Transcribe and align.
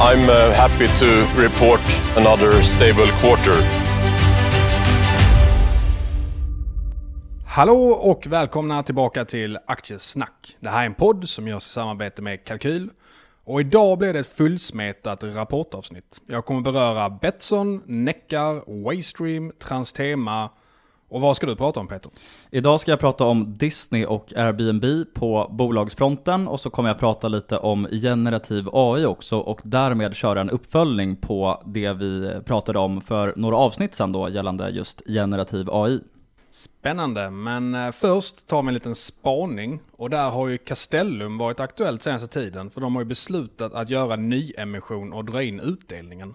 I'm 0.00 0.28
uh, 0.28 0.52
happy 0.54 0.86
to 0.86 1.06
report 1.42 1.80
another 2.16 2.62
stable 2.62 3.06
quarter. 3.06 3.82
Hallå 7.46 7.88
och 7.88 8.26
välkomna 8.26 8.82
tillbaka 8.82 9.24
till 9.24 9.58
Aktiesnack. 9.66 10.56
Det 10.60 10.68
här 10.68 10.82
är 10.82 10.86
en 10.86 10.94
podd 10.94 11.28
som 11.28 11.48
görs 11.48 11.66
i 11.66 11.70
samarbete 11.70 12.22
med 12.22 12.44
Kalkyl. 12.44 12.90
Och 13.44 13.60
idag 13.60 13.98
blir 13.98 14.12
det 14.12 14.18
ett 14.18 14.26
fullsmetat 14.26 15.24
rapportavsnitt. 15.24 16.20
Jag 16.26 16.44
kommer 16.44 16.60
beröra 16.60 17.10
Betsson, 17.10 17.82
Neckar, 17.86 18.82
Waystream, 18.84 19.52
Transtema 19.58 20.50
och 21.12 21.20
vad 21.20 21.36
ska 21.36 21.46
du 21.46 21.56
prata 21.56 21.80
om 21.80 21.88
Peter? 21.88 22.12
Idag 22.50 22.80
ska 22.80 22.92
jag 22.92 23.00
prata 23.00 23.24
om 23.24 23.54
Disney 23.54 24.04
och 24.04 24.32
Airbnb 24.36 25.14
på 25.14 25.48
bolagsfronten 25.50 26.48
och 26.48 26.60
så 26.60 26.70
kommer 26.70 26.88
jag 26.88 26.98
prata 26.98 27.28
lite 27.28 27.58
om 27.58 27.88
generativ 27.90 28.68
AI 28.72 29.04
också 29.04 29.38
och 29.38 29.60
därmed 29.64 30.14
köra 30.14 30.40
en 30.40 30.50
uppföljning 30.50 31.16
på 31.16 31.62
det 31.66 31.92
vi 31.92 32.40
pratade 32.44 32.78
om 32.78 33.00
för 33.00 33.32
några 33.36 33.56
avsnitt 33.56 33.94
sedan 33.94 34.12
då 34.12 34.28
gällande 34.28 34.68
just 34.70 35.02
generativ 35.06 35.68
AI. 35.70 36.00
Spännande, 36.50 37.30
men 37.30 37.74
eh, 37.74 37.90
först 37.92 38.46
tar 38.46 38.62
vi 38.62 38.68
en 38.68 38.74
liten 38.74 38.94
spaning. 38.94 39.80
Och 39.92 40.10
där 40.10 40.30
har 40.30 40.48
ju 40.48 40.58
Castellum 40.58 41.38
varit 41.38 41.60
aktuellt 41.60 42.02
senaste 42.02 42.26
tiden. 42.26 42.70
För 42.70 42.80
de 42.80 42.94
har 42.94 43.02
ju 43.02 43.08
beslutat 43.08 43.74
att 43.74 43.90
göra 43.90 44.16
nyemission 44.16 45.12
och 45.12 45.24
dra 45.24 45.42
in 45.42 45.60
utdelningen. 45.60 46.34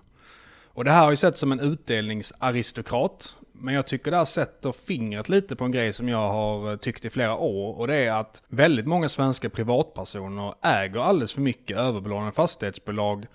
Och 0.78 0.84
det 0.84 0.92
här 0.92 1.04
har 1.04 1.10
ju 1.10 1.16
sett 1.16 1.38
som 1.38 1.52
en 1.52 1.60
utdelningsaristokrat. 1.60 3.38
Men 3.52 3.74
jag 3.74 3.88
tycker 3.88 4.12
det 4.12 4.18
här 4.18 4.26
sätter 4.26 4.72
fingret 4.72 5.30
lite 5.30 5.56
på 5.56 5.66
en 5.66 5.72
grej 5.72 5.94
som 5.94 6.10
jag 6.10 6.32
har 6.32 6.72
eh, 6.72 6.78
tyckt 6.78 7.06
i 7.06 7.10
flera 7.10 7.36
år. 7.36 7.78
Och 7.78 7.88
det 7.88 7.96
är 7.96 8.12
att 8.12 8.44
väldigt 8.48 8.86
många 8.86 9.10
svenska 9.10 9.50
privatpersoner 9.50 10.54
äger 10.62 11.00
alldeles 11.00 11.34
för 11.34 11.42
mycket 11.42 11.78
överbelånade 11.78 12.32
fastighetsbolag. 12.32 13.26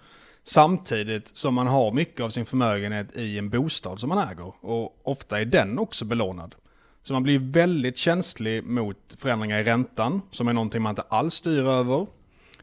Samtidigt 0.43 1.37
som 1.37 1.55
man 1.55 1.67
har 1.67 1.93
mycket 1.93 2.21
av 2.21 2.31
sin 2.31 2.47
förmögenhet 2.47 3.17
i 3.17 3.39
en 3.39 3.51
bostad 3.51 4.01
som 4.01 4.09
man 4.09 4.29
äger. 4.29 4.53
Och 4.61 5.01
ofta 5.03 5.41
är 5.41 5.45
den 5.45 5.79
också 5.79 6.05
belånad. 6.05 6.55
Så 7.03 7.12
man 7.12 7.23
blir 7.23 7.39
väldigt 7.39 7.97
känslig 7.97 8.65
mot 8.65 9.15
förändringar 9.19 9.59
i 9.59 9.65
räntan, 9.65 10.22
som 10.31 10.49
är 10.49 10.53
någonting 10.53 10.83
man 10.83 10.91
inte 10.91 11.03
alls 11.09 11.34
styr 11.34 11.65
över. 11.65 12.06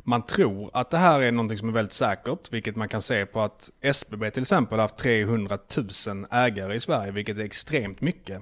Man 0.09 0.22
tror 0.22 0.70
att 0.74 0.90
det 0.90 0.97
här 0.97 1.22
är 1.22 1.31
någonting 1.31 1.58
som 1.58 1.70
är 1.70 1.74
väldigt 1.74 1.94
säkert, 1.94 2.53
vilket 2.53 2.75
man 2.75 2.90
kan 2.90 3.02
se 3.02 3.25
på 3.25 3.42
att 3.42 3.70
SBB 3.81 4.31
till 4.31 4.42
exempel 4.42 4.78
har 4.78 4.84
haft 4.84 4.97
300 4.97 5.58
000 6.08 6.25
ägare 6.31 6.75
i 6.75 6.80
Sverige, 6.80 7.12
vilket 7.12 7.38
är 7.38 7.44
extremt 7.44 8.02
mycket. 8.02 8.42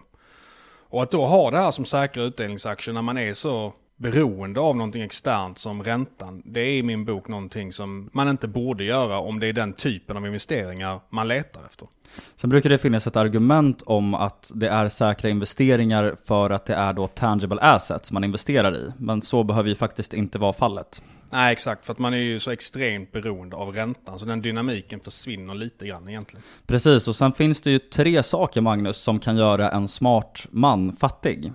Och 0.89 1.03
att 1.03 1.11
då 1.11 1.25
ha 1.25 1.51
det 1.51 1.57
här 1.57 1.71
som 1.71 1.85
säkra 1.85 2.23
utdelningsaktier 2.23 2.93
när 2.93 3.01
man 3.01 3.17
är 3.17 3.33
så 3.33 3.73
beroende 3.97 4.59
av 4.59 4.75
någonting 4.75 5.01
externt 5.01 5.57
som 5.57 5.83
räntan, 5.83 6.41
det 6.45 6.59
är 6.59 6.69
i 6.71 6.83
min 6.83 7.05
bok 7.05 7.27
någonting 7.27 7.73
som 7.73 8.09
man 8.13 8.29
inte 8.29 8.47
borde 8.47 8.83
göra 8.83 9.19
om 9.19 9.39
det 9.39 9.47
är 9.47 9.53
den 9.53 9.73
typen 9.73 10.17
av 10.17 10.25
investeringar 10.25 10.99
man 11.09 11.27
letar 11.27 11.65
efter. 11.65 11.87
Sen 12.35 12.49
brukar 12.49 12.69
det 12.69 12.77
finnas 12.77 13.07
ett 13.07 13.15
argument 13.15 13.81
om 13.85 14.13
att 14.13 14.51
det 14.55 14.67
är 14.67 14.89
säkra 14.89 15.29
investeringar 15.29 16.15
för 16.25 16.49
att 16.49 16.65
det 16.65 16.75
är 16.75 16.93
då 16.93 17.07
tangible 17.07 17.61
assets 17.61 18.11
man 18.11 18.23
investerar 18.23 18.75
i. 18.75 18.91
Men 18.97 19.21
så 19.21 19.43
behöver 19.43 19.69
ju 19.69 19.75
faktiskt 19.75 20.13
inte 20.13 20.37
vara 20.37 20.53
fallet. 20.53 21.01
Nej, 21.29 21.51
exakt. 21.51 21.85
För 21.85 21.93
att 21.93 21.99
man 21.99 22.13
är 22.13 22.17
ju 22.17 22.39
så 22.39 22.51
extremt 22.51 23.11
beroende 23.11 23.55
av 23.55 23.73
räntan. 23.73 24.19
Så 24.19 24.25
den 24.25 24.41
dynamiken 24.41 24.99
försvinner 24.99 25.55
lite 25.55 25.87
grann 25.87 26.09
egentligen. 26.09 26.43
Precis, 26.67 27.07
och 27.07 27.15
sen 27.15 27.33
finns 27.33 27.61
det 27.61 27.71
ju 27.71 27.79
tre 27.79 28.23
saker 28.23 28.61
Magnus 28.61 28.97
som 28.97 29.19
kan 29.19 29.37
göra 29.37 29.71
en 29.71 29.87
smart 29.87 30.45
man 30.49 30.95
fattig. 30.95 31.51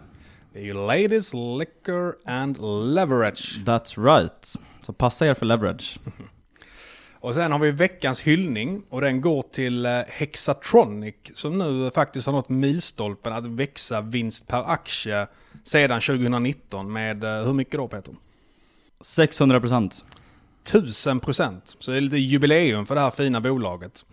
Det 0.53 0.59
är 0.59 0.65
ju 0.65 0.73
ladies, 0.73 1.35
liquor 1.35 2.15
and 2.25 2.59
leverage. 2.95 3.59
That's 3.65 4.05
right. 4.05 4.57
Så 4.83 4.93
passa 4.93 5.27
er 5.27 5.35
för 5.35 5.47
leverage. 5.47 5.99
Och 7.23 7.35
sen 7.35 7.53
har 7.53 7.59
vi 7.59 7.71
veckans 7.71 8.21
hyllning 8.21 8.83
och 8.89 9.01
den 9.01 9.21
går 9.21 9.43
till 9.43 9.87
eh, 9.87 10.01
Hexatronic 10.09 11.15
som 11.35 11.59
nu 11.59 11.91
faktiskt 11.91 12.27
har 12.27 12.33
nått 12.33 12.49
milstolpen 12.49 13.33
att 13.33 13.47
växa 13.47 14.01
vinst 14.01 14.47
per 14.47 14.71
aktie 14.71 15.27
sedan 15.65 16.01
2019 16.01 16.93
med 16.93 17.25
eh, 17.25 17.45
hur 17.45 17.53
mycket 17.53 17.75
då 17.75 17.89
Peter? 17.89 18.15
600 19.01 19.61
procent. 19.61 20.05
1000 20.63 21.21
procent. 21.21 21.77
Så 21.79 21.91
det 21.91 21.97
är 21.97 22.01
lite 22.01 22.17
jubileum 22.17 22.87
för 22.87 22.95
det 22.95 23.01
här 23.01 23.11
fina 23.11 23.41
bolaget. 23.41 24.05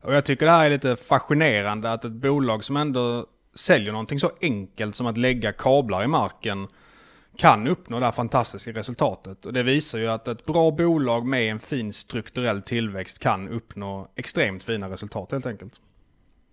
Och 0.00 0.14
jag 0.14 0.24
tycker 0.24 0.46
det 0.46 0.52
här 0.52 0.66
är 0.66 0.70
lite 0.70 0.96
fascinerande 0.96 1.92
att 1.92 2.04
ett 2.04 2.12
bolag 2.12 2.64
som 2.64 2.76
ändå 2.76 3.26
säljer 3.54 3.92
någonting 3.92 4.18
så 4.18 4.30
enkelt 4.40 4.96
som 4.96 5.06
att 5.06 5.16
lägga 5.16 5.52
kablar 5.52 6.04
i 6.04 6.06
marken 6.06 6.68
kan 7.36 7.66
uppnå 7.66 7.98
det 7.98 8.04
här 8.04 8.12
fantastiska 8.12 8.72
resultatet. 8.72 9.46
Och 9.46 9.52
det 9.52 9.62
visar 9.62 9.98
ju 9.98 10.08
att 10.08 10.28
ett 10.28 10.46
bra 10.46 10.70
bolag 10.70 11.26
med 11.26 11.50
en 11.50 11.60
fin 11.60 11.92
strukturell 11.92 12.62
tillväxt 12.62 13.18
kan 13.18 13.48
uppnå 13.48 14.08
extremt 14.16 14.64
fina 14.64 14.88
resultat 14.88 15.32
helt 15.32 15.46
enkelt. 15.46 15.80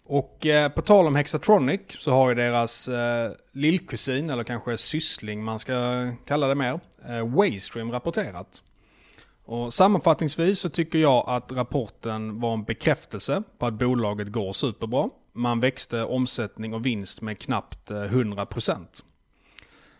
Och 0.05 0.45
eh, 0.45 0.69
på 0.69 0.81
tal 0.81 1.07
om 1.07 1.15
Hexatronic 1.15 1.81
så 1.89 2.11
har 2.11 2.29
ju 2.29 2.35
deras 2.35 2.87
eh, 2.87 3.31
lillkusin, 3.51 4.29
eller 4.29 4.43
kanske 4.43 4.77
syssling 4.77 5.43
man 5.43 5.59
ska 5.59 5.73
kalla 6.25 6.47
det 6.47 6.55
mer, 6.55 6.79
eh, 7.07 7.27
Waystream 7.27 7.91
rapporterat. 7.91 8.63
Och 9.45 9.73
sammanfattningsvis 9.73 10.59
så 10.59 10.69
tycker 10.69 10.99
jag 10.99 11.23
att 11.27 11.51
rapporten 11.51 12.39
var 12.39 12.53
en 12.53 12.63
bekräftelse 12.63 13.43
på 13.57 13.65
att 13.65 13.73
bolaget 13.73 14.27
går 14.27 14.53
superbra. 14.53 15.09
Man 15.33 15.59
växte 15.59 16.03
omsättning 16.03 16.73
och 16.73 16.85
vinst 16.85 17.21
med 17.21 17.39
knappt 17.39 17.91
eh, 17.91 17.95
100%. 17.95 18.85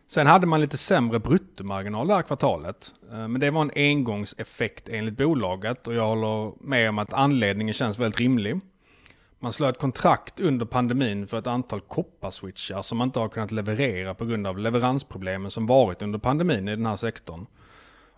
Sen 0.08 0.28
hade 0.28 0.48
man 0.48 0.62
lite 0.62 0.78
sämre 0.78 1.20
bruttomarginal 1.20 2.08
det 2.08 2.14
här 2.14 2.22
kvartalet. 2.22 2.94
Eh, 3.12 3.28
men 3.28 3.42
det 3.42 3.52
var 3.52 3.62
en 3.62 3.72
engångseffekt 3.76 4.90
enligt 4.90 5.18
bolaget 5.18 5.88
och 5.88 5.94
jag 5.94 6.08
håller 6.08 6.54
med 6.64 6.90
om 6.90 7.00
att 7.00 7.14
anledningen 7.14 7.74
känns 7.74 8.00
väldigt 8.00 8.20
rimlig. 8.20 8.60
Man 9.40 9.54
slöt 9.54 9.80
kontrakt 9.80 10.40
under 10.40 10.66
pandemin 10.66 11.28
för 11.28 11.40
ett 11.40 11.48
antal 11.48 11.82
kopparswitchar 11.82 12.82
som 12.82 12.98
man 12.98 13.08
inte 13.08 13.20
har 13.20 13.30
kunnat 13.30 13.52
leverera 13.52 14.14
på 14.14 14.26
grund 14.26 14.48
av 14.48 14.58
leveransproblemen 14.58 15.52
som 15.52 15.68
varit 15.68 16.02
under 16.02 16.20
pandemin 16.20 16.68
i 16.68 16.76
den 16.76 16.86
här 16.86 16.96
sektorn. 16.96 17.46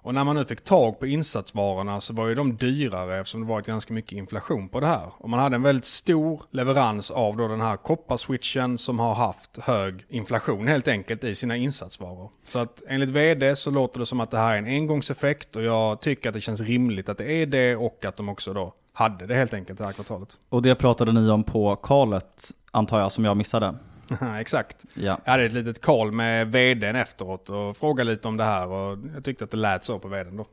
Och 0.03 0.13
när 0.13 0.23
man 0.23 0.35
nu 0.35 0.45
fick 0.45 0.63
tag 0.63 0.99
på 0.99 1.07
insatsvarorna 1.07 2.01
så 2.01 2.13
var 2.13 2.27
ju 2.27 2.35
de 2.35 2.55
dyrare 2.55 3.19
eftersom 3.19 3.41
det 3.41 3.47
varit 3.47 3.65
ganska 3.65 3.93
mycket 3.93 4.11
inflation 4.11 4.69
på 4.69 4.79
det 4.79 4.87
här. 4.87 5.07
Och 5.17 5.29
man 5.29 5.39
hade 5.39 5.55
en 5.55 5.61
väldigt 5.61 5.85
stor 5.85 6.41
leverans 6.51 7.11
av 7.11 7.37
då 7.37 7.47
den 7.47 7.61
här 7.61 7.77
kopparswitchen 7.77 8.77
som 8.77 8.99
har 8.99 9.13
haft 9.13 9.57
hög 9.57 10.05
inflation 10.09 10.67
helt 10.67 10.87
enkelt 10.87 11.23
i 11.23 11.35
sina 11.35 11.55
insatsvaror. 11.57 12.31
Så 12.45 12.59
att 12.59 12.81
enligt 12.87 13.09
vd 13.09 13.55
så 13.55 13.71
låter 13.71 13.99
det 13.99 14.05
som 14.05 14.19
att 14.19 14.31
det 14.31 14.37
här 14.37 14.53
är 14.53 14.57
en 14.57 14.65
engångseffekt 14.65 15.55
och 15.55 15.63
jag 15.63 16.01
tycker 16.01 16.29
att 16.29 16.33
det 16.35 16.41
känns 16.41 16.61
rimligt 16.61 17.09
att 17.09 17.17
det 17.17 17.31
är 17.31 17.45
det 17.45 17.75
och 17.75 18.05
att 18.05 18.17
de 18.17 18.29
också 18.29 18.53
då 18.53 18.73
hade 18.93 19.27
det 19.27 19.35
helt 19.35 19.53
enkelt 19.53 19.79
det 19.79 19.85
här 19.85 19.91
kvartalet. 19.91 20.37
Och 20.49 20.61
det 20.61 20.75
pratade 20.75 21.11
ni 21.11 21.29
om 21.29 21.43
på 21.43 21.75
kalet 21.75 22.51
antar 22.71 22.99
jag 22.99 23.11
som 23.11 23.25
jag 23.25 23.37
missade. 23.37 23.75
Exakt. 24.39 24.85
Ja. 24.93 25.17
Jag 25.23 25.31
hade 25.31 25.43
ett 25.43 25.53
litet 25.53 25.81
call 25.81 26.11
med 26.11 26.51
vdn 26.51 26.95
efteråt 26.95 27.49
och 27.49 27.77
frågade 27.77 28.11
lite 28.11 28.27
om 28.27 28.37
det 28.37 28.43
här 28.43 28.67
och 28.67 28.97
jag 29.15 29.23
tyckte 29.23 29.43
att 29.43 29.51
det 29.51 29.57
lät 29.57 29.83
så 29.83 29.99
på 29.99 30.07
vdn 30.07 30.37
då. 30.37 30.47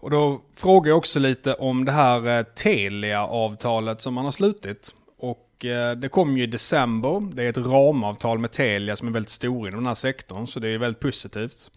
Och 0.00 0.10
då 0.10 0.40
frågade 0.54 0.88
jag 0.88 0.98
också 0.98 1.18
lite 1.18 1.54
om 1.54 1.84
det 1.84 1.92
här 1.92 2.38
eh, 2.38 2.42
Telia-avtalet 2.42 4.00
som 4.00 4.14
man 4.14 4.24
har 4.24 4.32
slutit. 4.32 4.94
Och 5.18 5.64
eh, 5.64 5.96
det 5.96 6.08
kom 6.08 6.36
ju 6.36 6.42
i 6.42 6.46
december. 6.46 7.28
Det 7.34 7.44
är 7.44 7.48
ett 7.48 7.56
ramavtal 7.56 8.38
med 8.38 8.50
Telia 8.50 8.96
som 8.96 9.08
är 9.08 9.12
väldigt 9.12 9.30
stor 9.30 9.68
inom 9.68 9.80
den 9.80 9.86
här 9.86 9.94
sektorn 9.94 10.46
så 10.46 10.60
det 10.60 10.68
är 10.68 10.78
väldigt 10.78 11.00
positivt. 11.00 11.70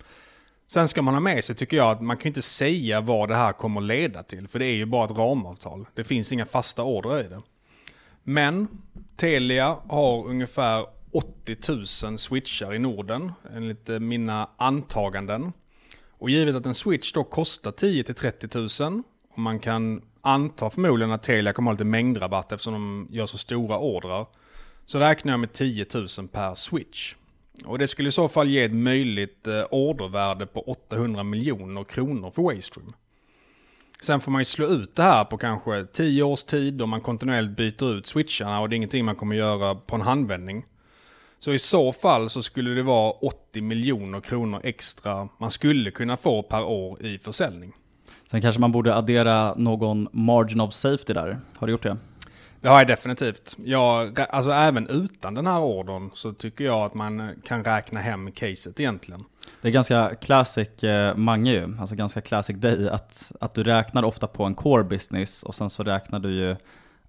Sen 0.68 0.88
ska 0.88 1.02
man 1.02 1.14
ha 1.14 1.22
med 1.22 1.44
sig 1.44 1.56
tycker 1.56 1.78
jag 1.78 1.92
att 1.92 2.02
man 2.02 2.18
kan 2.18 2.28
inte 2.28 2.42
säga 2.42 3.02
vad 3.02 3.30
det 3.30 3.36
här 3.36 3.54
kommer 3.54 3.82
leda 3.82 4.24
till. 4.24 4.48
För 4.48 4.60
det 4.60 4.66
är 4.66 4.76
ju 4.76 4.86
bara 4.86 5.06
ett 5.06 5.18
ramavtal. 5.18 5.86
Det 5.94 6.04
finns 6.04 6.32
inga 6.32 6.46
fasta 6.46 6.84
order 6.84 7.20
i 7.20 7.24
det. 7.24 7.42
Men 8.24 8.68
Telia 9.16 9.78
har 9.90 10.28
ungefär 10.28 10.86
80 11.14 12.06
000 12.06 12.18
switchar 12.18 12.74
i 12.74 12.80
Norden 12.80 13.32
enligt 13.56 13.88
mina 13.88 14.50
antaganden. 14.58 15.54
Och 16.10 16.30
givet 16.30 16.56
att 16.56 16.66
en 16.66 16.76
switch 16.76 17.14
då 17.14 17.24
kostar 17.24 17.72
10 17.72 18.04
30 18.04 18.84
000 18.84 19.04
och 19.30 19.40
man 19.40 19.60
kan 19.60 20.02
anta 20.22 20.70
förmodligen 20.70 21.12
att 21.12 21.24
Telia 21.24 21.54
kommer 21.54 21.72
ha 21.72 21.74
lite 21.74 21.84
mängdrabatt 21.84 22.52
eftersom 22.52 22.74
de 22.74 23.08
gör 23.12 23.26
så 23.26 23.38
stora 23.38 23.78
ordrar. 23.78 24.26
Så 24.86 25.00
räknar 25.00 25.34
jag 25.34 25.40
med 25.40 25.54
10 25.54 25.86
000 25.94 26.08
per 26.28 26.56
switch. 26.56 27.16
Och 27.66 27.80
det 27.80 27.88
skulle 27.88 28.10
i 28.10 28.12
så 28.12 28.28
fall 28.28 28.50
ge 28.50 28.64
ett 28.64 28.74
möjligt 28.74 29.48
eh, 29.48 29.64
ordervärde 29.72 30.46
på 30.46 30.62
800 30.62 31.24
miljoner 31.24 31.84
kronor 31.84 32.32
för 32.32 32.42
Waystream. 32.42 32.94
Sen 34.02 34.22
får 34.22 34.32
man 34.32 34.42
ju 34.42 34.46
slå 34.46 34.68
ut 34.68 34.96
det 34.96 35.04
här 35.04 35.26
på 35.26 35.38
kanske 35.38 35.86
10 35.86 36.24
års 36.24 36.44
tid 36.44 36.82
om 36.82 36.90
man 36.90 37.02
kontinuerligt 37.02 37.58
byter 37.58 37.94
ut 37.94 38.06
switcharna 38.06 38.60
och 38.60 38.70
det 38.70 38.74
är 38.74 38.78
ingenting 38.78 39.06
man 39.06 39.16
kommer 39.16 39.36
göra 39.36 39.76
på 39.76 39.96
en 39.96 40.02
handvändning. 40.02 40.66
Så 41.44 41.54
i 41.54 41.60
så 41.60 41.92
fall 41.92 42.30
så 42.30 42.42
skulle 42.42 42.72
det 42.72 42.84
vara 42.84 43.12
80 43.12 43.62
miljoner 43.62 44.22
kronor 44.22 44.62
extra 44.64 45.30
man 45.38 45.52
skulle 45.52 45.92
kunna 45.92 46.18
få 46.18 46.44
per 46.44 46.64
år 46.64 47.06
i 47.06 47.18
försäljning. 47.18 47.74
Sen 48.32 48.42
kanske 48.42 48.62
man 48.62 48.72
borde 48.72 48.96
addera 48.96 49.54
någon 49.56 50.08
margin 50.12 50.62
of 50.62 50.74
safety 50.74 51.14
där. 51.14 51.40
Har 51.58 51.68
du 51.68 51.74
gjort 51.74 51.84
det? 51.84 51.98
Det 52.62 52.68
har 52.70 52.78
jag 52.78 52.88
definitivt. 52.88 53.58
Jag, 53.66 54.20
alltså 54.20 54.52
även 54.52 54.88
utan 54.88 55.34
den 55.34 55.48
här 55.48 55.60
ordern 55.60 56.12
så 56.14 56.34
tycker 56.34 56.64
jag 56.66 56.86
att 56.86 56.94
man 56.94 57.36
kan 57.44 57.64
räkna 57.64 58.00
hem 58.00 58.32
caset 58.32 58.80
egentligen. 58.80 59.24
Det 59.62 59.68
är 59.68 59.72
ganska 59.72 60.16
classic 60.16 60.84
eh, 60.84 61.16
Mange 61.16 61.52
ju, 61.52 61.78
alltså 61.80 61.96
ganska 61.96 62.22
classic 62.22 62.56
dig, 62.58 62.90
att, 62.90 63.32
att 63.40 63.54
du 63.54 63.64
räknar 63.64 64.04
ofta 64.04 64.28
på 64.28 64.44
en 64.44 64.56
core 64.56 64.84
business 64.84 65.44
och 65.44 65.56
sen 65.56 65.70
så 65.70 65.84
räknar 65.84 66.20
du 66.20 66.32
ju 66.32 66.56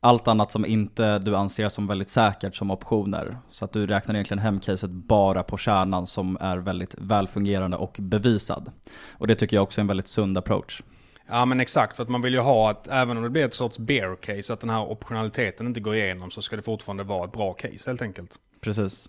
allt 0.05 0.29
annat 0.29 0.53
som 0.53 0.67
inte 0.67 1.19
du 1.19 1.37
anser 1.37 1.69
som 1.69 1.87
väldigt 1.87 2.11
säkert 2.11 2.57
som 2.57 2.71
optioner. 2.71 3.37
Så 3.51 3.65
att 3.65 3.73
du 3.73 3.87
räknar 3.87 4.15
egentligen 4.15 4.39
hem 4.39 4.61
caset 4.61 4.91
bara 4.91 5.43
på 5.43 5.57
kärnan 5.57 6.07
som 6.07 6.39
är 6.41 6.57
väldigt 6.57 6.95
välfungerande 6.99 7.77
och 7.77 7.97
bevisad. 7.99 8.73
Och 9.11 9.27
det 9.27 9.35
tycker 9.35 9.57
jag 9.57 9.63
också 9.63 9.81
är 9.81 9.83
en 9.83 9.87
väldigt 9.87 10.09
sund 10.09 10.39
approach. 10.39 10.83
Ja 11.29 11.45
men 11.45 11.61
exakt, 11.61 11.97
för 11.97 12.03
att 12.03 12.09
man 12.09 12.23
vill 12.23 12.35
ju 12.35 12.41
ha 12.41 12.71
att 12.71 12.89
även 12.89 13.17
om 13.17 13.23
det 13.23 13.31
blir 13.31 13.45
ett 13.45 13.55
sorts 13.55 13.79
bear 13.79 14.17
case, 14.17 14.53
att 14.53 14.61
den 14.61 14.71
här 14.71 14.81
optionaliteten 14.81 15.67
inte 15.67 15.81
går 15.81 15.95
igenom 15.95 16.31
så 16.31 16.43
ska 16.43 16.57
det 16.57 16.63
fortfarande 16.63 17.05
vara 17.05 17.25
ett 17.25 17.33
bra 17.33 17.53
case 17.53 17.91
helt 17.91 18.03
enkelt. 18.03 18.37
Precis. 18.61 19.09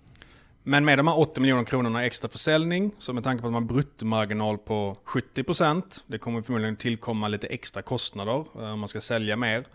Men 0.63 0.85
med 0.85 0.99
de 0.99 1.07
här 1.07 1.19
80 1.19 1.41
miljoner 1.41 1.63
kronorna 1.63 2.05
extra 2.05 2.29
försäljning, 2.29 2.91
så 2.99 3.13
med 3.13 3.23
tanke 3.23 3.41
på 3.41 3.47
att 3.47 3.53
man 3.53 3.63
har 3.63 3.73
bruttomarginal 3.73 4.57
på 4.57 4.97
70%, 5.05 5.83
det 6.07 6.17
kommer 6.17 6.41
förmodligen 6.41 6.75
tillkomma 6.75 7.27
lite 7.27 7.47
extra 7.47 7.81
kostnader 7.81 8.45
eh, 8.55 8.73
om 8.73 8.79
man 8.79 8.89
ska 8.89 9.01
sälja 9.01 9.35
mer. 9.35 9.65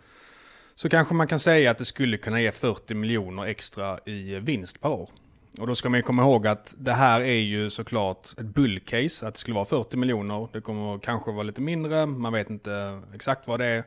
Så 0.80 0.88
kanske 0.88 1.14
man 1.14 1.26
kan 1.26 1.38
säga 1.38 1.70
att 1.70 1.78
det 1.78 1.84
skulle 1.84 2.16
kunna 2.16 2.40
ge 2.40 2.52
40 2.52 2.94
miljoner 2.94 3.44
extra 3.44 3.98
i 4.06 4.38
vinst 4.38 4.80
per 4.80 4.88
år. 4.88 5.10
Och 5.58 5.66
då 5.66 5.74
ska 5.74 5.88
man 5.88 5.98
ju 5.98 6.02
komma 6.02 6.22
ihåg 6.22 6.46
att 6.46 6.74
det 6.78 6.92
här 6.92 7.20
är 7.20 7.40
ju 7.40 7.70
såklart 7.70 8.28
ett 8.38 8.46
bullcase, 8.46 9.26
att 9.26 9.34
det 9.34 9.40
skulle 9.40 9.54
vara 9.54 9.64
40 9.64 9.96
miljoner. 9.96 10.48
Det 10.52 10.60
kommer 10.60 10.98
kanske 10.98 11.32
vara 11.32 11.42
lite 11.42 11.60
mindre, 11.60 12.06
man 12.06 12.32
vet 12.32 12.50
inte 12.50 13.02
exakt 13.14 13.48
vad 13.48 13.60
det 13.60 13.66
är. 13.66 13.84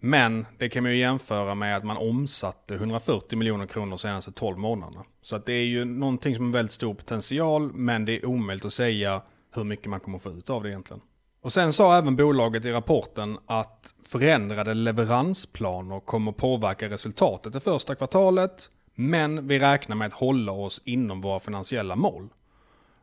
Men 0.00 0.46
det 0.58 0.68
kan 0.68 0.82
man 0.82 0.92
ju 0.92 0.98
jämföra 0.98 1.54
med 1.54 1.76
att 1.76 1.84
man 1.84 1.96
omsatte 1.96 2.74
140 2.74 3.38
miljoner 3.38 3.66
kronor 3.66 3.96
senaste 3.96 4.32
12 4.32 4.58
månaderna. 4.58 5.04
Så 5.22 5.36
att 5.36 5.46
det 5.46 5.52
är 5.52 5.66
ju 5.66 5.84
någonting 5.84 6.34
som 6.34 6.44
har 6.44 6.52
väldigt 6.52 6.72
stor 6.72 6.94
potential, 6.94 7.72
men 7.72 8.04
det 8.04 8.12
är 8.12 8.26
omöjligt 8.26 8.64
att 8.64 8.72
säga 8.72 9.22
hur 9.54 9.64
mycket 9.64 9.86
man 9.86 10.00
kommer 10.00 10.18
få 10.18 10.30
ut 10.30 10.50
av 10.50 10.62
det 10.62 10.68
egentligen. 10.68 11.02
Och 11.44 11.52
sen 11.52 11.72
sa 11.72 11.98
även 11.98 12.16
bolaget 12.16 12.64
i 12.64 12.72
rapporten 12.72 13.38
att 13.46 13.94
förändrade 14.02 14.74
leveransplaner 14.74 16.00
kommer 16.00 16.32
påverka 16.32 16.88
resultatet 16.88 17.52
det 17.52 17.60
första 17.60 17.94
kvartalet 17.94 18.70
men 18.94 19.48
vi 19.48 19.58
räknar 19.58 19.96
med 19.96 20.06
att 20.06 20.12
hålla 20.12 20.52
oss 20.52 20.82
inom 20.84 21.20
våra 21.20 21.40
finansiella 21.40 21.96
mål. 21.96 22.28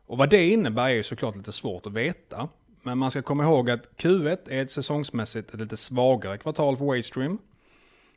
Och 0.06 0.18
vad 0.18 0.30
det 0.30 0.48
innebär 0.48 0.84
är 0.84 0.94
ju 0.94 1.02
såklart 1.02 1.36
lite 1.36 1.52
svårt 1.52 1.86
att 1.86 1.92
veta. 1.92 2.48
Men 2.82 2.98
man 2.98 3.10
ska 3.10 3.22
komma 3.22 3.44
ihåg 3.44 3.70
att 3.70 3.88
Q1 3.96 4.38
är 4.46 4.62
ett 4.62 4.70
säsongsmässigt 4.70 5.54
ett 5.54 5.60
lite 5.60 5.76
svagare 5.76 6.38
kvartal 6.38 6.76
för 6.76 6.84
Waystream. 6.84 7.38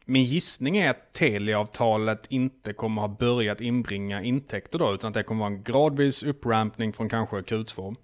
Min 0.06 0.24
gissning 0.24 0.78
är 0.78 0.90
att 0.90 1.14
Telia-avtalet 1.14 2.26
inte 2.30 2.74
kommer 2.74 3.02
ha 3.02 3.08
börjat 3.08 3.62
inbringa 3.62 4.24
intäkter 4.24 4.80
då, 4.80 4.94
utan 4.94 5.08
att 5.08 5.14
det 5.14 5.24
kommer 5.24 5.40
vara 5.40 5.54
en 5.54 5.64
gradvis 5.64 6.24
upprampning 6.24 6.94
från 6.94 7.10
kanske 7.10 7.36
Q2. 7.36 7.96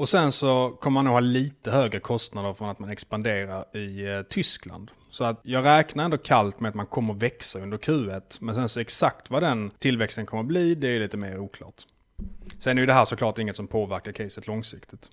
Och 0.00 0.08
sen 0.08 0.32
så 0.32 0.76
kommer 0.80 0.94
man 0.94 1.04
nog 1.04 1.14
ha 1.14 1.20
lite 1.20 1.70
högre 1.70 2.00
kostnader 2.00 2.52
från 2.52 2.68
att 2.68 2.78
man 2.78 2.90
expanderar 2.90 3.76
i 3.76 4.06
eh, 4.06 4.22
Tyskland. 4.22 4.90
Så 5.10 5.24
att 5.24 5.40
jag 5.42 5.64
räknar 5.64 6.04
ändå 6.04 6.18
kallt 6.18 6.60
med 6.60 6.68
att 6.68 6.74
man 6.74 6.86
kommer 6.86 7.14
växa 7.14 7.58
under 7.58 7.78
Q1. 7.78 8.38
Men 8.40 8.54
sen 8.54 8.68
så 8.68 8.80
exakt 8.80 9.30
vad 9.30 9.42
den 9.42 9.70
tillväxten 9.70 10.26
kommer 10.26 10.42
bli, 10.42 10.74
det 10.74 10.88
är 10.88 11.00
lite 11.00 11.16
mer 11.16 11.38
oklart. 11.38 11.82
Sen 12.58 12.78
är 12.78 12.82
ju 12.82 12.86
det 12.86 12.92
här 12.92 13.04
såklart 13.04 13.38
inget 13.38 13.56
som 13.56 13.66
påverkar 13.66 14.12
caset 14.12 14.46
långsiktigt. 14.46 15.10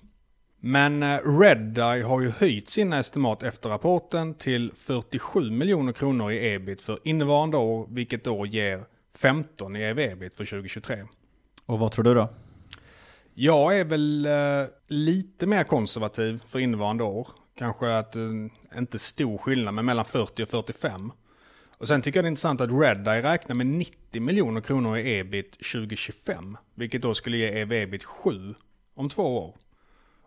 Men 0.60 1.02
eh, 1.02 1.38
Redeye 1.40 2.04
har 2.04 2.20
ju 2.20 2.30
höjt 2.30 2.68
sina 2.68 2.98
estimat 2.98 3.42
efter 3.42 3.68
rapporten 3.68 4.34
till 4.34 4.72
47 4.74 5.50
miljoner 5.50 5.92
kronor 5.92 6.32
i 6.32 6.52
ebit 6.52 6.82
för 6.82 6.98
innevarande 7.04 7.56
år, 7.56 7.86
vilket 7.90 8.24
då 8.24 8.46
ger 8.46 8.84
15 9.14 9.76
i 9.76 9.82
ev-ebit 9.82 10.36
för 10.36 10.44
2023. 10.44 11.04
Och 11.66 11.78
vad 11.78 11.92
tror 11.92 12.04
du 12.04 12.14
då? 12.14 12.28
Jag 13.40 13.78
är 13.78 13.84
väl 13.84 14.26
eh, 14.26 14.66
lite 14.86 15.46
mer 15.46 15.64
konservativ 15.64 16.42
för 16.46 16.58
innevarande 16.58 17.04
år. 17.04 17.28
Kanske 17.54 17.98
att 17.98 18.16
eh, 18.16 18.22
inte 18.78 18.98
stor 18.98 19.38
skillnad, 19.38 19.74
men 19.74 19.84
mellan 19.84 20.04
40 20.04 20.42
och 20.42 20.48
45. 20.48 21.12
Och 21.78 21.88
sen 21.88 22.02
tycker 22.02 22.18
jag 22.18 22.24
det 22.24 22.26
är 22.26 22.30
intressant 22.30 22.60
att 22.60 22.72
Redeye 22.72 23.22
räknar 23.22 23.54
med 23.56 23.66
90 23.66 24.22
miljoner 24.22 24.60
kronor 24.60 24.98
i 24.98 25.18
ebit 25.18 25.52
2025. 25.52 26.56
Vilket 26.74 27.02
då 27.02 27.14
skulle 27.14 27.36
ge 27.36 27.60
ev-ebit 27.60 28.04
7 28.04 28.54
om 28.94 29.08
två 29.08 29.38
år. 29.38 29.56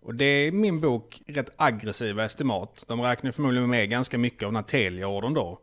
Och 0.01 0.15
det 0.15 0.25
är 0.25 0.47
i 0.47 0.51
min 0.51 0.81
bok 0.81 1.21
rätt 1.27 1.53
aggressiva 1.55 2.25
estimat. 2.25 2.83
De 2.87 3.01
räknar 3.01 3.31
förmodligen 3.31 3.69
med 3.69 3.89
ganska 3.89 4.17
mycket 4.17 4.43
av 4.43 4.51
den 4.51 4.55
här 4.55 4.63
Telia-ordern 4.63 5.33
då. 5.33 5.59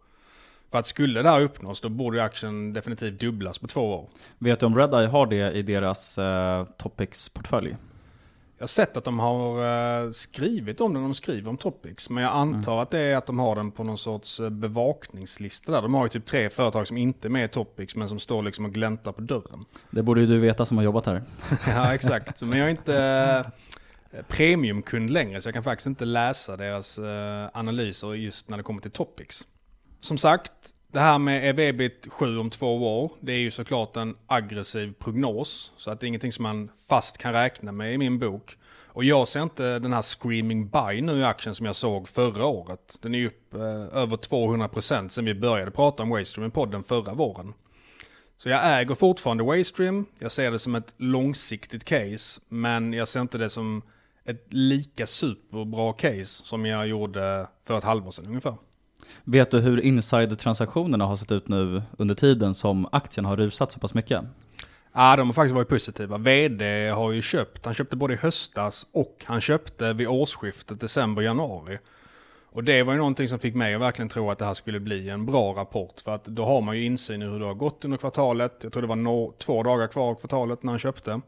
För 0.71 0.79
att 0.79 0.87
skulle 0.87 1.23
det 1.23 1.31
här 1.31 1.41
uppnås 1.41 1.81
då 1.81 1.89
borde 1.89 2.25
aktien 2.25 2.73
definitivt 2.73 3.21
dubblas 3.21 3.59
på 3.59 3.67
två 3.67 3.95
år. 3.95 4.09
Vet 4.39 4.61
du 4.61 4.67
om 4.67 4.77
Redeye 4.77 5.07
har 5.07 5.27
det 5.27 5.53
i 5.53 5.63
deras 5.63 6.19
eh, 6.19 6.65
Topics-portfölj? 6.77 7.77
Jag 8.59 8.63
har 8.63 8.69
sett 8.69 8.97
att 8.97 9.05
de 9.05 9.19
har 9.19 9.65
eh, 10.05 10.11
skrivit 10.11 10.81
om 10.81 10.95
den, 10.95 11.03
de 11.03 11.15
skriver 11.15 11.51
om 11.51 11.57
Topics. 11.57 12.11
Men 12.11 12.25
jag 12.25 12.33
antar 12.33 12.73
mm. 12.73 12.83
att 12.83 12.91
det 12.91 12.99
är 12.99 13.17
att 13.17 13.27
de 13.27 13.39
har 13.39 13.57
den 13.57 13.71
på 13.71 13.85
någon 13.85 13.99
sorts 13.99 14.41
eh, 14.41 14.51
bevakningslista 14.51 15.73
där. 15.73 15.83
De 15.83 15.95
har 15.95 16.05
ju 16.05 16.09
typ 16.09 16.27
tre 16.27 16.49
företag 16.49 16.87
som 16.87 16.97
inte 16.97 17.29
är 17.29 17.31
med 17.31 17.45
i 17.45 17.49
Topics 17.49 17.97
men 17.97 18.09
som 18.09 18.19
står 18.19 18.43
liksom 18.43 18.65
och 18.65 18.73
gläntar 18.73 19.13
på 19.13 19.21
dörren. 19.21 19.65
Det 19.91 20.03
borde 20.03 20.21
ju 20.21 20.27
du 20.27 20.39
veta 20.39 20.65
som 20.65 20.77
har 20.77 20.85
jobbat 20.85 21.07
här. 21.07 21.23
ja 21.67 21.95
exakt, 21.95 22.43
men 22.43 22.59
jag 22.59 22.67
är 22.67 22.71
inte 22.71 22.97
eh, 24.11 24.23
premiumkund 24.29 25.11
längre 25.11 25.41
så 25.41 25.49
jag 25.49 25.55
kan 25.55 25.63
faktiskt 25.63 25.87
inte 25.87 26.05
läsa 26.05 26.57
deras 26.57 26.99
analyser 27.53 28.15
just 28.15 28.49
när 28.49 28.57
det 28.57 28.63
kommer 28.63 28.81
till 28.81 28.91
Topics. 28.91 29.47
Som 30.01 30.19
sagt, 30.19 30.53
det 30.93 31.01
här 31.01 31.19
med 31.19 31.59
EVBIT7 31.59 32.41
om 32.41 32.51
två 32.51 33.03
år, 33.03 33.13
det 33.21 33.33
är 33.33 33.39
ju 33.39 33.51
såklart 33.51 33.97
en 33.97 34.17
aggressiv 34.27 34.95
prognos. 34.99 35.73
Så 35.77 35.91
att 35.91 36.01
det 36.01 36.07
är 36.07 36.09
ingenting 36.09 36.33
som 36.33 36.43
man 36.43 36.71
fast 36.89 37.19
kan 37.19 37.33
räkna 37.33 37.73
med 37.73 37.95
i 37.95 37.99
min 37.99 38.19
bok. 38.19 38.57
Och 38.87 39.05
jag 39.05 39.29
ser 39.29 39.43
inte 39.43 39.79
den 39.79 39.93
här 39.93 40.03
screaming 40.03 40.69
buy 40.69 41.03
nu 41.03 41.21
i 41.21 41.25
aktien 41.25 41.55
som 41.55 41.67
jag 41.67 41.77
såg 41.77 42.09
förra 42.09 42.47
året. 42.47 42.99
Den 43.01 43.15
är 43.15 43.19
ju 43.19 43.27
upp 43.27 43.55
eh, 43.55 43.61
över 44.03 44.17
200% 44.17 45.09
sen 45.09 45.25
vi 45.25 45.35
började 45.35 45.71
prata 45.71 46.03
om 46.03 46.11
Waystream 46.11 46.49
i 46.49 46.51
podden 46.51 46.83
förra 46.83 47.15
våren. 47.15 47.55
Så 48.39 48.49
jag 48.49 48.81
äger 48.81 48.95
fortfarande 48.95 49.45
Waystream, 49.45 50.07
jag 50.19 50.33
ser 50.33 50.51
det 50.51 50.59
som 50.59 50.75
ett 50.75 50.95
långsiktigt 50.97 51.85
case, 51.85 52.41
men 52.49 52.93
jag 52.93 53.09
ser 53.09 53.21
inte 53.21 53.39
det 53.39 53.51
som 53.51 53.83
ett 54.25 54.53
lika 54.53 55.07
superbra 55.07 55.93
case 55.93 56.25
som 56.25 56.67
jag 56.67 56.89
gjorde 56.89 57.49
för 57.65 57.79
ett 57.79 57.85
halvår 57.85 58.11
sedan 58.11 58.27
ungefär. 58.27 58.55
Vet 59.25 59.51
du 59.51 59.61
hur 59.61 59.81
insider-transaktionerna 59.81 61.05
har 61.05 61.17
sett 61.17 61.33
ut 61.33 61.49
nu 61.49 61.83
under 61.99 62.15
tiden 62.15 62.55
som 62.55 62.89
aktien 62.93 63.25
har 63.25 63.37
rusat 63.37 63.73
så 63.73 63.81
pass 63.81 63.95
mycket? 63.95 64.25
Ja, 64.93 65.17
de 65.17 65.29
har 65.29 65.35
faktiskt 65.35 65.55
varit 65.55 65.69
positiva. 65.69 66.19
VD 66.19 66.89
har 66.89 67.13
ju 67.13 67.23
köpt, 67.23 67.65
han 67.65 67.75
köpte 67.75 67.97
både 67.97 68.15
i 68.15 68.17
höstas 68.17 68.87
och 68.93 69.25
han 69.25 69.41
köpte 69.41 69.93
vid 69.93 70.09
årsskiftet 70.09 70.81
december-januari. 70.81 71.79
Och 72.51 72.65
det 72.65 72.83
var 72.83 72.93
ju 72.93 72.99
någonting 72.99 73.29
som 73.29 73.39
fick 73.39 73.55
mig 73.55 73.75
att 73.75 73.81
verkligen 73.81 74.09
tro 74.09 74.31
att 74.31 74.39
det 74.39 74.45
här 74.45 74.55
skulle 74.55 74.81
bli 74.81 75.09
en 75.09 75.27
bra 75.27 75.55
rapport. 75.55 76.01
För 76.01 76.15
att 76.15 76.25
då 76.25 76.45
har 76.45 76.61
man 76.61 76.77
ju 76.77 76.85
insyn 76.85 77.23
i 77.23 77.25
hur 77.25 77.39
det 77.39 77.47
har 77.47 77.55
gått 77.55 77.85
under 77.85 77.99
kvartalet. 77.99 78.59
Jag 78.63 78.73
tror 78.73 78.83
det 78.83 78.89
var 78.89 78.97
no 78.97 79.35
två 79.39 79.63
dagar 79.63 79.87
kvar 79.87 80.11
av 80.11 80.15
kvartalet 80.15 80.63
när 80.63 80.73
han 80.73 80.79
köpte. 80.79 81.21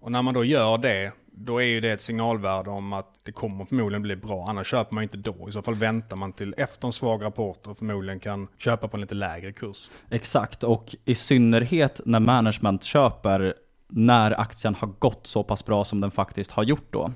Och 0.00 0.12
när 0.12 0.22
man 0.22 0.34
då 0.34 0.44
gör 0.44 0.78
det, 0.78 1.12
då 1.44 1.58
är 1.62 1.66
ju 1.66 1.80
det 1.80 1.90
ett 1.90 2.02
signalvärde 2.02 2.70
om 2.70 2.92
att 2.92 3.20
det 3.22 3.32
kommer 3.32 3.64
förmodligen 3.64 4.02
bli 4.02 4.16
bra. 4.16 4.46
Annars 4.48 4.66
köper 4.66 4.94
man 4.94 5.02
inte 5.02 5.16
då. 5.16 5.48
I 5.48 5.52
så 5.52 5.62
fall 5.62 5.74
väntar 5.74 6.16
man 6.16 6.32
till 6.32 6.54
efter 6.56 6.86
en 6.86 6.92
svag 6.92 7.24
rapport 7.24 7.66
och 7.66 7.78
förmodligen 7.78 8.20
kan 8.20 8.48
köpa 8.58 8.88
på 8.88 8.96
en 8.96 9.00
lite 9.00 9.14
lägre 9.14 9.52
kurs. 9.52 9.90
Exakt, 10.10 10.64
och 10.64 10.94
i 11.04 11.14
synnerhet 11.14 12.00
när 12.04 12.20
management 12.20 12.84
köper 12.84 13.54
när 13.88 14.40
aktien 14.40 14.74
har 14.74 14.88
gått 14.88 15.26
så 15.26 15.44
pass 15.44 15.64
bra 15.64 15.84
som 15.84 16.00
den 16.00 16.10
faktiskt 16.10 16.50
har 16.50 16.62
gjort 16.62 16.92
då. 16.92 17.12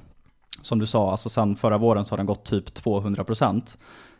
Som 0.62 0.78
du 0.78 0.86
sa, 0.86 1.10
alltså 1.10 1.28
sen 1.28 1.56
förra 1.56 1.78
våren 1.78 2.04
så 2.04 2.12
har 2.12 2.16
den 2.16 2.26
gått 2.26 2.44
typ 2.44 2.68
200%. 2.68 3.78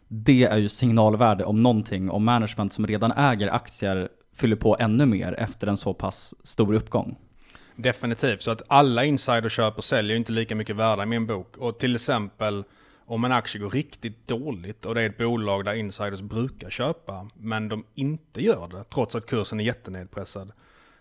Det 0.08 0.44
är 0.44 0.56
ju 0.56 0.68
signalvärde 0.68 1.44
om 1.44 1.62
någonting, 1.62 2.10
om 2.10 2.24
management 2.24 2.72
som 2.72 2.86
redan 2.86 3.12
äger 3.12 3.48
aktier 3.48 4.08
fyller 4.36 4.56
på 4.56 4.76
ännu 4.80 5.06
mer 5.06 5.32
efter 5.38 5.66
en 5.66 5.76
så 5.76 5.94
pass 5.94 6.34
stor 6.42 6.74
uppgång. 6.74 7.16
Definitivt, 7.76 8.42
så 8.42 8.50
att 8.50 8.62
alla 8.66 9.04
insiderköp 9.04 9.78
och 9.78 9.84
säljer 9.84 10.16
inte 10.16 10.32
lika 10.32 10.54
mycket 10.54 10.76
värda 10.76 11.02
i 11.02 11.06
min 11.06 11.26
bok. 11.26 11.56
Och 11.56 11.78
till 11.78 11.94
exempel 11.94 12.64
om 13.06 13.24
en 13.24 13.32
aktie 13.32 13.60
går 13.60 13.70
riktigt 13.70 14.26
dåligt 14.26 14.86
och 14.86 14.94
det 14.94 15.02
är 15.02 15.06
ett 15.06 15.18
bolag 15.18 15.64
där 15.64 15.74
insiders 15.74 16.20
brukar 16.20 16.70
köpa, 16.70 17.28
men 17.34 17.68
de 17.68 17.84
inte 17.94 18.44
gör 18.44 18.68
det, 18.68 18.84
trots 18.84 19.14
att 19.14 19.26
kursen 19.26 19.60
är 19.60 19.64
jättenedpressad. 19.64 20.52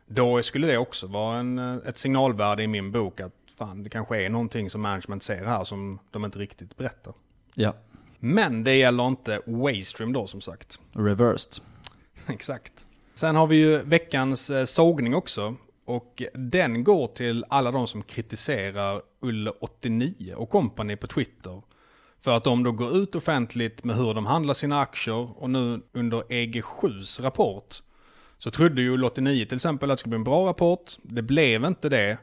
Då 0.08 0.44
skulle 0.44 0.68
det 0.68 0.78
också 0.78 1.08
vara 1.08 1.38
en, 1.38 1.60
ett 1.60 1.98
signalvärde 1.98 2.64
i 2.64 2.68
min 2.68 2.92
bok 2.92 3.20
att 3.20 3.34
fan, 3.58 3.84
det 3.84 3.90
kanske 3.90 4.24
är 4.24 4.30
någonting 4.30 4.70
som 4.70 4.82
management 4.82 5.24
ser 5.24 5.46
här 5.46 5.64
som 5.64 6.00
de 6.12 6.26
inte 6.26 6.40
riktigt 6.40 6.78
berättar. 6.78 7.14
Ja. 7.56 7.74
Men 8.20 8.64
det 8.64 8.76
gäller 8.76 9.08
inte 9.08 9.42
Waystream 9.46 10.14
då 10.14 10.28
som 10.28 10.42
sagt. 10.42 10.80
Reversed. 10.94 11.64
Exakt. 12.28 12.88
Sen 13.14 13.36
har 13.36 13.48
vi 13.48 13.56
ju 13.56 13.78
veckans 13.78 14.50
eh, 14.50 14.66
sågning 14.66 15.16
också. 15.16 15.56
Och 15.86 16.24
den 16.34 16.84
går 16.84 17.08
till 17.08 17.46
alla 17.50 17.72
de 17.72 17.88
som 17.88 18.04
kritiserar 18.04 19.02
Ulle89 19.22 20.34
och 20.34 20.50
company 20.50 20.96
på 20.96 21.08
Twitter. 21.08 21.62
För 22.22 22.38
att 22.38 22.44
de 22.44 22.64
då 22.64 22.72
går 22.72 22.98
ut 22.98 23.16
offentligt 23.16 23.84
med 23.84 23.96
hur 23.96 24.14
de 24.14 24.26
handlar 24.26 24.54
sina 24.54 24.82
aktier 24.82 25.42
och 25.42 25.50
nu 25.50 25.82
under 25.92 26.22
EG7s 26.22 27.22
rapport 27.22 27.76
så 28.38 28.52
trodde 28.52 28.82
ju 28.82 28.98
Ulle89 28.98 29.46
till 29.46 29.56
exempel 29.56 29.92
att 29.92 29.98
det 29.98 30.00
skulle 30.00 30.10
bli 30.10 30.18
en 30.18 30.24
bra 30.24 30.48
rapport. 30.48 30.92
Det 31.02 31.22
blev 31.22 31.66
inte 31.66 31.90
det. 31.90 32.18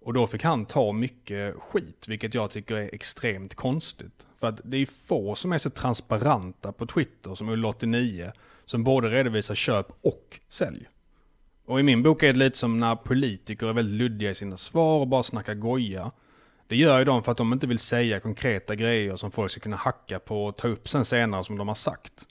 Och 0.00 0.14
då 0.14 0.26
fick 0.26 0.44
han 0.44 0.66
ta 0.66 0.92
mycket 0.92 1.54
skit, 1.54 2.08
vilket 2.08 2.34
jag 2.34 2.50
tycker 2.50 2.76
är 2.76 2.94
extremt 2.94 3.54
konstigt. 3.54 4.26
För 4.40 4.48
att 4.48 4.60
det 4.64 4.76
är 4.76 4.86
få 4.86 5.34
som 5.34 5.52
är 5.52 5.58
så 5.58 5.70
transparenta 5.70 6.72
på 6.72 6.86
Twitter 6.86 7.34
som 7.34 7.50
Ulle89, 7.50 8.32
som 8.64 8.84
både 8.84 9.08
redovisar 9.08 9.54
köp 9.54 9.86
och 10.02 10.40
sälj. 10.48 10.88
Och 11.68 11.80
i 11.80 11.82
min 11.82 12.02
bok 12.02 12.22
är 12.22 12.32
det 12.32 12.38
lite 12.38 12.58
som 12.58 12.80
när 12.80 12.96
politiker 12.96 13.66
är 13.66 13.72
väldigt 13.72 13.98
luddiga 13.98 14.30
i 14.30 14.34
sina 14.34 14.56
svar 14.56 15.00
och 15.00 15.08
bara 15.08 15.22
snackar 15.22 15.54
goja. 15.54 16.10
Det 16.66 16.76
gör 16.76 16.98
ju 16.98 17.04
de 17.04 17.22
för 17.22 17.32
att 17.32 17.38
de 17.38 17.52
inte 17.52 17.66
vill 17.66 17.78
säga 17.78 18.20
konkreta 18.20 18.74
grejer 18.74 19.16
som 19.16 19.30
folk 19.30 19.50
ska 19.50 19.60
kunna 19.60 19.76
hacka 19.76 20.18
på 20.18 20.46
och 20.46 20.56
ta 20.56 20.68
upp 20.68 20.88
sen 20.88 21.04
senare 21.04 21.44
som 21.44 21.58
de 21.58 21.68
har 21.68 21.74
sagt. 21.74 22.28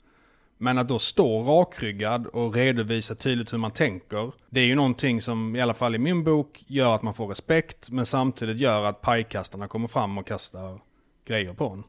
Men 0.56 0.78
att 0.78 0.88
då 0.88 0.98
stå 0.98 1.42
rakryggad 1.42 2.26
och 2.26 2.54
redovisa 2.54 3.14
tydligt 3.14 3.52
hur 3.52 3.58
man 3.58 3.70
tänker, 3.70 4.32
det 4.50 4.60
är 4.60 4.66
ju 4.66 4.74
någonting 4.74 5.22
som 5.22 5.56
i 5.56 5.60
alla 5.60 5.74
fall 5.74 5.94
i 5.94 5.98
min 5.98 6.24
bok 6.24 6.64
gör 6.66 6.94
att 6.94 7.02
man 7.02 7.14
får 7.14 7.26
respekt, 7.26 7.90
men 7.90 8.06
samtidigt 8.06 8.60
gör 8.60 8.84
att 8.84 9.00
pajkastarna 9.00 9.68
kommer 9.68 9.88
fram 9.88 10.18
och 10.18 10.26
kastar 10.26 10.80
grejer 11.26 11.52
på 11.52 11.68
en. 11.68 11.84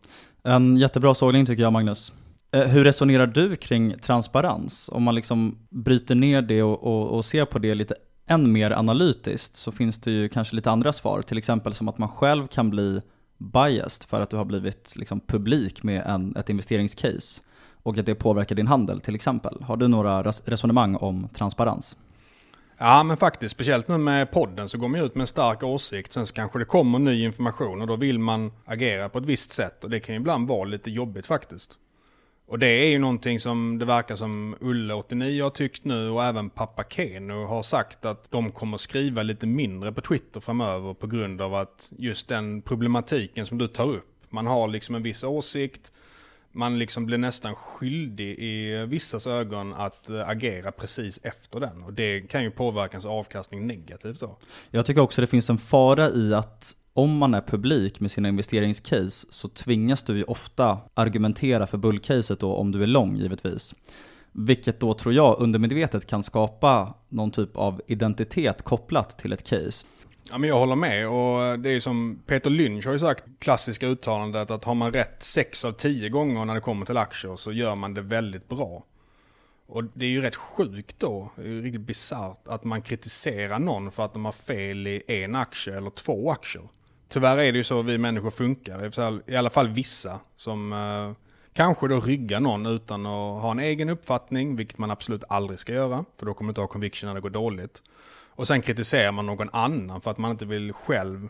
En 0.53 0.77
jättebra 0.77 1.15
sågning 1.15 1.45
tycker 1.45 1.63
jag 1.63 1.73
Magnus. 1.73 2.13
Eh, 2.51 2.67
hur 2.67 2.83
resonerar 2.83 3.27
du 3.27 3.55
kring 3.55 3.99
transparens? 3.99 4.89
Om 4.93 5.03
man 5.03 5.15
liksom 5.15 5.57
bryter 5.69 6.15
ner 6.15 6.41
det 6.41 6.63
och, 6.63 6.83
och, 6.83 7.17
och 7.17 7.25
ser 7.25 7.45
på 7.45 7.59
det 7.59 7.75
lite 7.75 7.95
än 8.27 8.51
mer 8.51 8.71
analytiskt 8.71 9.55
så 9.55 9.71
finns 9.71 9.99
det 9.99 10.11
ju 10.11 10.29
kanske 10.29 10.55
lite 10.55 10.71
andra 10.71 10.93
svar. 10.93 11.21
Till 11.21 11.37
exempel 11.37 11.73
som 11.73 11.87
att 11.87 11.97
man 11.97 12.09
själv 12.09 12.47
kan 12.47 12.69
bli 12.69 13.01
biased 13.37 14.03
för 14.09 14.21
att 14.21 14.29
du 14.29 14.37
har 14.37 14.45
blivit 14.45 14.93
liksom 14.95 15.19
publik 15.19 15.83
med 15.83 16.03
en, 16.05 16.35
ett 16.35 16.49
investeringscase 16.49 17.41
och 17.83 17.97
att 17.97 18.05
det 18.05 18.15
påverkar 18.15 18.55
din 18.55 18.67
handel 18.67 18.99
till 18.99 19.15
exempel. 19.15 19.63
Har 19.63 19.77
du 19.77 19.87
några 19.87 20.23
resonemang 20.23 20.95
om 20.95 21.29
transparens? 21.33 21.97
Ja 22.77 23.03
men 23.03 23.17
faktiskt, 23.17 23.55
speciellt 23.55 23.87
nu 23.87 23.97
med 23.97 24.31
podden 24.31 24.69
så 24.69 24.77
går 24.77 24.87
man 24.87 24.99
ut 24.99 25.15
med 25.15 25.21
en 25.21 25.27
stark 25.27 25.63
åsikt, 25.63 26.13
sen 26.13 26.25
så 26.25 26.33
kanske 26.33 26.59
det 26.59 26.65
kommer 26.65 26.99
ny 26.99 27.23
information 27.23 27.81
och 27.81 27.87
då 27.87 27.95
vill 27.95 28.19
man 28.19 28.51
agera 28.65 29.09
på 29.09 29.17
ett 29.17 29.25
visst 29.25 29.51
sätt 29.51 29.83
och 29.83 29.89
det 29.89 29.99
kan 29.99 30.15
ju 30.15 30.21
ibland 30.21 30.47
vara 30.47 30.63
lite 30.63 30.91
jobbigt 30.91 31.25
faktiskt. 31.25 31.79
Och 32.49 32.59
det 32.59 32.67
är 32.67 32.87
ju 32.87 32.99
någonting 32.99 33.39
som 33.39 33.79
det 33.79 33.85
verkar 33.85 34.15
som 34.15 34.55
Ulle89 34.55 35.43
har 35.43 35.49
tyckt 35.49 35.85
nu 35.85 36.09
och 36.09 36.23
även 36.23 36.49
pappa 36.49 36.83
Keno 36.89 37.45
har 37.45 37.63
sagt 37.63 38.05
att 38.05 38.31
de 38.31 38.51
kommer 38.51 38.77
skriva 38.77 39.23
lite 39.23 39.47
mindre 39.47 39.91
på 39.91 40.01
Twitter 40.01 40.39
framöver 40.39 40.93
på 40.93 41.07
grund 41.07 41.41
av 41.41 41.55
att 41.55 41.91
just 41.97 42.27
den 42.27 42.61
problematiken 42.61 43.45
som 43.45 43.57
du 43.57 43.67
tar 43.67 43.87
upp. 43.87 44.23
Man 44.29 44.47
har 44.47 44.67
liksom 44.67 44.95
en 44.95 45.03
viss 45.03 45.23
åsikt, 45.23 45.91
man 46.51 46.79
liksom 46.79 47.05
blir 47.05 47.17
nästan 47.17 47.55
skyldig 47.55 48.39
i 48.39 48.85
vissas 48.85 49.27
ögon 49.27 49.73
att 49.73 50.09
eh, 50.09 50.29
agera 50.29 50.71
precis 50.71 51.19
efter 51.23 51.59
den. 51.59 51.83
Och 51.83 51.93
det 51.93 52.21
kan 52.21 52.43
ju 52.43 52.51
påverka 52.51 52.91
ens 52.91 53.05
avkastning 53.05 53.67
negativt 53.67 54.19
då. 54.19 54.37
Jag 54.71 54.85
tycker 54.85 55.01
också 55.01 55.21
det 55.21 55.27
finns 55.27 55.49
en 55.49 55.57
fara 55.57 56.09
i 56.09 56.33
att 56.33 56.75
om 56.99 57.17
man 57.17 57.33
är 57.33 57.41
publik 57.41 57.99
med 57.99 58.11
sina 58.11 58.29
investeringscase 58.29 59.27
så 59.29 59.47
tvingas 59.47 60.03
du 60.03 60.17
ju 60.17 60.23
ofta 60.23 60.77
argumentera 60.93 61.67
för 61.67 61.77
bullcaset 61.77 62.39
då 62.39 62.53
om 62.53 62.71
du 62.71 62.83
är 62.83 62.87
lång 62.87 63.17
givetvis. 63.17 63.75
Vilket 64.31 64.79
då 64.79 64.93
tror 64.93 65.13
jag 65.13 65.39
undermedvetet 65.39 66.07
kan 66.07 66.23
skapa 66.23 66.93
någon 67.09 67.31
typ 67.31 67.57
av 67.57 67.81
identitet 67.87 68.61
kopplat 68.61 69.17
till 69.17 69.33
ett 69.33 69.43
case. 69.43 69.85
Ja 70.31 70.37
men 70.37 70.49
jag 70.49 70.59
håller 70.59 70.75
med 70.75 71.09
och 71.09 71.59
det 71.59 71.69
är 71.69 71.79
som 71.79 72.19
Peter 72.25 72.49
Lynch 72.49 72.85
har 72.85 72.93
ju 72.93 72.99
sagt 72.99 73.23
klassiska 73.39 73.87
uttalandet 73.87 74.51
att 74.51 74.63
har 74.63 74.75
man 74.75 74.93
rätt 74.93 75.23
6 75.23 75.65
av 75.65 75.71
10 75.71 76.09
gånger 76.09 76.45
när 76.45 76.55
det 76.55 76.61
kommer 76.61 76.85
till 76.85 76.97
aktier 76.97 77.35
så 77.35 77.51
gör 77.51 77.75
man 77.75 77.93
det 77.93 78.01
väldigt 78.01 78.49
bra. 78.49 78.83
Och 79.67 79.83
det 79.83 80.05
är 80.05 80.09
ju 80.09 80.21
rätt 80.21 80.35
sjukt 80.35 80.99
då, 80.99 81.31
det 81.35 81.41
är 81.41 81.47
ju 81.47 81.61
riktigt 81.61 81.81
bisarrt 81.81 82.47
att 82.47 82.63
man 82.63 82.81
kritiserar 82.81 83.59
någon 83.59 83.91
för 83.91 84.05
att 84.05 84.13
de 84.13 84.25
har 84.25 84.31
fel 84.31 84.87
i 84.87 85.03
en 85.07 85.35
aktie 85.35 85.77
eller 85.77 85.89
två 85.89 86.31
aktier. 86.31 86.63
Tyvärr 87.09 87.37
är 87.37 87.51
det 87.51 87.57
ju 87.57 87.63
så 87.63 87.81
vi 87.81 87.97
människor 87.97 88.31
funkar, 88.31 88.99
i 89.29 89.35
alla 89.35 89.49
fall 89.49 89.67
vissa 89.67 90.19
som 90.37 90.73
eh, 90.73 91.11
kanske 91.53 91.87
då 91.87 91.99
ryggar 91.99 92.39
någon 92.39 92.65
utan 92.65 93.05
att 93.05 93.41
ha 93.41 93.51
en 93.51 93.59
egen 93.59 93.89
uppfattning, 93.89 94.55
vilket 94.55 94.77
man 94.77 94.91
absolut 94.91 95.23
aldrig 95.29 95.59
ska 95.59 95.73
göra, 95.73 96.05
för 96.17 96.25
då 96.25 96.33
kommer 96.33 96.47
man 96.47 96.51
inte 96.51 96.61
ha 96.61 96.67
conviction 96.67 97.07
när 97.07 97.15
det 97.15 97.21
går 97.21 97.29
dåligt. 97.29 97.83
Och 98.29 98.47
sen 98.47 98.61
kritiserar 98.61 99.11
man 99.11 99.25
någon 99.25 99.49
annan 99.53 100.01
för 100.01 100.11
att 100.11 100.17
man 100.17 100.31
inte 100.31 100.45
vill 100.45 100.73
själv 100.73 101.29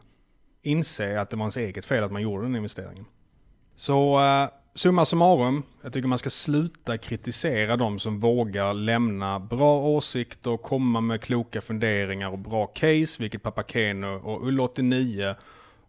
inse 0.62 1.21
att 1.21 1.29
det 1.29 1.36
var 1.36 1.43
ens 1.43 1.57
eget 1.57 1.86
fel 1.86 2.03
att 2.03 2.12
man 2.12 2.21
gjorde 2.21 2.43
den 2.43 2.55
investeringen. 2.55 3.05
Så 3.75 4.19
eh, 4.19 4.50
summa 4.75 5.05
summarum, 5.05 5.63
jag 5.81 5.93
tycker 5.93 6.07
man 6.07 6.17
ska 6.17 6.29
sluta 6.29 6.98
kritisera 6.98 7.77
de 7.77 8.00
som 8.00 8.19
vågar 8.19 8.74
lämna 8.74 9.39
bra 9.39 9.81
åsikter 9.81 10.51
och 10.51 10.62
komma 10.62 11.01
med 11.01 11.21
kloka 11.21 11.62
funderingar 11.62 12.29
och 12.29 12.39
bra 12.39 12.67
case, 12.67 13.15
vilket 13.19 13.43
Papakeno 13.43 14.07
och 14.07 14.41
Ull89 14.41 15.36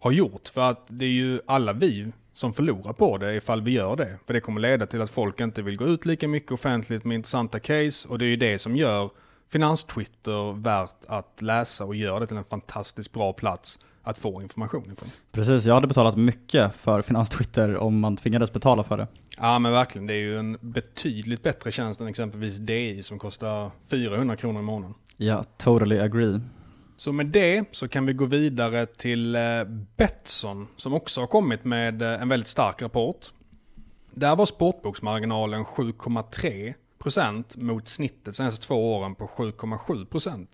har 0.01 0.13
gjort. 0.13 0.49
För 0.49 0.71
att 0.71 0.85
det 0.87 1.05
är 1.05 1.11
ju 1.11 1.41
alla 1.47 1.73
vi 1.73 2.13
som 2.35 2.53
förlorar 2.53 2.93
på 2.93 3.19
det 3.19 3.35
ifall 3.35 3.63
vi 3.63 3.71
gör 3.71 3.97
det. 3.97 4.19
För 4.27 4.35
det 4.35 4.41
kommer 4.41 4.61
leda 4.61 4.87
till 4.87 5.01
att 5.03 5.11
folk 5.11 5.41
inte 5.41 5.63
vill 5.63 5.77
gå 5.77 5.87
ut 5.87 6.07
lika 6.07 6.29
mycket 6.29 6.53
offentligt 6.53 7.05
med 7.05 7.15
intressanta 7.15 7.61
case 7.61 8.09
och 8.09 8.19
det 8.19 8.25
är 8.25 8.29
ju 8.29 8.37
det 8.37 8.59
som 8.59 8.77
gör 8.77 9.11
Finanstwitter 9.49 10.53
värt 10.53 11.05
att 11.07 11.43
läsa 11.43 11.85
och 11.85 11.95
gör 11.95 12.21
det 12.21 12.27
till 12.27 12.37
en 12.37 12.45
fantastiskt 12.45 13.13
bra 13.13 13.33
plats 13.33 13.79
att 14.03 14.19
få 14.19 14.43
information 14.43 14.93
ifrån. 14.93 15.11
Precis, 15.33 15.65
jag 15.65 15.75
hade 15.75 15.87
betalat 15.87 16.17
mycket 16.17 16.75
för 16.75 17.03
Finanstwitter 17.03 17.77
om 17.77 18.01
man 18.01 18.17
tvingades 18.17 18.53
betala 18.53 18.83
för 18.83 18.97
det. 18.97 19.07
Ja 19.37 19.59
men 19.59 19.73
verkligen, 19.73 20.07
det 20.07 20.15
är 20.15 20.19
ju 20.19 20.39
en 20.39 20.59
betydligt 20.61 21.43
bättre 21.43 21.73
tjänst 21.73 22.01
än 22.01 22.07
exempelvis 22.07 22.57
DI 22.57 23.03
som 23.03 23.19
kostar 23.19 23.71
400 23.91 24.37
kronor 24.37 24.61
i 24.61 24.65
månaden. 24.65 24.95
Ja, 25.17 25.45
totally 25.57 25.99
agree. 25.99 26.41
Så 27.01 27.13
med 27.13 27.27
det 27.27 27.65
så 27.71 27.89
kan 27.89 28.07
vi 28.07 28.13
gå 28.13 28.25
vidare 28.25 28.87
till 28.87 29.35
eh, 29.35 29.65
Betsson 29.97 30.69
som 30.77 30.95
också 30.95 31.21
har 31.21 31.27
kommit 31.27 31.65
med 31.65 32.03
eh, 32.03 32.23
en 32.23 32.29
väldigt 32.29 32.49
stark 32.49 32.83
rapport. 32.83 33.27
Där 34.11 34.37
var 34.37 34.47
sportboksmarginalen 34.47 35.65
7,3% 35.65 37.59
mot 37.59 37.89
snittet 37.89 38.37
senaste 38.37 38.67
två 38.67 38.95
åren 38.95 39.15
på 39.15 39.27
7,7 39.27 40.47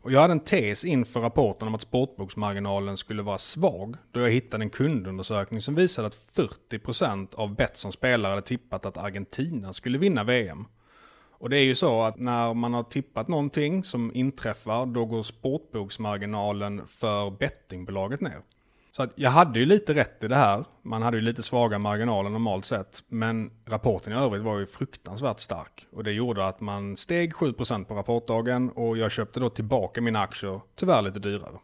Och 0.00 0.12
jag 0.12 0.20
hade 0.20 0.32
en 0.32 0.40
tes 0.40 0.84
inför 0.84 1.20
rapporten 1.20 1.68
om 1.68 1.74
att 1.74 1.82
sportboksmarginalen 1.82 2.96
skulle 2.96 3.22
vara 3.22 3.38
svag 3.38 3.96
då 4.12 4.20
jag 4.20 4.30
hittade 4.30 4.64
en 4.64 4.70
kundundersökning 4.70 5.60
som 5.60 5.74
visade 5.74 6.06
att 6.08 6.34
40% 6.70 7.34
av 7.34 7.54
Betssons 7.54 7.94
spelare 7.94 8.30
hade 8.30 8.42
tippat 8.42 8.86
att 8.86 8.96
Argentina 8.96 9.72
skulle 9.72 9.98
vinna 9.98 10.24
VM. 10.24 10.64
Och 11.38 11.50
det 11.50 11.58
är 11.58 11.64
ju 11.64 11.74
så 11.74 12.02
att 12.02 12.18
när 12.18 12.54
man 12.54 12.74
har 12.74 12.82
tippat 12.82 13.28
någonting 13.28 13.84
som 13.84 14.10
inträffar, 14.14 14.86
då 14.86 15.04
går 15.04 15.22
sportboksmarginalen 15.22 16.86
för 16.86 17.30
bettingbolaget 17.30 18.20
ner. 18.20 18.40
Så 18.92 19.02
att 19.02 19.12
jag 19.14 19.30
hade 19.30 19.58
ju 19.58 19.66
lite 19.66 19.94
rätt 19.94 20.24
i 20.24 20.28
det 20.28 20.36
här. 20.36 20.64
Man 20.82 21.02
hade 21.02 21.16
ju 21.16 21.22
lite 21.22 21.42
svaga 21.42 21.78
marginaler 21.78 22.30
normalt 22.30 22.64
sett. 22.64 23.02
Men 23.08 23.50
rapporten 23.66 24.12
i 24.12 24.16
övrigt 24.16 24.42
var 24.42 24.58
ju 24.58 24.66
fruktansvärt 24.66 25.40
stark. 25.40 25.86
Och 25.92 26.04
det 26.04 26.12
gjorde 26.12 26.46
att 26.46 26.60
man 26.60 26.96
steg 26.96 27.32
7% 27.32 27.84
på 27.84 27.94
rapportdagen 27.94 28.70
och 28.70 28.98
jag 28.98 29.10
köpte 29.12 29.40
då 29.40 29.50
tillbaka 29.50 30.00
mina 30.00 30.20
aktier, 30.20 30.60
tyvärr 30.76 31.02
lite 31.02 31.18
dyrare. 31.18 31.58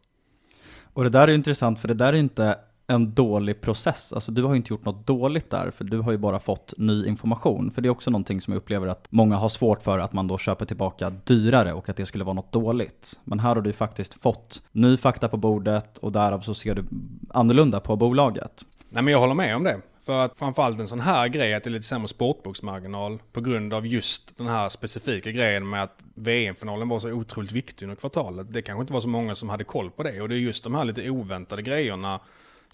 Och 0.92 1.04
det 1.04 1.10
där 1.10 1.22
är 1.22 1.28
ju 1.28 1.34
intressant 1.34 1.80
för 1.80 1.88
det 1.88 1.94
där 1.94 2.12
är 2.12 2.16
inte 2.16 2.58
en 2.86 3.14
dålig 3.14 3.60
process. 3.60 4.12
Alltså 4.12 4.32
du 4.32 4.42
har 4.42 4.50
ju 4.50 4.56
inte 4.56 4.72
gjort 4.72 4.84
något 4.84 5.06
dåligt 5.06 5.50
där, 5.50 5.70
för 5.70 5.84
du 5.84 6.00
har 6.00 6.12
ju 6.12 6.18
bara 6.18 6.38
fått 6.38 6.74
ny 6.76 7.06
information. 7.06 7.70
För 7.70 7.82
det 7.82 7.88
är 7.88 7.90
också 7.90 8.10
någonting 8.10 8.40
som 8.40 8.52
jag 8.52 8.58
upplever 8.58 8.86
att 8.86 9.06
många 9.10 9.36
har 9.36 9.48
svårt 9.48 9.82
för, 9.82 9.98
att 9.98 10.12
man 10.12 10.26
då 10.26 10.38
köper 10.38 10.64
tillbaka 10.64 11.10
dyrare 11.10 11.72
och 11.72 11.88
att 11.88 11.96
det 11.96 12.06
skulle 12.06 12.24
vara 12.24 12.34
något 12.34 12.52
dåligt. 12.52 13.18
Men 13.24 13.40
här 13.40 13.54
har 13.54 13.62
du 13.62 13.70
ju 13.70 13.74
faktiskt 13.74 14.14
fått 14.14 14.62
ny 14.72 14.96
fakta 14.96 15.28
på 15.28 15.36
bordet 15.36 15.98
och 15.98 16.12
därav 16.12 16.40
så 16.40 16.54
ser 16.54 16.74
du 16.74 16.84
annorlunda 17.30 17.80
på 17.80 17.96
bolaget. 17.96 18.64
Nej 18.88 19.02
men 19.02 19.12
jag 19.12 19.20
håller 19.20 19.34
med 19.34 19.56
om 19.56 19.64
det. 19.64 19.80
För 20.00 20.24
att 20.24 20.38
framförallt 20.38 20.80
en 20.80 20.88
sån 20.88 21.00
här 21.00 21.28
grej, 21.28 21.54
att 21.54 21.64
det 21.64 21.68
är 21.68 21.72
lite 21.72 21.86
sämre 21.86 22.08
sportboksmarginal 22.08 23.22
på 23.32 23.40
grund 23.40 23.74
av 23.74 23.86
just 23.86 24.36
den 24.36 24.46
här 24.46 24.68
specifika 24.68 25.30
grejen 25.30 25.68
med 25.68 25.82
att 25.82 25.98
VM-finalen 26.14 26.88
var 26.88 26.98
så 26.98 27.12
otroligt 27.12 27.52
viktig 27.52 27.86
under 27.86 27.96
kvartalet. 27.96 28.52
Det 28.52 28.62
kanske 28.62 28.80
inte 28.80 28.92
var 28.92 29.00
så 29.00 29.08
många 29.08 29.34
som 29.34 29.48
hade 29.48 29.64
koll 29.64 29.90
på 29.90 30.02
det 30.02 30.20
och 30.20 30.28
det 30.28 30.34
är 30.34 30.38
just 30.38 30.64
de 30.64 30.74
här 30.74 30.84
lite 30.84 31.10
oväntade 31.10 31.62
grejerna 31.62 32.20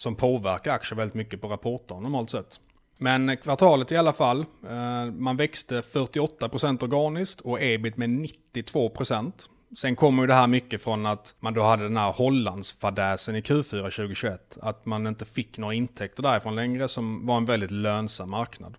som 0.00 0.14
påverkar 0.14 0.72
aktier 0.72 0.96
väldigt 0.96 1.14
mycket 1.14 1.40
på 1.40 1.48
rapporter 1.48 1.94
normalt 1.94 2.30
sett. 2.30 2.60
Men 2.98 3.36
kvartalet 3.36 3.92
i 3.92 3.96
alla 3.96 4.12
fall, 4.12 4.40
eh, 4.68 5.04
man 5.12 5.36
växte 5.36 5.82
48% 5.82 6.82
organiskt 6.82 7.40
och 7.40 7.62
ebit 7.62 7.96
med 7.96 8.10
92%. 8.10 9.48
Sen 9.76 9.96
kommer 9.96 10.22
ju 10.22 10.26
det 10.26 10.34
här 10.34 10.46
mycket 10.46 10.82
från 10.82 11.06
att 11.06 11.34
man 11.40 11.54
då 11.54 11.62
hade 11.62 11.82
den 11.82 11.96
här 11.96 12.12
Hollandsfadäsen 12.12 13.36
i 13.36 13.40
Q4 13.40 13.90
2021. 13.90 14.58
Att 14.62 14.86
man 14.86 15.06
inte 15.06 15.24
fick 15.24 15.58
några 15.58 15.74
intäkter 15.74 16.22
därifrån 16.22 16.56
längre 16.56 16.88
som 16.88 17.26
var 17.26 17.36
en 17.36 17.44
väldigt 17.44 17.70
lönsam 17.70 18.30
marknad. 18.30 18.76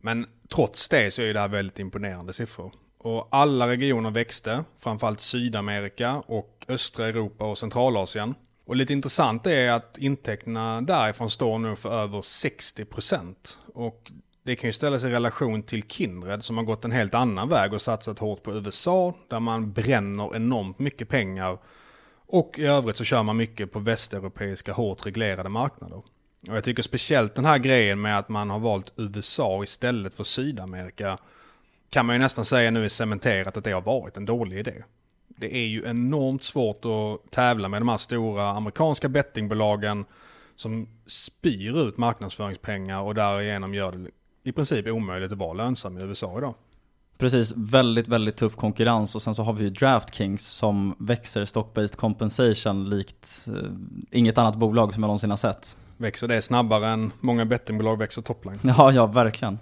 Men 0.00 0.26
trots 0.48 0.88
det 0.88 1.10
så 1.10 1.22
är 1.22 1.34
det 1.34 1.40
här 1.40 1.48
väldigt 1.48 1.78
imponerande 1.78 2.32
siffror. 2.32 2.72
Och 2.98 3.28
alla 3.30 3.68
regioner 3.68 4.10
växte, 4.10 4.64
framförallt 4.78 5.20
Sydamerika 5.20 6.16
och 6.16 6.64
östra 6.68 7.06
Europa 7.06 7.44
och 7.44 7.58
Centralasien. 7.58 8.34
Och 8.64 8.76
lite 8.76 8.92
intressant 8.92 9.46
är 9.46 9.70
att 9.70 9.98
intäkterna 9.98 10.80
därifrån 10.80 11.30
står 11.30 11.58
nu 11.58 11.76
för 11.76 11.90
över 12.02 12.20
60%. 12.20 13.58
Och 13.74 14.12
det 14.42 14.56
kan 14.56 14.68
ju 14.68 14.72
ställas 14.72 15.04
i 15.04 15.08
relation 15.08 15.62
till 15.62 15.82
Kindred 15.82 16.44
som 16.44 16.56
har 16.56 16.64
gått 16.64 16.84
en 16.84 16.92
helt 16.92 17.14
annan 17.14 17.48
väg 17.48 17.72
och 17.72 17.80
satsat 17.80 18.18
hårt 18.18 18.42
på 18.42 18.52
USA 18.52 19.14
där 19.28 19.40
man 19.40 19.72
bränner 19.72 20.36
enormt 20.36 20.78
mycket 20.78 21.08
pengar. 21.08 21.58
Och 22.26 22.58
i 22.58 22.64
övrigt 22.64 22.96
så 22.96 23.04
kör 23.04 23.22
man 23.22 23.36
mycket 23.36 23.72
på 23.72 23.78
västeuropeiska 23.78 24.72
hårt 24.72 25.06
reglerade 25.06 25.48
marknader. 25.48 25.96
Och 26.48 26.56
jag 26.56 26.64
tycker 26.64 26.82
speciellt 26.82 27.34
den 27.34 27.44
här 27.44 27.58
grejen 27.58 28.00
med 28.00 28.18
att 28.18 28.28
man 28.28 28.50
har 28.50 28.58
valt 28.58 28.92
USA 28.96 29.62
istället 29.62 30.14
för 30.14 30.24
Sydamerika 30.24 31.18
kan 31.90 32.06
man 32.06 32.14
ju 32.14 32.18
nästan 32.18 32.44
säga 32.44 32.70
nu 32.70 32.84
är 32.84 32.88
cementerat 32.88 33.56
att 33.56 33.64
det 33.64 33.72
har 33.72 33.80
varit 33.80 34.16
en 34.16 34.26
dålig 34.26 34.58
idé. 34.58 34.82
Det 35.36 35.56
är 35.56 35.66
ju 35.66 35.84
enormt 35.86 36.42
svårt 36.42 36.84
att 36.84 37.30
tävla 37.30 37.68
med 37.68 37.80
de 37.80 37.88
här 37.88 37.96
stora 37.96 38.50
amerikanska 38.50 39.08
bettingbolagen 39.08 40.04
som 40.56 40.88
spyr 41.06 41.88
ut 41.88 41.98
marknadsföringspengar 41.98 43.00
och 43.00 43.14
därigenom 43.14 43.74
gör 43.74 43.92
det 43.92 44.10
i 44.44 44.52
princip 44.52 44.86
omöjligt 44.86 45.32
att 45.32 45.38
vara 45.38 45.52
lönsam 45.52 45.98
i 45.98 46.02
USA 46.02 46.38
idag. 46.38 46.54
Precis, 47.18 47.52
väldigt, 47.56 48.08
väldigt 48.08 48.36
tuff 48.36 48.56
konkurrens 48.56 49.14
och 49.14 49.22
sen 49.22 49.34
så 49.34 49.42
har 49.42 49.52
vi 49.52 49.64
ju 49.64 49.70
DraftKings 49.70 50.46
som 50.46 50.94
växer 50.98 51.44
stock-based 51.44 51.96
compensation 51.96 52.90
likt 52.90 53.46
eh, 53.48 53.54
inget 54.10 54.38
annat 54.38 54.56
bolag 54.56 54.94
som 54.94 55.02
jag 55.02 55.08
någonsin 55.08 55.30
har 55.30 55.36
sett. 55.36 55.76
Växer 55.96 56.28
det 56.28 56.42
snabbare 56.42 56.88
än 56.88 57.12
många 57.20 57.44
bettingbolag 57.44 57.98
växer 57.98 58.22
topline? 58.22 58.58
Ja, 58.64 58.92
ja, 58.92 59.06
verkligen. 59.06 59.58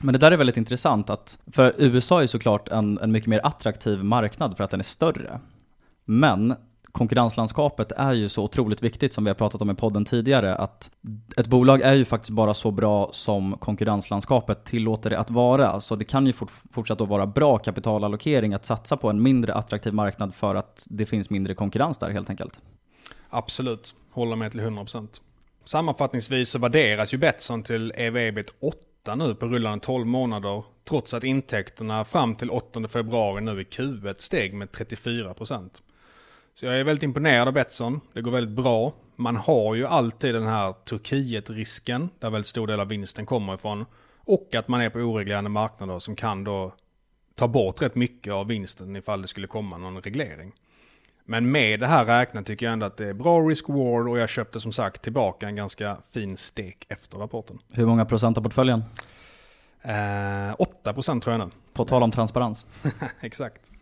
Men 0.00 0.12
det 0.12 0.18
där 0.18 0.32
är 0.32 0.36
väldigt 0.36 0.56
intressant 0.56 1.10
att, 1.10 1.38
för 1.52 1.74
USA 1.78 2.22
är 2.22 2.26
såklart 2.26 2.68
en, 2.68 2.98
en 2.98 3.12
mycket 3.12 3.28
mer 3.28 3.40
attraktiv 3.44 4.04
marknad 4.04 4.56
för 4.56 4.64
att 4.64 4.70
den 4.70 4.80
är 4.80 4.84
större. 4.84 5.40
Men 6.04 6.54
konkurrenslandskapet 6.92 7.92
är 7.92 8.12
ju 8.12 8.28
så 8.28 8.44
otroligt 8.44 8.82
viktigt 8.82 9.12
som 9.12 9.24
vi 9.24 9.30
har 9.30 9.34
pratat 9.34 9.62
om 9.62 9.70
i 9.70 9.74
podden 9.74 10.04
tidigare 10.04 10.54
att 10.54 10.90
ett 11.36 11.46
bolag 11.46 11.80
är 11.80 11.92
ju 11.92 12.04
faktiskt 12.04 12.30
bara 12.30 12.54
så 12.54 12.70
bra 12.70 13.10
som 13.12 13.56
konkurrenslandskapet 13.58 14.64
tillåter 14.64 15.10
det 15.10 15.18
att 15.18 15.30
vara. 15.30 15.80
Så 15.80 15.96
det 15.96 16.04
kan 16.04 16.26
ju 16.26 16.32
fort, 16.32 16.50
fortsatt 16.72 17.00
att 17.00 17.08
vara 17.08 17.26
bra 17.26 17.58
kapitalallokering 17.58 18.54
att 18.54 18.66
satsa 18.66 18.96
på 18.96 19.10
en 19.10 19.22
mindre 19.22 19.54
attraktiv 19.54 19.94
marknad 19.94 20.34
för 20.34 20.54
att 20.54 20.86
det 20.90 21.06
finns 21.06 21.30
mindre 21.30 21.54
konkurrens 21.54 21.98
där 21.98 22.10
helt 22.10 22.30
enkelt. 22.30 22.58
Absolut, 23.30 23.94
håller 24.10 24.36
med 24.36 24.50
till 24.50 24.60
100%. 24.60 25.08
Sammanfattningsvis 25.64 26.50
så 26.50 26.58
värderas 26.58 27.14
ju 27.14 27.18
Betsson 27.18 27.62
till 27.62 27.92
EV-ebit 27.96 28.54
8 28.60 28.78
nu 29.12 29.34
på 29.34 29.46
rullande 29.46 29.84
12 29.84 30.06
månader 30.06 30.64
trots 30.84 31.14
att 31.14 31.24
intäkterna 31.24 32.04
fram 32.04 32.34
till 32.34 32.50
8 32.50 32.88
februari 32.88 33.40
nu 33.40 33.60
i 33.60 33.64
Q1 33.64 34.14
steg 34.18 34.54
med 34.54 34.68
34%. 34.68 35.82
Så 36.54 36.66
jag 36.66 36.80
är 36.80 36.84
väldigt 36.84 37.02
imponerad 37.02 37.48
av 37.48 37.54
Betsson. 37.54 38.00
Det 38.12 38.20
går 38.20 38.30
väldigt 38.30 38.56
bra. 38.56 38.92
Man 39.16 39.36
har 39.36 39.74
ju 39.74 39.86
alltid 39.86 40.34
den 40.34 40.46
här 40.46 40.72
Turkiet-risken, 40.72 42.08
där 42.18 42.30
väldigt 42.30 42.48
stor 42.48 42.66
del 42.66 42.80
av 42.80 42.88
vinsten 42.88 43.26
kommer 43.26 43.54
ifrån. 43.54 43.84
Och 44.16 44.54
att 44.54 44.68
man 44.68 44.80
är 44.80 44.90
på 44.90 44.98
oreglerade 44.98 45.48
marknader 45.48 45.98
som 45.98 46.16
kan 46.16 46.44
då 46.44 46.72
ta 47.34 47.48
bort 47.48 47.82
rätt 47.82 47.94
mycket 47.94 48.32
av 48.32 48.46
vinsten 48.46 48.96
ifall 48.96 49.22
det 49.22 49.28
skulle 49.28 49.46
komma 49.46 49.78
någon 49.78 50.02
reglering. 50.02 50.52
Men 51.26 51.50
med 51.50 51.80
det 51.80 51.86
här 51.86 52.04
räknat 52.04 52.46
tycker 52.46 52.66
jag 52.66 52.72
ändå 52.72 52.86
att 52.86 52.96
det 52.96 53.08
är 53.08 53.14
bra 53.14 53.40
risk-reward 53.40 54.10
och 54.10 54.18
jag 54.18 54.28
köpte 54.28 54.60
som 54.60 54.72
sagt 54.72 55.02
tillbaka 55.02 55.48
en 55.48 55.56
ganska 55.56 55.96
fin 56.12 56.36
stek 56.36 56.86
efter 56.88 57.18
rapporten. 57.18 57.58
Hur 57.72 57.86
många 57.86 58.04
procent 58.04 58.38
av 58.38 58.42
portföljen? 58.42 58.84
Eh, 59.82 59.92
8% 59.92 61.20
tror 61.20 61.36
jag 61.36 61.46
nu. 61.46 61.50
På 61.72 61.84
tal 61.84 62.02
om 62.02 62.10
transparens. 62.10 62.66
Exakt. 63.20 63.72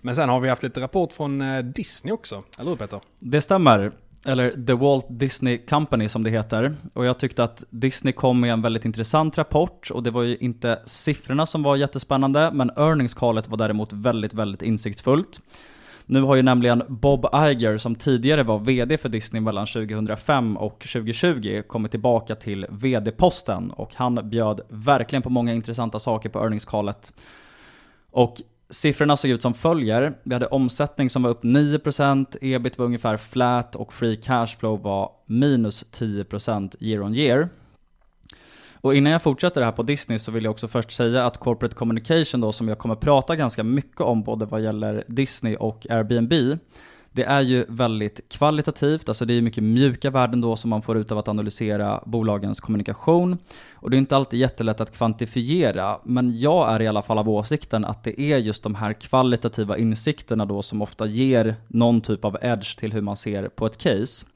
Men 0.00 0.16
sen 0.16 0.28
har 0.28 0.40
vi 0.40 0.48
haft 0.48 0.62
lite 0.62 0.80
rapport 0.80 1.12
från 1.12 1.40
eh, 1.40 1.58
Disney 1.58 2.12
också, 2.12 2.42
eller 2.60 2.70
hur 2.70 2.76
Peter? 2.76 3.00
Det 3.18 3.40
stämmer. 3.40 3.92
Eller 4.24 4.66
The 4.66 4.72
Walt 4.72 5.06
Disney 5.08 5.58
Company 5.58 6.08
som 6.08 6.22
det 6.22 6.30
heter. 6.30 6.76
Och 6.92 7.04
jag 7.04 7.18
tyckte 7.18 7.44
att 7.44 7.64
Disney 7.70 8.12
kom 8.12 8.40
med 8.40 8.52
en 8.52 8.62
väldigt 8.62 8.84
intressant 8.84 9.38
rapport 9.38 9.90
och 9.90 10.02
det 10.02 10.10
var 10.10 10.22
ju 10.22 10.36
inte 10.36 10.78
siffrorna 10.86 11.46
som 11.46 11.62
var 11.62 11.76
jättespännande, 11.76 12.50
men 12.52 12.70
earnings 12.70 13.14
callet 13.14 13.48
var 13.48 13.56
däremot 13.56 13.92
väldigt, 13.92 14.34
väldigt 14.34 14.62
insiktsfullt. 14.62 15.40
Nu 16.12 16.22
har 16.22 16.36
ju 16.36 16.42
nämligen 16.42 16.82
Bob 16.88 17.26
Iger, 17.34 17.78
som 17.78 17.94
tidigare 17.94 18.42
var 18.42 18.58
VD 18.58 18.98
för 18.98 19.08
Disney 19.08 19.40
mellan 19.40 19.66
2005 19.66 20.56
och 20.56 20.80
2020, 20.80 21.62
kommit 21.66 21.90
tillbaka 21.90 22.34
till 22.34 22.66
VD-posten 22.70 23.70
och 23.70 23.94
han 23.94 24.30
bjöd 24.30 24.60
verkligen 24.68 25.22
på 25.22 25.30
många 25.30 25.52
intressanta 25.52 26.00
saker 26.00 26.28
på 26.28 26.38
earnings 26.38 26.64
callet. 26.64 27.12
Och 28.10 28.36
Siffrorna 28.70 29.16
såg 29.16 29.30
ut 29.30 29.42
som 29.42 29.54
följer. 29.54 30.12
Vi 30.22 30.34
hade 30.34 30.46
omsättning 30.46 31.10
som 31.10 31.22
var 31.22 31.30
upp 31.30 31.44
9%, 31.44 32.36
ebit 32.40 32.78
var 32.78 32.86
ungefär 32.86 33.16
flat 33.16 33.76
och 33.76 33.92
free 33.92 34.16
cash 34.16 34.46
flow 34.58 34.82
var 34.82 35.10
minus 35.26 35.84
10% 35.92 36.76
year 36.80 37.02
on 37.02 37.14
year. 37.14 37.48
Och 38.80 38.94
innan 38.94 39.12
jag 39.12 39.22
fortsätter 39.22 39.62
här 39.62 39.72
på 39.72 39.82
Disney 39.82 40.18
så 40.18 40.32
vill 40.32 40.44
jag 40.44 40.50
också 40.50 40.68
först 40.68 40.90
säga 40.90 41.26
att 41.26 41.38
corporate 41.38 41.74
communication 41.74 42.40
då 42.40 42.52
som 42.52 42.68
jag 42.68 42.78
kommer 42.78 42.94
prata 42.94 43.36
ganska 43.36 43.64
mycket 43.64 44.00
om 44.00 44.22
både 44.22 44.46
vad 44.46 44.62
gäller 44.62 45.04
Disney 45.06 45.56
och 45.56 45.86
Airbnb 45.90 46.58
det 47.12 47.22
är 47.22 47.40
ju 47.40 47.64
väldigt 47.68 48.20
kvalitativt, 48.28 49.08
alltså 49.08 49.24
det 49.24 49.34
är 49.34 49.42
mycket 49.42 49.64
mjuka 49.64 50.10
värden 50.10 50.40
då 50.40 50.56
som 50.56 50.70
man 50.70 50.82
får 50.82 50.98
ut 50.98 51.12
av 51.12 51.18
att 51.18 51.28
analysera 51.28 52.02
bolagens 52.06 52.60
kommunikation. 52.60 53.38
Och 53.72 53.90
det 53.90 53.96
är 53.96 53.98
inte 53.98 54.16
alltid 54.16 54.40
jättelätt 54.40 54.80
att 54.80 54.96
kvantifiera, 54.96 55.98
men 56.04 56.40
jag 56.40 56.74
är 56.74 56.82
i 56.82 56.86
alla 56.86 57.02
fall 57.02 57.18
av 57.18 57.28
åsikten 57.28 57.84
att 57.84 58.04
det 58.04 58.20
är 58.20 58.38
just 58.38 58.62
de 58.62 58.74
här 58.74 58.92
kvalitativa 58.92 59.78
insikterna 59.78 60.46
då 60.46 60.62
som 60.62 60.82
ofta 60.82 61.06
ger 61.06 61.54
någon 61.68 62.00
typ 62.00 62.24
av 62.24 62.36
edge 62.42 62.78
till 62.78 62.92
hur 62.92 63.02
man 63.02 63.16
ser 63.16 63.48
på 63.48 63.66
ett 63.66 63.78
case. 63.78 64.26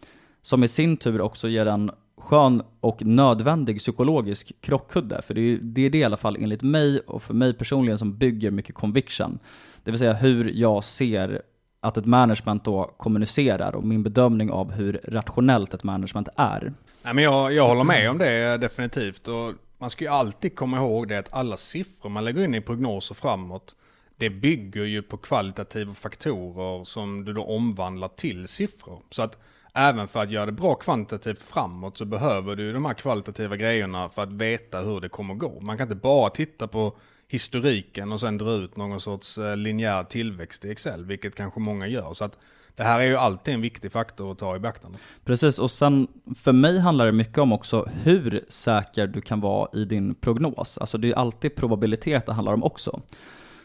Som 0.43 0.65
i 0.65 0.69
sin 0.69 0.97
tur 0.97 1.21
också 1.21 1.49
ger 1.49 1.67
en 1.67 1.91
skön 2.25 2.63
och 2.81 3.03
nödvändig 3.05 3.79
psykologisk 3.79 4.53
krockkudde. 4.61 5.23
För 5.23 5.35
det 5.35 5.41
är, 5.41 5.59
det 5.63 5.87
är 5.87 5.91
det 5.91 5.99
i 5.99 6.05
alla 6.05 6.17
fall 6.17 6.37
enligt 6.41 6.63
mig 6.63 7.01
och 7.01 7.23
för 7.23 7.35
mig 7.35 7.55
personligen 7.55 7.99
som 7.99 8.19
bygger 8.19 8.51
mycket 8.51 8.75
conviction. 8.75 9.39
Det 9.85 9.91
vill 9.91 9.99
säga 9.99 10.13
hur 10.13 10.51
jag 10.55 10.85
ser 10.85 11.43
att 11.81 11.97
ett 11.97 12.07
management 12.07 12.65
då 12.65 12.95
kommunicerar 12.97 13.75
och 13.75 13.85
min 13.85 14.03
bedömning 14.03 14.51
av 14.51 14.73
hur 14.73 15.01
rationellt 15.05 15.75
ett 15.75 15.85
management 15.85 16.29
är. 16.37 16.73
Nej, 17.03 17.15
men 17.15 17.25
jag, 17.25 17.53
jag 17.53 17.69
håller 17.69 17.85
med 17.85 18.11
om 18.11 18.19
det 18.19 18.59
definitivt. 18.59 19.29
Och 19.29 19.53
man 19.79 19.91
ska 19.91 20.05
ju 20.05 20.11
alltid 20.11 20.57
komma 20.57 20.77
ihåg 20.77 21.09
det 21.09 21.19
att 21.19 21.33
alla 21.33 21.57
siffror 21.57 22.11
man 22.11 22.25
lägger 22.25 22.45
in 22.45 22.55
i 22.55 22.61
prognoser 22.61 23.15
framåt, 23.15 23.75
det 24.17 24.31
bygger 24.31 24.85
ju 24.85 25.03
på 25.03 25.17
kvalitativa 25.17 25.95
faktorer 25.95 26.85
som 26.85 27.25
du 27.25 27.33
då 27.33 27.45
omvandlar 27.45 28.09
till 28.09 28.49
siffror. 28.49 29.03
Så 29.11 29.23
att 29.23 29.39
även 29.75 30.09
för 30.09 30.23
att 30.23 30.31
göra 30.31 30.47
det 30.47 30.53
bra 30.53 30.75
kvantitativt 30.75 31.43
framåt 31.43 31.99
så 31.99 32.05
behöver 32.05 32.57
du 32.57 32.73
de 32.73 32.85
här 32.85 32.95
kvalitativa 32.95 33.57
grejerna 33.57 34.09
för 34.09 34.23
att 34.23 34.33
veta 34.33 34.81
hur 34.81 35.01
det 35.01 35.09
kommer 35.09 35.35
gå. 35.35 35.61
Man 35.61 35.77
kan 35.77 35.85
inte 35.85 35.95
bara 35.95 36.31
titta 36.31 36.69
på 36.69 36.97
historiken 37.29 38.13
och 38.13 38.21
sen 38.21 38.39
dra 38.39 38.53
ut 38.53 38.77
någon 38.77 39.01
sorts 39.01 39.39
eh, 39.39 39.57
linjär 39.57 40.05
tillväxt 40.05 40.65
i 40.65 40.71
Excel, 40.71 41.05
vilket 41.05 41.35
kanske 41.35 41.61
många 41.61 41.87
gör. 41.87 42.15
Så 42.15 42.25
att 42.25 42.39
det 42.77 42.83
här 42.83 43.01
är 43.01 43.05
ju 43.05 43.17
alltid 43.17 43.55
en 43.55 43.61
viktig 43.61 43.93
faktor 43.93 44.33
att 44.33 44.39
ta 44.39 44.57
i 44.57 44.59
beaktande. 44.59 44.99
Precis, 45.25 45.59
och 45.59 45.71
sen 45.71 46.09
för 46.41 46.53
mig 46.53 46.79
handlar 46.79 47.07
det 47.07 47.13
mycket 47.13 47.39
om 47.39 47.53
också 47.53 47.89
hur 48.03 48.45
säker 48.49 49.07
du 49.07 49.21
kan 49.21 49.41
vara 49.41 49.69
i 49.73 49.85
din 49.85 50.15
prognos. 50.15 50.79
Alltså 50.79 50.99
det 50.99 51.07
är 51.07 51.09
ju 51.09 51.15
alltid 51.15 51.57
probabilitet 51.57 52.27
det 52.27 52.33
handlar 52.33 52.53
om 52.53 52.65
också. 52.65 53.03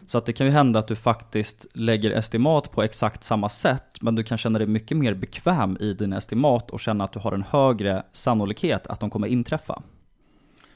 Så 0.10 0.18
att 0.18 0.26
det 0.26 0.34
kan 0.34 0.48
ju 0.48 0.52
hända 0.52 0.80
att 0.80 0.88
du 0.88 0.96
faktiskt 0.96 1.66
lägger 1.74 2.12
estimat 2.12 2.72
på 2.72 2.84
exakt 2.84 3.24
samma 3.24 3.50
sätt, 3.50 4.02
men 4.02 4.16
du 4.16 4.24
kan 4.24 4.38
känna 4.38 4.60
dig 4.60 4.68
mycket 4.68 4.98
mer 4.98 5.14
bekväm 5.14 5.78
i 5.80 5.94
dina 5.94 6.18
estimat 6.18 6.72
och 6.72 6.80
känna 6.80 7.04
att 7.04 7.12
du 7.12 7.20
har 7.20 7.32
en 7.32 7.44
högre 7.44 8.04
sannolikhet 8.12 8.88
att 8.88 9.00
de 9.00 9.10
kommer 9.10 9.28
inträffa. 9.28 9.82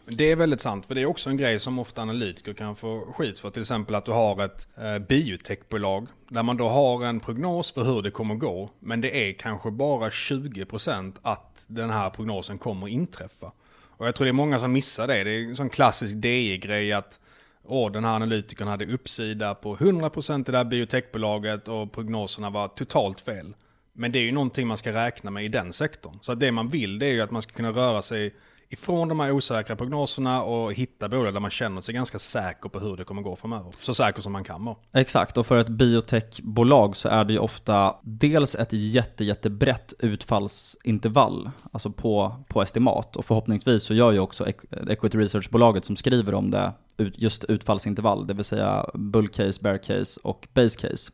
Det 0.06 0.32
är 0.32 0.36
väldigt 0.36 0.62
sant, 0.62 0.86
för 0.86 0.96
det 0.96 1.02
är 1.02 1.06
också 1.06 1.30
en 1.30 1.38
grej 1.38 1.60
som 1.60 1.80
ofta 1.80 2.02
analytiker 2.02 2.54
kan 2.54 2.76
få 2.76 3.14
skit 3.16 3.40
för. 3.40 3.50
Till 3.50 3.62
exempel 3.62 3.96
att 3.96 4.06
du 4.06 4.12
har 4.12 4.46
ett 4.46 4.68
eh, 4.78 5.00
biotechbolag 5.00 6.08
där 6.28 6.44
man 6.44 6.58
då 6.58 6.70
har 6.70 7.06
en 7.06 7.20
prognos 7.20 7.74
för 7.74 7.84
hur 7.84 8.02
det 8.02 8.12
kommer 8.12 8.36
gå. 8.36 8.70
Men 8.80 9.02
det 9.02 9.30
är 9.30 9.34
kanske 9.34 9.72
bara 9.72 10.10
20% 10.10 11.14
att 11.22 11.66
den 11.68 11.90
här 11.90 12.10
prognosen 12.10 12.58
kommer 12.58 12.88
inträffa. 12.88 13.52
Och 13.98 14.08
jag 14.08 14.16
tror 14.16 14.26
det 14.26 14.32
är 14.32 14.34
många 14.34 14.60
som 14.60 14.72
missar 14.72 15.08
det. 15.08 15.24
Det 15.24 15.32
är 15.32 15.44
en 15.44 15.56
sån 15.56 15.70
klassisk 15.70 16.14
DI-grej. 16.16 16.94
att 16.94 17.20
Åh, 17.66 17.92
den 17.92 18.04
här 18.04 18.16
analytikern 18.16 18.68
hade 18.68 18.86
uppsida 18.86 19.56
på 19.56 19.78
100% 19.78 20.50
i 20.50 20.52
det 20.52 20.58
här 20.58 20.66
biotechbolaget 20.66 21.68
och 21.68 21.92
prognoserna 21.92 22.50
var 22.50 22.68
totalt 22.68 23.22
fel. 23.22 23.56
Men 23.94 24.12
det 24.12 24.20
är 24.20 24.24
ju 24.24 24.32
någonting 24.32 24.68
man 24.68 24.78
ska 24.78 24.94
räkna 24.94 25.32
med 25.32 25.46
i 25.46 25.48
den 25.48 25.74
sektorn. 25.74 26.20
Så 26.22 26.36
det 26.36 26.52
man 26.52 26.68
vill 26.68 27.00
det 27.00 27.06
är 27.06 27.12
ju 27.12 27.22
att 27.22 27.32
man 27.32 27.42
ska 27.42 27.54
kunna 27.54 27.72
röra 27.72 28.02
sig 28.02 28.36
ifrån 28.70 29.08
de 29.08 29.20
här 29.20 29.32
osäkra 29.32 29.76
prognoserna 29.76 30.44
och 30.44 30.74
hitta 30.74 31.10
bolag 31.10 31.34
där 31.34 31.40
man 31.40 31.52
känner 31.52 31.82
sig 31.82 31.96
ganska 31.96 32.20
säker 32.20 32.70
på 32.70 32.80
hur 32.80 32.98
det 32.98 33.04
kommer 33.04 33.22
gå 33.22 33.36
framöver. 33.36 33.72
Så 33.80 33.94
säker 33.94 34.22
som 34.22 34.32
man 34.32 34.44
kan 34.44 34.66
vara. 34.66 34.76
Exakt, 34.94 35.38
och 35.38 35.48
för 35.48 35.58
ett 35.58 35.70
biotechbolag 35.70 36.96
så 36.96 37.10
är 37.10 37.26
det 37.26 37.34
ju 37.34 37.40
ofta 37.40 37.96
dels 38.02 38.56
ett 38.56 38.74
jätte, 38.74 39.24
jättebrett 39.24 39.94
utfallsintervall, 40.00 41.52
alltså 41.72 41.92
på, 41.92 42.36
på 42.48 42.62
estimat. 42.62 43.16
Och 43.16 43.26
förhoppningsvis 43.26 43.84
så 43.84 43.94
gör 43.94 44.12
ju 44.12 44.20
också 44.20 44.46
Equity 44.90 45.18
Research-bolaget 45.18 45.86
som 45.86 45.96
skriver 45.96 46.34
om 46.34 46.52
det 46.52 46.74
just 46.98 47.44
utfallsintervall, 47.44 48.28
det 48.28 48.34
vill 48.34 48.46
säga 48.46 48.90
bull 48.94 49.30
case, 49.30 49.62
bear 49.62 49.78
case 49.78 50.20
och 50.24 50.48
base 50.54 50.80
case. 50.80 51.12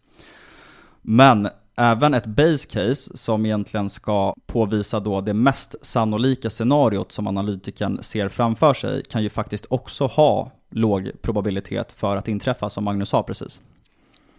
Men 1.01 1.49
även 1.79 2.13
ett 2.13 2.25
base 2.25 2.67
case 2.67 3.17
som 3.17 3.45
egentligen 3.45 3.89
ska 3.89 4.33
påvisa 4.45 4.99
då 4.99 5.21
det 5.21 5.33
mest 5.33 5.75
sannolika 5.81 6.49
scenariot 6.49 7.11
som 7.11 7.27
analytikern 7.27 8.03
ser 8.03 8.29
framför 8.29 8.73
sig 8.73 9.03
kan 9.03 9.23
ju 9.23 9.29
faktiskt 9.29 9.65
också 9.69 10.05
ha 10.05 10.51
låg 10.69 11.11
probabilitet 11.21 11.93
för 11.93 12.17
att 12.17 12.27
inträffa 12.27 12.69
som 12.69 12.83
Magnus 12.83 13.09
sa 13.09 13.23
precis. 13.23 13.59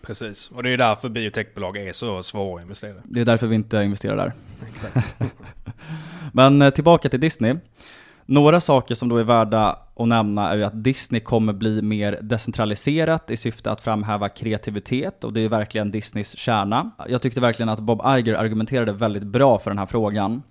Precis, 0.02 0.50
och 0.50 0.62
det 0.62 0.70
är 0.70 0.76
därför 0.76 1.08
biotechbolag 1.08 1.76
är 1.76 1.92
så 1.92 2.22
svåra 2.22 2.56
att 2.56 2.62
investera. 2.62 2.94
Det 3.04 3.20
är 3.20 3.24
därför 3.24 3.46
vi 3.46 3.54
inte 3.54 3.76
investerar 3.76 4.16
där. 4.16 4.32
Exakt. 4.68 5.14
Men 6.32 6.62
eh, 6.62 6.70
tillbaka 6.70 7.08
till 7.08 7.20
Disney. 7.20 7.56
Några 8.30 8.60
saker 8.60 8.94
som 8.94 9.08
då 9.08 9.16
är 9.16 9.24
värda 9.24 9.78
att 9.96 10.08
nämna 10.08 10.50
är 10.50 10.56
ju 10.56 10.64
att 10.64 10.84
Disney 10.84 11.20
kommer 11.20 11.52
bli 11.52 11.82
mer 11.82 12.18
decentraliserat 12.22 13.30
i 13.30 13.36
syfte 13.36 13.70
att 13.70 13.80
framhäva 13.80 14.28
kreativitet 14.28 15.24
och 15.24 15.32
det 15.32 15.40
är 15.40 15.48
verkligen 15.48 15.90
Disneys 15.90 16.38
kärna. 16.38 16.90
Jag 17.08 17.22
tyckte 17.22 17.40
verkligen 17.40 17.68
att 17.68 17.80
Bob 17.80 18.02
Iger 18.18 18.34
argumenterade 18.34 18.92
väldigt 18.92 19.22
bra 19.22 19.58
för 19.58 19.70
den 19.70 19.78
här 19.78 19.86
frågan. 19.86 20.42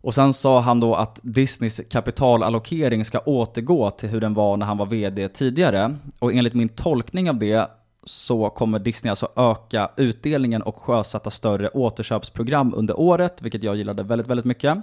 Och 0.00 0.14
sen 0.14 0.34
sa 0.34 0.60
han 0.60 0.80
då 0.80 0.94
att 0.94 1.18
Disneys 1.22 1.80
kapitalallokering 1.90 3.04
ska 3.04 3.18
återgå 3.18 3.90
till 3.90 4.08
hur 4.08 4.20
den 4.20 4.34
var 4.34 4.56
när 4.56 4.66
han 4.66 4.78
var 4.78 4.86
VD 4.86 5.28
tidigare. 5.28 5.96
Och 6.18 6.32
enligt 6.32 6.54
min 6.54 6.68
tolkning 6.68 7.30
av 7.30 7.38
det 7.38 7.70
så 8.04 8.50
kommer 8.50 8.78
Disney 8.78 9.10
alltså 9.10 9.28
öka 9.36 9.90
utdelningen 9.96 10.62
och 10.62 10.76
sjösätta 10.76 11.30
större 11.30 11.68
återköpsprogram 11.68 12.74
under 12.76 13.00
året, 13.00 13.42
vilket 13.42 13.62
jag 13.62 13.76
gillade 13.76 14.02
väldigt, 14.02 14.28
väldigt 14.28 14.46
mycket. 14.46 14.78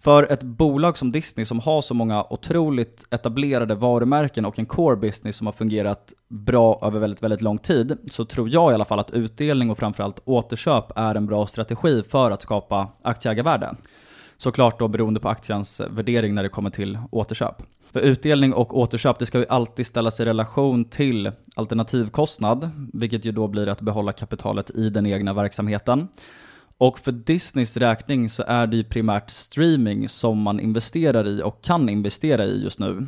För 0.00 0.32
ett 0.32 0.42
bolag 0.42 0.98
som 0.98 1.12
Disney 1.12 1.46
som 1.46 1.60
har 1.60 1.82
så 1.82 1.94
många 1.94 2.24
otroligt 2.30 3.06
etablerade 3.10 3.74
varumärken 3.74 4.44
och 4.44 4.58
en 4.58 4.66
core 4.66 4.96
business 4.96 5.36
som 5.36 5.46
har 5.46 5.52
fungerat 5.52 6.12
bra 6.28 6.80
över 6.82 7.00
väldigt, 7.00 7.22
väldigt 7.22 7.42
lång 7.42 7.58
tid 7.58 7.98
så 8.10 8.24
tror 8.24 8.48
jag 8.48 8.70
i 8.70 8.74
alla 8.74 8.84
fall 8.84 8.98
att 8.98 9.10
utdelning 9.10 9.70
och 9.70 9.78
framförallt 9.78 10.20
återköp 10.24 10.98
är 10.98 11.14
en 11.14 11.26
bra 11.26 11.46
strategi 11.46 12.02
för 12.08 12.30
att 12.30 12.42
skapa 12.42 12.88
aktieägarvärde. 13.02 13.74
Såklart 14.36 14.78
då 14.78 14.88
beroende 14.88 15.20
på 15.20 15.28
aktiens 15.28 15.80
värdering 15.90 16.34
när 16.34 16.42
det 16.42 16.48
kommer 16.48 16.70
till 16.70 16.98
återköp. 17.10 17.62
För 17.92 18.00
utdelning 18.00 18.54
och 18.54 18.78
återköp, 18.78 19.18
det 19.18 19.26
ska 19.26 19.38
ju 19.38 19.46
alltid 19.48 19.86
ställas 19.86 20.20
i 20.20 20.24
relation 20.24 20.84
till 20.84 21.32
alternativkostnad, 21.56 22.70
vilket 22.92 23.24
ju 23.24 23.32
då 23.32 23.48
blir 23.48 23.66
att 23.66 23.80
behålla 23.80 24.12
kapitalet 24.12 24.70
i 24.70 24.90
den 24.90 25.06
egna 25.06 25.34
verksamheten. 25.34 26.08
Och 26.78 26.98
för 26.98 27.12
Disneys 27.12 27.76
räkning 27.76 28.28
så 28.28 28.44
är 28.46 28.66
det 28.66 28.76
ju 28.76 28.84
primärt 28.84 29.30
streaming 29.30 30.08
som 30.08 30.42
man 30.42 30.60
investerar 30.60 31.26
i 31.26 31.42
och 31.42 31.62
kan 31.64 31.88
investera 31.88 32.44
i 32.44 32.62
just 32.62 32.78
nu. 32.78 33.06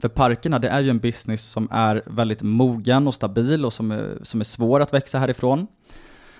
För 0.00 0.08
parkerna, 0.08 0.58
det 0.58 0.68
är 0.68 0.80
ju 0.80 0.90
en 0.90 0.98
business 0.98 1.42
som 1.42 1.68
är 1.70 2.02
väldigt 2.06 2.42
mogen 2.42 3.06
och 3.06 3.14
stabil 3.14 3.64
och 3.64 3.72
som 3.72 3.90
är, 3.90 4.18
som 4.22 4.40
är 4.40 4.44
svår 4.44 4.80
att 4.80 4.94
växa 4.94 5.18
härifrån. 5.18 5.66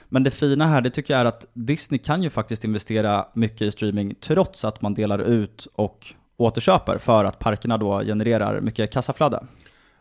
Men 0.08 0.22
det 0.22 0.30
fina 0.30 0.66
här, 0.66 0.80
det 0.80 0.90
tycker 0.90 1.14
jag 1.14 1.20
är 1.20 1.24
att 1.24 1.46
Disney 1.52 1.98
kan 1.98 2.22
ju 2.22 2.30
faktiskt 2.30 2.64
investera 2.64 3.26
mycket 3.34 3.62
i 3.62 3.70
streaming 3.70 4.14
trots 4.14 4.64
att 4.64 4.82
man 4.82 4.94
delar 4.94 5.18
ut 5.18 5.66
och 5.74 6.14
återköper 6.36 6.98
för 6.98 7.24
att 7.24 7.38
parkerna 7.38 7.78
då 7.78 8.00
genererar 8.00 8.60
mycket 8.60 8.92
kassaflöde. 8.92 9.44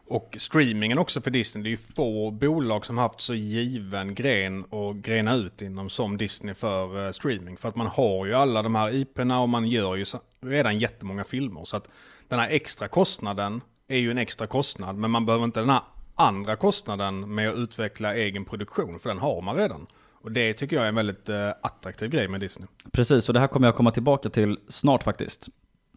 Och 0.08 0.36
streamingen 0.40 0.98
också 0.98 1.22
för 1.22 1.32
Disney. 1.32 1.64
Det 1.64 1.68
är 1.68 1.72
ju 1.72 1.78
få 1.78 2.32
bolag 2.32 2.86
som 2.86 2.98
haft 2.98 3.22
så 3.22 3.34
given 3.34 4.16
gren 4.16 4.64
och 4.64 5.02
grena 5.02 5.36
ut 5.36 5.62
inom 5.62 5.90
som 5.90 6.18
Disney 6.18 6.54
för 6.54 7.06
eh, 7.06 7.12
streaming. 7.12 7.58
För 7.58 7.70
att 7.70 7.76
man 7.76 7.88
har 7.88 8.26
ju 8.26 8.34
alla 8.34 8.62
de 8.62 8.76
här 8.76 8.96
IP-erna 8.96 9.42
och 9.42 9.50
man 9.50 9.68
gör 9.68 9.96
ju 9.96 10.06
redan 10.42 10.80
jättemånga 10.80 11.24
filmer. 11.24 11.66
Så 11.66 11.78
att 11.78 11.90
den 12.28 12.40
här 12.40 12.50
extra 12.50 12.88
kostnaden 12.88 13.62
är 13.88 13.98
ju 13.98 14.12
en 14.12 14.18
extra 14.18 14.48
kostnad. 14.48 14.96
Men 14.96 15.12
man 15.12 15.26
behöver 15.26 15.46
inte 15.46 15.60
den 15.60 15.70
här 15.70 15.82
andra 16.16 16.56
kostnaden 16.56 17.36
med 17.36 17.50
att 17.50 17.56
utveckla 17.56 18.16
egen 18.16 18.46
produktion. 18.46 19.00
För 19.00 19.10
den 19.10 19.20
har 19.20 19.42
man 19.42 19.56
redan. 19.56 19.88
Och 20.22 20.32
det 20.32 20.54
tycker 20.54 20.76
jag 20.76 20.86
är 20.86 20.90
en 20.90 20.96
väldigt 20.96 21.30
eh, 21.30 21.50
attraktiv 21.62 22.10
grej 22.10 22.28
med 22.28 22.40
Disney. 22.40 22.68
Precis, 22.92 23.30
och 23.30 23.34
det 23.34 23.40
här 23.40 23.48
kommer 23.48 23.68
jag 23.68 23.76
komma 23.76 23.92
tillbaka 23.92 24.30
till 24.30 24.58
snart 24.68 25.04
faktiskt. 25.04 25.50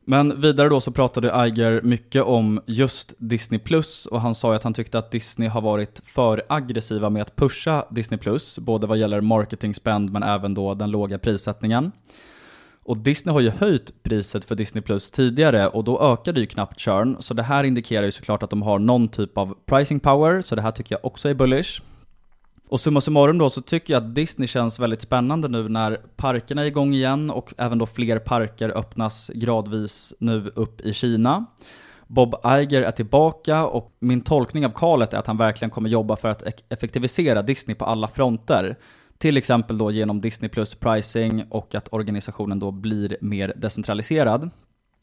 Men 0.06 0.40
vidare 0.40 0.68
då 0.68 0.80
så 0.80 0.92
pratade 0.92 1.46
Iger 1.46 1.82
mycket 1.82 2.22
om 2.22 2.60
just 2.66 3.14
Disney 3.18 3.60
Plus 3.60 4.06
och 4.06 4.20
han 4.20 4.34
sa 4.34 4.50
ju 4.50 4.56
att 4.56 4.64
han 4.64 4.74
tyckte 4.74 4.98
att 4.98 5.10
Disney 5.10 5.48
har 5.48 5.60
varit 5.60 6.00
för 6.04 6.42
aggressiva 6.48 7.10
med 7.10 7.22
att 7.22 7.36
pusha 7.36 7.84
Disney 7.90 8.18
Plus, 8.18 8.58
både 8.58 8.86
vad 8.86 8.98
gäller 8.98 9.20
marketing 9.20 9.74
spend 9.74 10.12
men 10.12 10.22
även 10.22 10.54
då 10.54 10.74
den 10.74 10.90
låga 10.90 11.18
prissättningen. 11.18 11.92
Och 12.82 12.98
Disney 12.98 13.32
har 13.32 13.40
ju 13.40 13.50
höjt 13.50 14.02
priset 14.02 14.44
för 14.44 14.54
Disney 14.54 14.82
Plus 14.82 15.10
tidigare 15.10 15.68
och 15.68 15.84
då 15.84 16.00
ökade 16.00 16.40
ju 16.40 16.46
knappt 16.46 16.80
churn, 16.80 17.16
så 17.20 17.34
det 17.34 17.42
här 17.42 17.64
indikerar 17.64 18.06
ju 18.06 18.12
såklart 18.12 18.42
att 18.42 18.50
de 18.50 18.62
har 18.62 18.78
någon 18.78 19.08
typ 19.08 19.38
av 19.38 19.54
pricing 19.66 20.00
power, 20.00 20.42
så 20.42 20.54
det 20.54 20.62
här 20.62 20.70
tycker 20.70 20.94
jag 20.94 21.04
också 21.04 21.28
är 21.28 21.34
bullish. 21.34 21.80
Och 22.68 22.80
summa 22.80 23.00
summarum 23.00 23.38
då 23.38 23.50
så 23.50 23.60
tycker 23.60 23.94
jag 23.94 24.02
att 24.02 24.14
Disney 24.14 24.48
känns 24.48 24.80
väldigt 24.80 25.02
spännande 25.02 25.48
nu 25.48 25.68
när 25.68 26.00
parkerna 26.16 26.62
är 26.62 26.66
igång 26.66 26.94
igen 26.94 27.30
och 27.30 27.54
även 27.58 27.78
då 27.78 27.86
fler 27.86 28.18
parker 28.18 28.78
öppnas 28.78 29.30
gradvis 29.34 30.14
nu 30.18 30.52
upp 30.54 30.80
i 30.80 30.92
Kina. 30.92 31.46
Bob 32.06 32.34
Iger 32.44 32.82
är 32.82 32.90
tillbaka 32.90 33.66
och 33.66 33.96
min 33.98 34.20
tolkning 34.20 34.66
av 34.66 34.70
kalet 34.70 35.12
är 35.12 35.18
att 35.18 35.26
han 35.26 35.36
verkligen 35.36 35.70
kommer 35.70 35.88
jobba 35.88 36.16
för 36.16 36.28
att 36.28 36.42
e- 36.42 36.52
effektivisera 36.68 37.42
Disney 37.42 37.74
på 37.74 37.84
alla 37.84 38.08
fronter. 38.08 38.76
Till 39.18 39.36
exempel 39.36 39.78
då 39.78 39.90
genom 39.90 40.20
Disney 40.20 40.48
Plus 40.48 40.74
pricing 40.74 41.44
och 41.50 41.74
att 41.74 41.92
organisationen 41.92 42.58
då 42.58 42.70
blir 42.70 43.16
mer 43.20 43.52
decentraliserad. 43.56 44.50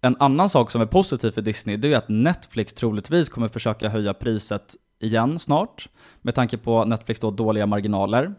En 0.01 0.15
annan 0.19 0.49
sak 0.49 0.71
som 0.71 0.81
är 0.81 0.85
positiv 0.85 1.31
för 1.31 1.41
Disney 1.41 1.77
det 1.77 1.93
är 1.93 1.97
att 1.97 2.09
Netflix 2.09 2.73
troligtvis 2.73 3.29
kommer 3.29 3.47
försöka 3.47 3.89
höja 3.89 4.13
priset 4.13 4.75
igen 5.03 5.39
snart, 5.39 5.89
med 6.21 6.35
tanke 6.35 6.57
på 6.57 6.85
Netflix 6.85 7.19
då 7.19 7.31
dåliga 7.31 7.65
marginaler. 7.65 8.33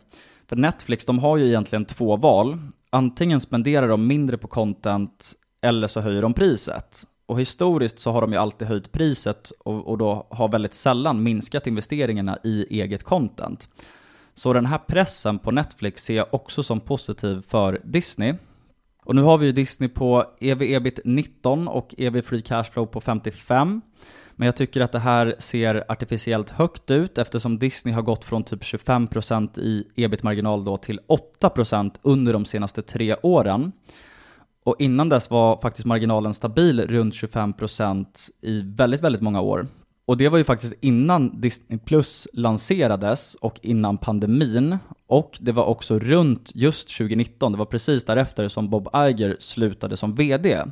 För 0.46 0.57
Netflix, 0.57 1.05
de 1.05 1.18
har 1.18 1.37
ju 1.37 1.46
egentligen 1.46 1.85
två 1.85 2.16
val. 2.16 2.59
Antingen 2.90 3.40
spenderar 3.40 3.88
de 3.88 4.07
mindre 4.07 4.38
på 4.38 4.48
content, 4.48 5.33
eller 5.62 5.88
så 5.88 6.01
höjer 6.01 6.22
de 6.22 6.35
priset. 6.35 7.07
Och 7.27 7.40
historiskt 7.40 7.98
så 7.98 8.11
har 8.11 8.20
de 8.20 8.33
ju 8.33 8.38
alltid 8.38 8.68
höjt 8.68 8.92
priset 8.92 9.51
och, 9.51 9.88
och 9.88 9.98
då 9.98 10.27
har 10.31 10.48
väldigt 10.48 10.75
sällan 10.75 11.22
minskat 11.22 11.66
investeringarna 11.66 12.38
i 12.44 12.81
eget 12.81 13.03
content. 13.03 13.68
Så 14.35 14.53
den 14.53 14.66
här 14.66 14.79
pressen 14.79 15.38
på 15.38 15.51
Netflix 15.51 16.05
ser 16.05 16.14
jag 16.14 16.27
också 16.31 16.62
som 16.62 16.81
positiv 16.81 17.42
för 17.48 17.81
Disney. 17.85 18.35
Och 19.12 19.16
nu 19.16 19.22
har 19.22 19.38
vi 19.38 19.46
ju 19.46 19.53
Disney 19.53 19.88
på 19.88 20.25
EV 20.40 20.62
ebit 20.62 21.01
19 21.05 21.68
och 21.68 21.94
EV 21.98 22.22
free 22.22 22.42
cashflow 22.42 22.87
på 22.87 23.01
55. 23.01 23.81
Men 24.37 24.46
jag 24.46 24.57
tycker 24.57 24.81
att 24.81 24.92
det 24.92 24.98
här 24.98 25.35
ser 25.38 25.85
artificiellt 25.88 26.51
högt 26.51 26.90
ut 26.90 27.18
eftersom 27.18 27.59
Disney 27.59 27.94
har 27.94 28.03
gått 28.03 28.25
från 28.25 28.44
typ 28.44 28.62
25% 28.62 29.61
i 29.61 29.85
ebit-marginal 29.96 30.64
då 30.64 30.77
till 30.77 31.01
8% 31.40 31.90
under 32.03 32.33
de 32.33 32.44
senaste 32.44 32.83
tre 32.83 33.16
åren. 33.22 33.72
Och 34.64 34.77
innan 34.79 35.09
dess 35.09 35.31
var 35.31 35.61
faktiskt 35.61 35.87
marginalen 35.87 36.35
stabil 36.35 36.81
runt 36.81 37.14
25% 37.14 38.07
i 38.40 38.62
väldigt, 38.62 39.01
väldigt 39.01 39.22
många 39.22 39.40
år. 39.40 39.66
Och 40.06 40.16
det 40.16 40.28
var 40.28 40.38
ju 40.38 40.44
faktiskt 40.44 40.74
innan 40.80 41.40
Disney 41.40 41.78
Plus 41.78 42.28
lanserades 42.32 43.34
och 43.34 43.58
innan 43.62 43.98
pandemin. 43.98 44.78
Och 45.06 45.38
det 45.40 45.52
var 45.52 45.64
också 45.64 45.98
runt 45.98 46.50
just 46.54 46.96
2019, 46.98 47.52
det 47.52 47.58
var 47.58 47.66
precis 47.66 48.04
därefter 48.04 48.48
som 48.48 48.70
Bob 48.70 48.88
Iger 48.94 49.36
slutade 49.40 49.96
som 49.96 50.14
VD. 50.14 50.64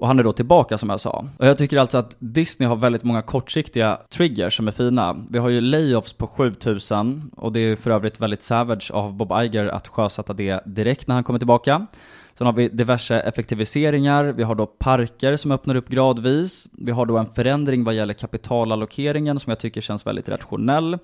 Och 0.00 0.06
han 0.06 0.18
är 0.18 0.22
då 0.22 0.32
tillbaka 0.32 0.78
som 0.78 0.90
jag 0.90 1.00
sa. 1.00 1.26
Och 1.38 1.46
jag 1.46 1.58
tycker 1.58 1.76
alltså 1.76 1.98
att 1.98 2.16
Disney 2.18 2.68
har 2.68 2.76
väldigt 2.76 3.04
många 3.04 3.22
kortsiktiga 3.22 3.98
triggers 4.08 4.56
som 4.56 4.68
är 4.68 4.72
fina. 4.72 5.16
Vi 5.30 5.38
har 5.38 5.48
ju 5.48 5.60
layoffs 5.60 6.12
på 6.12 6.26
7000 6.26 7.30
och 7.36 7.52
det 7.52 7.60
är 7.60 7.76
för 7.76 7.90
övrigt 7.90 8.20
väldigt 8.20 8.42
savage 8.42 8.90
av 8.90 9.14
Bob 9.14 9.32
Iger 9.42 9.66
att 9.66 9.88
sjösätta 9.88 10.32
det 10.32 10.60
direkt 10.66 11.06
när 11.06 11.14
han 11.14 11.24
kommer 11.24 11.38
tillbaka. 11.38 11.86
Sen 12.34 12.46
har 12.46 12.54
vi 12.54 12.68
diverse 12.68 13.20
effektiviseringar, 13.20 14.24
vi 14.24 14.42
har 14.42 14.54
då 14.54 14.66
parker 14.66 15.36
som 15.36 15.50
öppnar 15.50 15.74
upp 15.74 15.88
gradvis, 15.88 16.68
vi 16.72 16.92
har 16.92 17.06
då 17.06 17.18
en 17.18 17.26
förändring 17.26 17.84
vad 17.84 17.94
gäller 17.94 18.14
kapitalallokeringen 18.14 19.38
som 19.38 19.50
jag 19.50 19.58
tycker 19.58 19.80
känns 19.80 20.06
väldigt 20.06 20.28
rationell. 20.28 20.98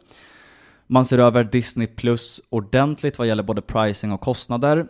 Man 0.86 1.04
ser 1.04 1.18
över 1.18 1.44
Disney 1.44 1.86
Plus 1.86 2.40
ordentligt 2.50 3.18
vad 3.18 3.28
gäller 3.28 3.42
både 3.42 3.62
pricing 3.62 4.12
och 4.12 4.20
kostnader. 4.20 4.86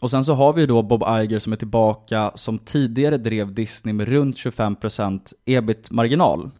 Och 0.00 0.10
sen 0.10 0.24
så 0.24 0.34
har 0.34 0.52
vi 0.52 0.60
ju 0.60 0.66
då 0.66 0.82
Bob 0.82 1.02
Iger 1.02 1.38
som 1.38 1.52
är 1.52 1.56
tillbaka, 1.56 2.32
som 2.34 2.58
tidigare 2.58 3.18
drev 3.18 3.54
Disney 3.54 3.92
med 3.92 4.08
runt 4.08 4.36
25% 4.36 5.34
ebit-marginal. 5.44 6.50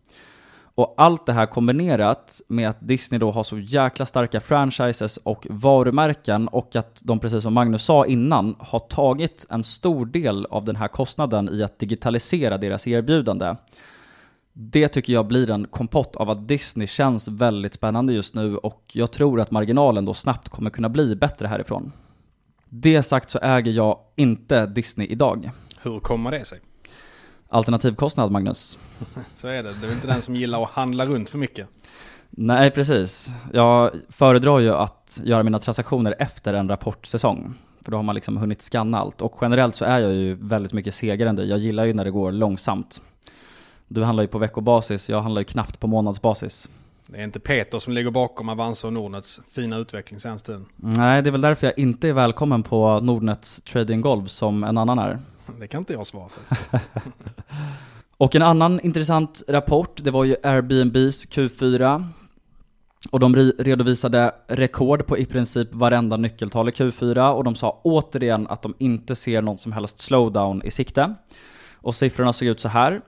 Och 0.75 0.95
allt 0.97 1.27
det 1.27 1.33
här 1.33 1.47
kombinerat 1.47 2.41
med 2.49 2.69
att 2.69 2.89
Disney 2.89 3.19
då 3.19 3.31
har 3.31 3.43
så 3.43 3.59
jäkla 3.59 4.07
starka 4.07 4.41
franchises 4.41 5.17
och 5.17 5.47
varumärken 5.51 6.49
och 6.49 6.77
att 6.77 7.01
de, 7.05 7.19
precis 7.19 7.43
som 7.43 7.55
Magnus 7.55 7.85
sa 7.85 8.07
innan, 8.07 8.57
har 8.59 8.79
tagit 8.79 9.47
en 9.51 9.65
stor 9.65 10.07
del 10.07 10.47
av 10.47 10.65
den 10.65 10.77
här 10.77 10.89
kostnaden 10.89 11.49
i 11.49 11.63
att 11.63 11.79
digitalisera 11.79 12.59
deras 12.59 12.87
erbjudande. 12.87 13.57
Det 14.53 14.89
tycker 14.89 15.13
jag 15.13 15.27
blir 15.27 15.51
en 15.51 15.67
kompott 15.67 16.17
av 16.17 16.31
att 16.31 16.49
Disney 16.49 16.87
känns 16.87 17.29
väldigt 17.29 17.75
spännande 17.75 18.13
just 18.13 18.35
nu 18.35 18.57
och 18.57 18.83
jag 18.93 19.11
tror 19.11 19.41
att 19.41 19.51
marginalen 19.51 20.05
då 20.05 20.15
snabbt 20.15 20.49
kommer 20.49 20.71
kunna 20.71 20.89
bli 20.89 21.17
bättre 21.17 21.47
härifrån. 21.47 21.93
Det 22.69 23.03
sagt 23.03 23.31
så 23.31 23.39
äger 23.43 23.73
jag 23.73 23.99
inte 24.17 24.67
Disney 24.67 25.07
idag. 25.07 25.51
Hur 25.83 26.01
kommer 26.01 26.31
det 26.31 26.45
sig? 26.45 26.61
Alternativkostnad, 27.49 28.31
Magnus. 28.31 28.79
Så 29.35 29.49
är 29.49 29.63
det. 29.63 29.75
Du 29.81 29.89
är 29.89 29.93
inte 29.93 30.07
den 30.07 30.23
som 30.23 30.37
gillar 30.37 30.63
att 30.63 30.71
handla 30.71 31.07
runt 31.07 31.31
för 31.31 31.39
mycket. 31.39 31.69
Nej, 32.31 32.71
precis. 32.71 33.31
Jag 33.53 33.91
föredrar 34.09 34.59
ju 34.59 34.75
att 34.75 35.21
göra 35.25 35.43
mina 35.43 35.59
transaktioner 35.59 36.15
efter 36.19 36.55
en 36.55 36.69
rapportsäsong. 36.69 37.55
För 37.83 37.91
då 37.91 37.99
har 37.99 38.03
man 38.03 38.15
liksom 38.15 38.37
hunnit 38.37 38.63
scanna 38.63 38.99
allt. 38.99 39.23
Och 39.23 39.39
generellt 39.41 39.75
så 39.75 39.85
är 39.85 39.99
jag 39.99 40.13
ju 40.13 40.35
väldigt 40.35 40.73
mycket 40.73 40.95
segare 40.95 41.29
än 41.29 41.37
dig. 41.37 41.49
Jag 41.49 41.59
gillar 41.59 41.85
ju 41.85 41.93
när 41.93 42.05
det 42.05 42.11
går 42.11 42.33
långsamt. 42.33 43.03
Du 43.89 44.03
handlar 44.03 44.23
ju 44.23 44.29
på 44.29 44.39
veckobasis, 44.39 45.09
jag 45.09 45.21
handlar 45.21 45.41
ju 45.41 45.45
knappt 45.45 45.81
på 45.81 45.87
månadsbasis. 45.87 46.69
Det 47.11 47.19
är 47.19 47.25
inte 47.25 47.41
Peter 47.41 47.79
som 47.79 47.93
ligger 47.93 48.11
bakom 48.11 48.49
Avanza 48.49 48.87
och 48.87 48.93
Nordnets 48.93 49.41
fina 49.51 49.77
utveckling 49.77 50.21
senaste 50.21 50.47
tiden. 50.47 50.67
Nej, 50.77 51.23
det 51.23 51.29
är 51.29 51.33
väl 51.33 51.41
därför 51.41 51.67
jag 51.67 51.79
inte 51.79 52.09
är 52.09 52.13
välkommen 52.13 52.63
på 52.63 53.01
Nordnets 53.01 53.61
trading 53.65 54.01
golv 54.01 54.27
som 54.27 54.65
en 54.65 54.79
annan 54.79 54.99
är. 54.99 55.19
Det 55.61 55.69
kan 55.69 55.79
inte 55.79 55.93
jag 55.93 56.07
svara 56.07 56.29
för. 56.29 56.81
och 58.17 58.35
en 58.35 58.43
annan 58.43 58.81
intressant 58.81 59.43
rapport, 59.49 60.01
det 60.05 60.11
var 60.11 60.25
ju 60.25 60.37
Airbnbs 60.43 61.27
Q4. 61.27 62.05
Och 63.11 63.21
de 63.21 63.37
redovisade 63.37 64.35
rekord 64.47 65.07
på 65.07 65.19
i 65.19 65.25
princip 65.25 65.75
varenda 65.75 66.17
nyckeltal 66.17 66.69
i 66.69 66.73
Q4 66.73 67.31
och 67.31 67.45
de 67.45 67.55
sa 67.55 67.81
återigen 67.83 68.47
att 68.47 68.63
de 68.63 68.75
inte 68.79 69.17
ser 69.17 69.43
någon 69.43 69.59
som 69.59 69.73
helst 69.73 70.01
slowdown 70.01 70.63
i 70.65 70.71
sikte. 70.71 71.15
Och 71.75 71.95
siffrorna 71.95 72.33
såg 72.33 72.49
ut 72.49 72.61
så 72.61 72.69
här. 72.69 73.01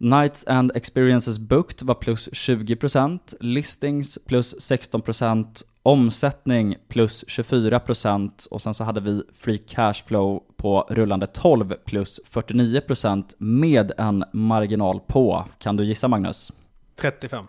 Nights 0.00 0.44
and 0.46 0.76
experiences 0.76 1.38
booked 1.38 1.82
var 1.82 1.94
plus 1.94 2.28
20%, 2.28 3.34
listings 3.40 4.18
plus 4.26 4.54
16%, 4.54 5.64
omsättning 5.82 6.76
plus 6.88 7.24
24% 7.28 8.48
och 8.50 8.62
sen 8.62 8.74
så 8.74 8.84
hade 8.84 9.00
vi 9.00 9.22
free 9.34 9.58
cash 9.58 9.94
flow 10.06 10.42
på 10.56 10.86
rullande 10.90 11.26
12 11.26 11.74
plus 11.84 12.20
49% 12.30 13.34
med 13.38 13.92
en 13.98 14.24
marginal 14.32 15.00
på, 15.00 15.44
kan 15.58 15.76
du 15.76 15.84
gissa 15.84 16.08
Magnus? 16.08 16.52
35. 16.96 17.46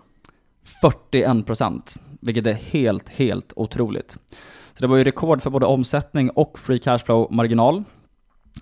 41%, 0.83 1.97
vilket 2.21 2.47
är 2.47 2.53
helt, 2.53 3.09
helt 3.09 3.53
otroligt. 3.55 4.11
Så 4.73 4.79
det 4.79 4.87
var 4.87 4.97
ju 4.97 5.03
rekord 5.03 5.41
för 5.41 5.49
både 5.49 5.65
omsättning 5.65 6.29
och 6.29 6.59
free 6.59 6.79
cash 6.79 6.99
flow 6.99 7.27
marginal. 7.31 7.83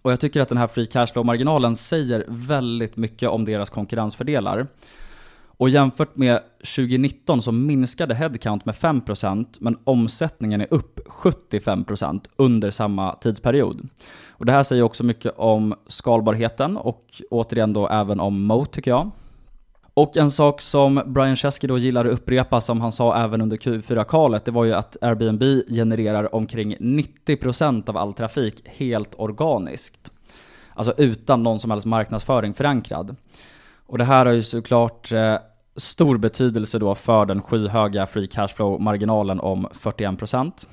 Och 0.01 0.11
jag 0.11 0.19
tycker 0.19 0.41
att 0.41 0.49
den 0.49 0.57
här 0.57 0.67
free 0.67 0.85
cashflow-marginalen 0.85 1.75
säger 1.75 2.25
väldigt 2.27 2.97
mycket 2.97 3.29
om 3.29 3.45
deras 3.45 3.69
konkurrensfördelar. 3.69 4.67
Och 5.57 5.69
jämfört 5.69 6.15
med 6.15 6.39
2019 6.59 7.41
så 7.41 7.51
minskade 7.51 8.15
headcount 8.15 8.65
med 8.65 8.75
5% 8.75 9.45
men 9.59 9.77
omsättningen 9.83 10.61
är 10.61 10.67
upp 10.69 10.99
75% 11.07 12.21
under 12.35 12.71
samma 12.71 13.15
tidsperiod. 13.15 13.89
Och 14.29 14.45
det 14.45 14.51
här 14.51 14.63
säger 14.63 14.83
också 14.83 15.03
mycket 15.03 15.33
om 15.37 15.75
skalbarheten 15.87 16.77
och 16.77 17.21
återigen 17.29 17.73
då 17.73 17.87
även 17.87 18.19
om 18.19 18.41
Moat 18.43 18.71
tycker 18.71 18.91
jag. 18.91 19.11
Och 19.97 20.17
en 20.17 20.31
sak 20.31 20.61
som 20.61 21.01
Brian 21.05 21.35
Chesky 21.35 21.67
då 21.67 21.77
gillar 21.77 22.05
att 22.05 22.13
upprepa, 22.13 22.61
som 22.61 22.81
han 22.81 22.91
sa 22.91 23.23
även 23.23 23.41
under 23.41 23.57
Q4-kalet, 23.57 24.45
det 24.45 24.51
var 24.51 24.65
ju 24.65 24.73
att 24.73 24.97
Airbnb 25.01 25.43
genererar 25.67 26.35
omkring 26.35 26.75
90% 26.77 27.89
av 27.89 27.97
all 27.97 28.13
trafik 28.13 28.61
helt 28.65 29.15
organiskt. 29.17 30.11
Alltså 30.73 30.93
utan 30.97 31.43
någon 31.43 31.59
som 31.59 31.71
helst 31.71 31.85
marknadsföring 31.85 32.53
förankrad. 32.53 33.15
Och 33.85 33.97
det 33.97 34.03
här 34.03 34.25
har 34.25 34.33
ju 34.33 34.43
såklart 34.43 35.11
eh, 35.11 35.35
stor 35.75 36.17
betydelse 36.17 36.79
då 36.79 36.95
för 36.95 37.25
den 37.25 37.41
skyhöga 37.41 38.05
free 38.05 38.27
cashflow-marginalen 38.27 39.39
om 39.39 39.67
41%. 39.67 40.67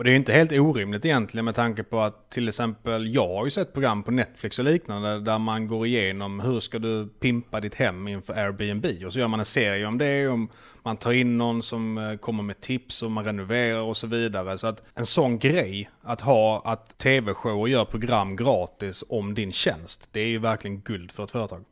Och 0.00 0.04
det 0.04 0.12
är 0.12 0.16
inte 0.16 0.32
helt 0.32 0.52
orimligt 0.52 1.04
egentligen 1.04 1.44
med 1.44 1.54
tanke 1.54 1.82
på 1.82 2.00
att 2.00 2.30
till 2.30 2.48
exempel 2.48 3.14
jag 3.14 3.28
har 3.28 3.44
ju 3.44 3.50
sett 3.50 3.72
program 3.72 4.02
på 4.02 4.10
Netflix 4.10 4.58
och 4.58 4.64
liknande 4.64 5.20
där 5.20 5.38
man 5.38 5.66
går 5.66 5.86
igenom 5.86 6.40
hur 6.40 6.60
ska 6.60 6.78
du 6.78 7.08
pimpa 7.20 7.60
ditt 7.60 7.74
hem 7.74 8.08
inför 8.08 8.34
Airbnb 8.34 8.86
och 9.06 9.12
så 9.12 9.18
gör 9.18 9.28
man 9.28 9.40
en 9.40 9.46
serie 9.46 9.86
om 9.86 9.98
det. 9.98 10.28
Om 10.28 10.48
man 10.82 10.96
tar 10.96 11.12
in 11.12 11.38
någon 11.38 11.62
som 11.62 11.98
eh, 11.98 12.16
kommer 12.16 12.42
med 12.42 12.60
tips 12.60 13.02
och 13.02 13.10
man 13.10 13.24
renoverar 13.24 13.80
och 13.80 13.96
så 13.96 14.06
vidare. 14.06 14.58
Så 14.58 14.66
att 14.66 14.82
en 14.94 15.06
sån 15.06 15.38
grej 15.38 15.90
att 16.02 16.20
ha 16.20 16.62
att 16.64 16.98
tv-shower 16.98 17.68
gör 17.68 17.84
program 17.84 18.36
gratis 18.36 19.04
om 19.08 19.34
din 19.34 19.52
tjänst. 19.52 20.08
Det 20.12 20.20
är 20.20 20.28
ju 20.28 20.38
verkligen 20.38 20.80
guld 20.80 21.12
för 21.12 21.24
ett 21.24 21.30
företag. 21.30 21.64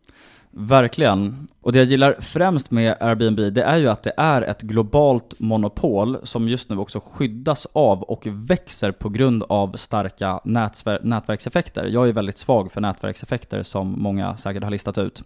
Verkligen. 0.50 1.48
Och 1.60 1.72
det 1.72 1.78
jag 1.78 1.86
gillar 1.86 2.16
främst 2.20 2.70
med 2.70 2.96
Airbnb, 3.00 3.40
det 3.52 3.62
är 3.62 3.76
ju 3.76 3.88
att 3.88 4.02
det 4.02 4.12
är 4.16 4.42
ett 4.42 4.62
globalt 4.62 5.34
monopol 5.40 6.18
som 6.22 6.48
just 6.48 6.70
nu 6.70 6.78
också 6.78 7.00
skyddas 7.00 7.66
av 7.72 8.02
och 8.02 8.26
växer 8.26 8.92
på 8.92 9.08
grund 9.08 9.44
av 9.48 9.76
starka 9.76 10.40
nätver 10.44 11.00
nätverkseffekter. 11.02 11.84
Jag 11.84 12.08
är 12.08 12.12
väldigt 12.12 12.38
svag 12.38 12.72
för 12.72 12.80
nätverkseffekter 12.80 13.62
som 13.62 14.02
många 14.02 14.36
säkert 14.36 14.62
har 14.62 14.70
listat 14.70 14.98
ut. 14.98 15.22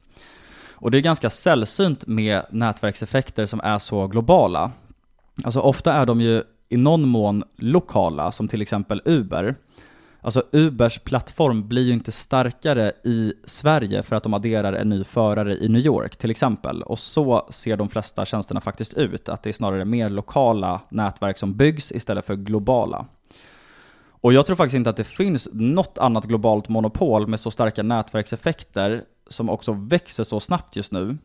Och 0.75 0.91
det 0.91 0.99
är 0.99 1.03
ganska 1.03 1.31
sällsynt 1.31 2.07
med 2.07 2.43
nätverkseffekter 2.51 3.47
som 3.47 3.61
är 3.61 3.79
så 3.79 4.07
globala. 4.07 4.71
Alltså 5.45 5.61
ofta 5.61 5.93
är 5.93 6.07
de 6.07 6.21
ju 6.21 6.43
i 6.69 6.77
någon 6.77 7.09
mån 7.09 7.45
lokala, 7.57 8.33
som 8.33 8.49
till 8.49 8.63
exempel 8.63 9.03
Uber. 9.05 9.55
Alltså 10.25 10.43
Ubers 10.53 10.99
plattform 10.99 11.69
blir 11.69 11.83
ju 11.83 11.93
inte 11.93 12.13
starkare 12.13 12.93
i 13.05 13.33
Sverige 13.45 14.03
för 14.03 14.17
att 14.17 14.23
de 14.23 14.35
adderar 14.35 14.73
en 14.73 14.89
ny 14.89 15.05
förare 15.05 15.57
i 15.57 15.69
New 15.69 15.83
York 15.87 16.17
till 16.17 16.31
exempel. 16.31 16.83
Och 16.83 16.99
så 16.99 17.49
ser 17.51 17.77
de 17.77 17.89
flesta 17.89 18.25
tjänsterna 18.25 18.61
faktiskt 18.61 18.95
ut, 18.95 19.29
att 19.29 19.43
det 19.43 19.51
är 19.51 19.53
snarare 19.53 19.85
mer 19.85 20.11
lokala 20.11 20.81
nätverk 20.89 21.39
som 21.39 21.57
byggs 21.57 21.93
istället 21.93 22.27
för 22.27 22.37
globala. 22.37 23.07
Och 24.11 24.33
jag 24.33 24.47
tror 24.47 24.57
faktiskt 24.57 24.77
inte 24.77 24.91
att 24.91 24.97
det 24.97 25.05
finns 25.05 25.49
något 25.53 25.99
annat 25.99 26.25
globalt 26.25 26.69
monopol 26.69 27.27
med 27.27 27.41
så 27.41 27.51
starka 27.51 27.83
nätverkseffekter 27.83 29.05
som 29.29 29.51
också 29.51 29.73
växer 29.73 30.25
så 30.25 30.41
snabbt 30.41 30.77
just 30.77 30.93
nu. 30.93 31.19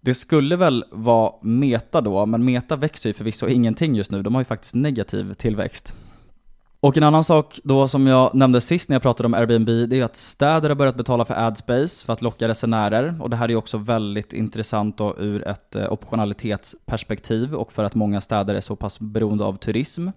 Det 0.00 0.14
skulle 0.14 0.56
väl 0.56 0.84
vara 0.90 1.32
Meta 1.42 2.00
då, 2.00 2.26
men 2.26 2.44
Meta 2.44 2.76
växer 2.76 3.10
ju 3.10 3.14
förvisso 3.14 3.48
ingenting 3.48 3.94
just 3.94 4.10
nu. 4.10 4.22
De 4.22 4.34
har 4.34 4.40
ju 4.40 4.44
faktiskt 4.44 4.74
negativ 4.74 5.34
tillväxt. 5.34 5.94
Och 6.82 6.96
en 6.96 7.02
annan 7.02 7.24
sak 7.24 7.60
då 7.64 7.88
som 7.88 8.06
jag 8.06 8.34
nämnde 8.34 8.60
sist 8.60 8.88
när 8.88 8.94
jag 8.94 9.02
pratade 9.02 9.26
om 9.26 9.34
Airbnb, 9.34 9.66
det 9.66 10.00
är 10.00 10.04
att 10.04 10.16
städer 10.16 10.68
har 10.68 10.76
börjat 10.76 10.96
betala 10.96 11.24
för 11.24 11.34
AdSpace 11.34 12.06
för 12.06 12.12
att 12.12 12.22
locka 12.22 12.48
resenärer. 12.48 13.14
Och 13.20 13.30
det 13.30 13.36
här 13.36 13.50
är 13.50 13.56
också 13.56 13.78
väldigt 13.78 14.32
intressant 14.32 14.98
då 14.98 15.14
ur 15.18 15.48
ett 15.48 15.76
eh, 15.76 15.92
optionalitetsperspektiv 15.92 17.54
och 17.54 17.72
för 17.72 17.84
att 17.84 17.94
många 17.94 18.20
städer 18.20 18.54
är 18.54 18.60
så 18.60 18.76
pass 18.76 19.00
beroende 19.00 19.44
av 19.44 19.56
turism. 19.56 20.08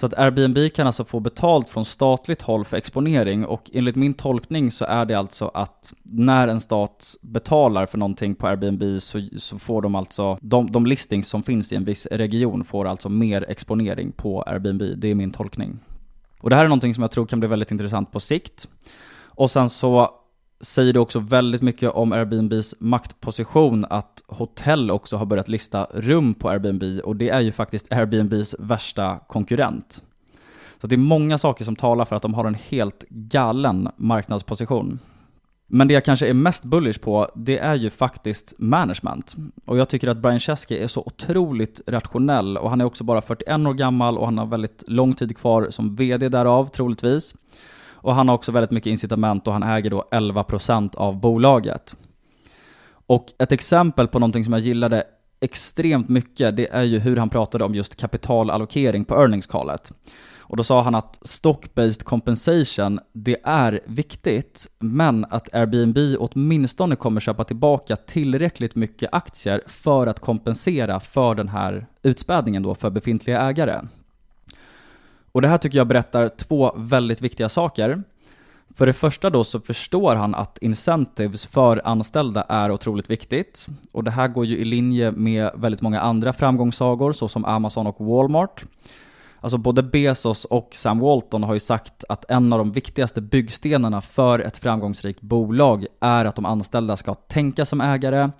Så 0.00 0.06
att 0.06 0.18
Airbnb 0.18 0.72
kan 0.74 0.86
alltså 0.86 1.04
få 1.04 1.20
betalt 1.20 1.68
från 1.68 1.84
statligt 1.84 2.42
håll 2.42 2.64
för 2.64 2.76
exponering 2.76 3.46
och 3.46 3.70
enligt 3.72 3.96
min 3.96 4.14
tolkning 4.14 4.70
så 4.70 4.84
är 4.84 5.04
det 5.04 5.14
alltså 5.14 5.50
att 5.54 5.92
när 6.02 6.48
en 6.48 6.60
stat 6.60 7.16
betalar 7.20 7.86
för 7.86 7.98
någonting 7.98 8.34
på 8.34 8.46
Airbnb 8.46 9.02
så, 9.02 9.28
så 9.36 9.58
får 9.58 9.82
de 9.82 9.94
alltså, 9.94 10.38
de, 10.40 10.70
de 10.70 10.86
listings 10.86 11.28
som 11.28 11.42
finns 11.42 11.72
i 11.72 11.76
en 11.76 11.84
viss 11.84 12.06
region 12.06 12.64
får 12.64 12.84
alltså 12.84 13.08
mer 13.08 13.44
exponering 13.48 14.12
på 14.12 14.42
Airbnb. 14.42 14.82
Det 14.96 15.08
är 15.08 15.14
min 15.14 15.30
tolkning. 15.30 15.78
Och 16.40 16.50
det 16.50 16.56
här 16.56 16.64
är 16.64 16.68
någonting 16.68 16.94
som 16.94 17.02
jag 17.02 17.10
tror 17.10 17.26
kan 17.26 17.40
bli 17.40 17.48
väldigt 17.48 17.70
intressant 17.70 18.12
på 18.12 18.20
sikt. 18.20 18.68
Och 19.22 19.50
sen 19.50 19.70
så 19.70 20.10
säger 20.60 20.92
det 20.92 21.00
också 21.00 21.18
väldigt 21.18 21.62
mycket 21.62 21.90
om 21.90 22.12
Airbnbs 22.12 22.74
maktposition 22.78 23.86
att 23.90 24.22
hotell 24.26 24.90
också 24.90 25.16
har 25.16 25.26
börjat 25.26 25.48
lista 25.48 25.86
rum 25.94 26.34
på 26.34 26.48
Airbnb 26.48 27.00
och 27.04 27.16
det 27.16 27.28
är 27.28 27.40
ju 27.40 27.52
faktiskt 27.52 27.92
Airbnbs 27.92 28.54
värsta 28.58 29.18
konkurrent. 29.18 30.02
Så 30.80 30.86
det 30.86 30.94
är 30.94 30.98
många 30.98 31.38
saker 31.38 31.64
som 31.64 31.76
talar 31.76 32.04
för 32.04 32.16
att 32.16 32.22
de 32.22 32.34
har 32.34 32.44
en 32.44 32.56
helt 32.68 33.04
galen 33.08 33.88
marknadsposition. 33.96 34.98
Men 35.66 35.88
det 35.88 35.94
jag 35.94 36.04
kanske 36.04 36.28
är 36.28 36.34
mest 36.34 36.64
bullish 36.64 37.00
på, 37.00 37.28
det 37.34 37.58
är 37.58 37.74
ju 37.74 37.90
faktiskt 37.90 38.54
management. 38.58 39.36
Och 39.64 39.78
jag 39.78 39.88
tycker 39.88 40.08
att 40.08 40.16
Brian 40.16 40.40
Chesky 40.40 40.78
är 40.78 40.86
så 40.86 41.00
otroligt 41.00 41.80
rationell 41.86 42.56
och 42.56 42.70
han 42.70 42.80
är 42.80 42.84
också 42.84 43.04
bara 43.04 43.20
41 43.20 43.66
år 43.66 43.74
gammal 43.74 44.18
och 44.18 44.24
han 44.24 44.38
har 44.38 44.46
väldigt 44.46 44.84
lång 44.88 45.14
tid 45.14 45.36
kvar 45.36 45.66
som 45.70 45.96
VD 45.96 46.28
därav, 46.28 46.66
troligtvis. 46.66 47.34
Och 48.02 48.14
han 48.14 48.28
har 48.28 48.34
också 48.34 48.52
väldigt 48.52 48.70
mycket 48.70 48.90
incitament 48.90 49.46
och 49.46 49.52
han 49.52 49.62
äger 49.62 49.90
då 49.90 50.08
11% 50.10 50.96
av 50.96 51.20
bolaget. 51.20 51.96
Och 53.06 53.26
ett 53.38 53.52
exempel 53.52 54.08
på 54.08 54.18
någonting 54.18 54.44
som 54.44 54.52
jag 54.52 54.62
gillade 54.62 55.04
extremt 55.40 56.08
mycket, 56.08 56.56
det 56.56 56.68
är 56.72 56.82
ju 56.82 56.98
hur 56.98 57.16
han 57.16 57.30
pratade 57.30 57.64
om 57.64 57.74
just 57.74 57.96
kapitalallokering 57.96 59.04
på 59.04 59.14
earnings-callet. 59.14 59.92
Och 60.38 60.56
då 60.56 60.64
sa 60.64 60.82
han 60.82 60.94
att 60.94 61.18
stock-based 61.22 62.04
compensation, 62.04 63.00
det 63.12 63.36
är 63.44 63.80
viktigt, 63.86 64.66
men 64.78 65.24
att 65.30 65.54
Airbnb 65.54 65.98
åtminstone 66.18 66.96
kommer 66.96 67.20
köpa 67.20 67.44
tillbaka 67.44 67.96
tillräckligt 67.96 68.74
mycket 68.74 69.08
aktier 69.12 69.62
för 69.66 70.06
att 70.06 70.20
kompensera 70.20 71.00
för 71.00 71.34
den 71.34 71.48
här 71.48 71.86
utspädningen 72.02 72.62
då 72.62 72.74
för 72.74 72.90
befintliga 72.90 73.40
ägare. 73.40 73.80
Och 75.32 75.42
det 75.42 75.48
här 75.48 75.58
tycker 75.58 75.78
jag 75.78 75.86
berättar 75.86 76.28
två 76.28 76.72
väldigt 76.76 77.20
viktiga 77.22 77.48
saker. 77.48 78.02
För 78.74 78.86
det 78.86 78.92
första 78.92 79.30
då 79.30 79.44
så 79.44 79.60
förstår 79.60 80.16
han 80.16 80.34
att 80.34 80.58
incentives 80.60 81.46
för 81.46 81.80
anställda 81.84 82.42
är 82.48 82.70
otroligt 82.70 83.10
viktigt. 83.10 83.66
Och 83.92 84.04
det 84.04 84.10
här 84.10 84.28
går 84.28 84.46
ju 84.46 84.58
i 84.58 84.64
linje 84.64 85.10
med 85.10 85.50
väldigt 85.54 85.82
många 85.82 86.00
andra 86.00 86.32
framgångssagor 86.32 87.12
såsom 87.12 87.44
Amazon 87.44 87.86
och 87.86 88.06
Walmart. 88.06 88.64
Alltså 89.40 89.58
både 89.58 89.82
Bezos 89.82 90.44
och 90.44 90.70
Sam 90.74 90.98
Walton 90.98 91.42
har 91.42 91.54
ju 91.54 91.60
sagt 91.60 92.04
att 92.08 92.30
en 92.30 92.52
av 92.52 92.58
de 92.58 92.72
viktigaste 92.72 93.20
byggstenarna 93.20 94.00
för 94.00 94.38
ett 94.38 94.56
framgångsrikt 94.56 95.20
bolag 95.20 95.86
är 96.00 96.24
att 96.24 96.36
de 96.36 96.46
anställda 96.46 96.96
ska 96.96 97.14
tänka 97.14 97.66
som 97.66 97.80
ägare 97.80 98.30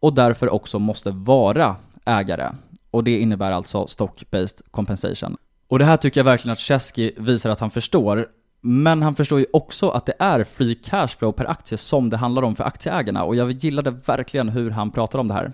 och 0.00 0.14
därför 0.14 0.54
också 0.54 0.78
måste 0.78 1.10
vara 1.10 1.76
ägare. 2.04 2.50
Och 2.90 3.04
det 3.04 3.18
innebär 3.18 3.52
alltså 3.52 3.86
stock-based 3.86 4.62
compensation. 4.70 5.36
Och 5.68 5.78
det 5.78 5.84
här 5.84 5.96
tycker 5.96 6.20
jag 6.20 6.24
verkligen 6.24 6.52
att 6.52 6.58
Chesky 6.58 7.12
visar 7.16 7.50
att 7.50 7.60
han 7.60 7.70
förstår. 7.70 8.26
Men 8.60 9.02
han 9.02 9.14
förstår 9.14 9.38
ju 9.38 9.46
också 9.52 9.90
att 9.90 10.06
det 10.06 10.14
är 10.18 10.44
free 10.44 10.74
cashflow 10.74 11.32
per 11.32 11.50
aktie 11.50 11.78
som 11.78 12.10
det 12.10 12.16
handlar 12.16 12.42
om 12.42 12.56
för 12.56 12.64
aktieägarna 12.64 13.24
och 13.24 13.36
jag 13.36 13.50
gillade 13.50 13.90
verkligen 13.90 14.48
hur 14.48 14.70
han 14.70 14.90
pratar 14.90 15.18
om 15.18 15.28
det 15.28 15.34
här. 15.34 15.52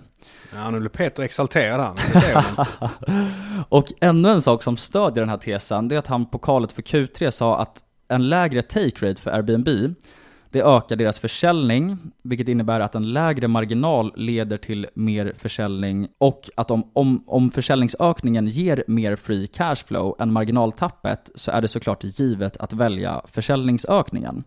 Ja, 0.54 0.70
nu 0.70 0.80
blir 0.80 0.88
Peter 0.88 1.22
exalterad 1.22 1.98
här. 1.98 2.66
och 3.68 3.92
ännu 4.00 4.28
en 4.28 4.42
sak 4.42 4.62
som 4.62 4.76
stödjer 4.76 5.22
den 5.22 5.28
här 5.28 5.36
tesen, 5.36 5.88
det 5.88 5.94
är 5.94 5.98
att 5.98 6.06
han 6.06 6.26
på 6.26 6.38
kalet 6.38 6.72
för 6.72 6.82
Q3 6.82 7.30
sa 7.30 7.58
att 7.58 7.82
en 8.08 8.28
lägre 8.28 8.62
take 8.62 9.08
rate 9.08 9.22
för 9.22 9.30
Airbnb 9.30 9.68
det 10.52 10.62
ökar 10.62 10.96
deras 10.96 11.18
försäljning, 11.18 11.98
vilket 12.22 12.48
innebär 12.48 12.80
att 12.80 12.94
en 12.94 13.12
lägre 13.12 13.48
marginal 13.48 14.12
leder 14.16 14.56
till 14.56 14.86
mer 14.94 15.32
försäljning 15.38 16.08
och 16.18 16.50
att 16.56 16.70
om, 16.70 16.90
om, 16.92 17.24
om 17.26 17.50
försäljningsökningen 17.50 18.46
ger 18.46 18.84
mer 18.86 19.16
free 19.16 19.46
cashflow 19.46 20.16
än 20.18 20.32
marginaltappet 20.32 21.30
så 21.34 21.50
är 21.50 21.60
det 21.60 21.68
såklart 21.68 22.04
givet 22.04 22.56
att 22.56 22.72
välja 22.72 23.22
försäljningsökningen. 23.24 24.44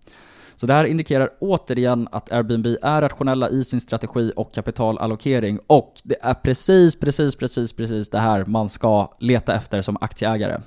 Så 0.56 0.68
det 0.68 0.74
här 0.74 0.86
indikerar 0.86 1.30
återigen 1.40 2.08
att 2.12 2.32
Airbnb 2.32 2.66
är 2.82 3.02
rationella 3.02 3.50
i 3.50 3.64
sin 3.64 3.82
strategi 3.82 4.32
och 4.36 4.54
kapitalallokering 4.54 5.60
och 5.68 5.94
det 6.04 6.16
är 6.22 6.34
precis, 6.34 6.96
precis, 6.96 7.36
precis, 7.36 7.74
precis 7.74 8.10
det 8.10 8.20
här 8.20 8.46
man 8.46 8.70
ska 8.70 9.16
leta 9.20 9.56
efter 9.56 9.82
som 9.82 9.98
aktieägare. 10.02 10.62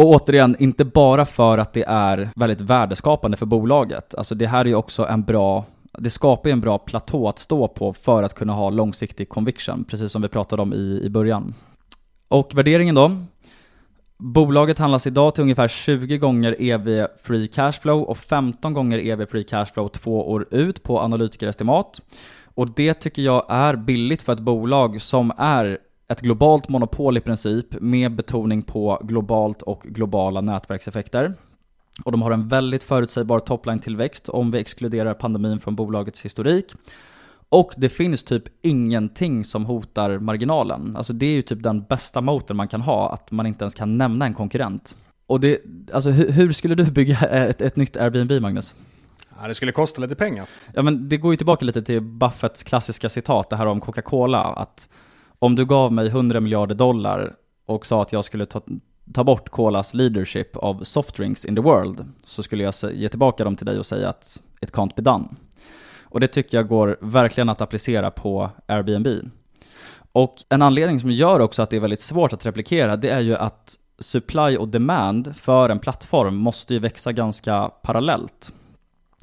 Och 0.00 0.06
återigen, 0.06 0.56
inte 0.58 0.84
bara 0.84 1.24
för 1.24 1.58
att 1.58 1.72
det 1.72 1.84
är 1.88 2.30
väldigt 2.36 2.60
värdeskapande 2.60 3.36
för 3.36 3.46
bolaget. 3.46 4.14
Alltså 4.14 4.34
det 4.34 4.46
här 4.46 4.60
är 4.60 4.68
ju 4.68 4.74
också 4.74 5.06
en 5.06 5.22
bra 5.22 5.64
det 5.98 6.10
skapar 6.10 6.50
ju 6.50 6.52
en 6.52 6.60
bra 6.60 6.78
platå 6.78 7.28
att 7.28 7.38
stå 7.38 7.68
på 7.68 7.92
för 7.92 8.22
att 8.22 8.34
kunna 8.34 8.52
ha 8.52 8.70
långsiktig 8.70 9.28
conviction, 9.28 9.84
precis 9.84 10.12
som 10.12 10.22
vi 10.22 10.28
pratade 10.28 10.62
om 10.62 10.72
i, 10.72 11.00
i 11.04 11.10
början. 11.10 11.54
Och 12.28 12.50
värderingen 12.54 12.94
då? 12.94 13.16
Bolaget 14.18 14.78
handlas 14.78 15.06
idag 15.06 15.34
till 15.34 15.42
ungefär 15.42 15.68
20 15.68 16.18
gånger 16.18 16.56
EV 16.58 17.06
free 17.22 17.48
cashflow 17.48 18.02
och 18.02 18.18
15 18.18 18.72
gånger 18.72 18.98
EV 18.98 19.26
free 19.26 19.44
cashflow 19.44 19.88
två 19.88 20.30
år 20.30 20.46
ut 20.50 20.82
på 20.82 21.00
analytikerestimat. 21.00 22.00
Och 22.54 22.74
det 22.74 22.94
tycker 22.94 23.22
jag 23.22 23.46
är 23.48 23.76
billigt 23.76 24.22
för 24.22 24.32
ett 24.32 24.40
bolag 24.40 25.02
som 25.02 25.32
är 25.38 25.78
ett 26.10 26.20
globalt 26.20 26.68
monopol 26.68 27.16
i 27.16 27.20
princip 27.20 27.80
med 27.80 28.14
betoning 28.14 28.62
på 28.62 29.00
globalt 29.02 29.62
och 29.62 29.82
globala 29.82 30.40
nätverkseffekter. 30.40 31.34
Och 32.04 32.12
de 32.12 32.22
har 32.22 32.30
en 32.30 32.48
väldigt 32.48 32.82
förutsägbar 32.82 33.40
topline-tillväxt 33.40 34.28
om 34.28 34.50
vi 34.50 34.58
exkluderar 34.58 35.14
pandemin 35.14 35.60
från 35.60 35.76
bolagets 35.76 36.24
historik. 36.24 36.74
Och 37.48 37.72
det 37.76 37.88
finns 37.88 38.24
typ 38.24 38.44
ingenting 38.62 39.44
som 39.44 39.64
hotar 39.64 40.18
marginalen. 40.18 40.96
Alltså 40.96 41.12
det 41.12 41.26
är 41.26 41.32
ju 41.32 41.42
typ 41.42 41.62
den 41.62 41.82
bästa 41.82 42.20
motorn 42.20 42.56
man 42.56 42.68
kan 42.68 42.80
ha, 42.80 43.12
att 43.12 43.30
man 43.30 43.46
inte 43.46 43.64
ens 43.64 43.74
kan 43.74 43.98
nämna 43.98 44.26
en 44.26 44.34
konkurrent. 44.34 44.96
Och 45.26 45.40
det, 45.40 45.58
alltså 45.92 46.10
hur, 46.10 46.30
hur 46.32 46.52
skulle 46.52 46.74
du 46.74 46.90
bygga 46.90 47.18
ett, 47.18 47.60
ett 47.60 47.76
nytt 47.76 47.96
Airbnb, 47.96 48.42
Magnus? 48.42 48.74
Ja, 49.40 49.48
det 49.48 49.54
skulle 49.54 49.72
kosta 49.72 50.00
lite 50.00 50.14
pengar. 50.14 50.46
Ja, 50.74 50.82
men 50.82 51.08
det 51.08 51.16
går 51.16 51.32
ju 51.32 51.36
tillbaka 51.36 51.64
lite 51.64 51.82
till 51.82 52.00
Buffetts 52.00 52.62
klassiska 52.62 53.08
citat, 53.08 53.50
det 53.50 53.56
här 53.56 53.66
om 53.66 53.80
Coca-Cola, 53.80 54.42
att 54.42 54.88
om 55.42 55.54
du 55.54 55.66
gav 55.66 55.92
mig 55.92 56.06
100 56.06 56.40
miljarder 56.40 56.74
dollar 56.74 57.34
och 57.66 57.86
sa 57.86 58.02
att 58.02 58.12
jag 58.12 58.24
skulle 58.24 58.46
ta, 58.46 58.62
ta 59.14 59.24
bort 59.24 59.48
Colas 59.48 59.94
leadership 59.94 60.56
av 60.56 60.84
softdrinks 60.84 61.44
in 61.44 61.56
the 61.56 61.62
world, 61.62 62.04
så 62.22 62.42
skulle 62.42 62.64
jag 62.64 62.74
ge 62.92 63.08
tillbaka 63.08 63.44
dem 63.44 63.56
till 63.56 63.66
dig 63.66 63.78
och 63.78 63.86
säga 63.86 64.08
att 64.08 64.42
it 64.60 64.72
can't 64.72 64.94
be 64.96 65.02
done. 65.02 65.24
Och 66.02 66.20
det 66.20 66.26
tycker 66.26 66.56
jag 66.56 66.68
går 66.68 66.98
verkligen 67.00 67.48
att 67.48 67.60
applicera 67.60 68.10
på 68.10 68.50
Airbnb. 68.66 69.06
Och 70.12 70.36
en 70.48 70.62
anledning 70.62 71.00
som 71.00 71.10
gör 71.10 71.40
också 71.40 71.62
att 71.62 71.70
det 71.70 71.76
är 71.76 71.80
väldigt 71.80 72.00
svårt 72.00 72.32
att 72.32 72.46
replikera, 72.46 72.96
det 72.96 73.08
är 73.08 73.20
ju 73.20 73.36
att 73.36 73.76
supply 73.98 74.56
och 74.56 74.68
demand 74.68 75.36
för 75.36 75.68
en 75.68 75.78
plattform 75.78 76.36
måste 76.36 76.74
ju 76.74 76.80
växa 76.80 77.12
ganska 77.12 77.68
parallellt. 77.68 78.52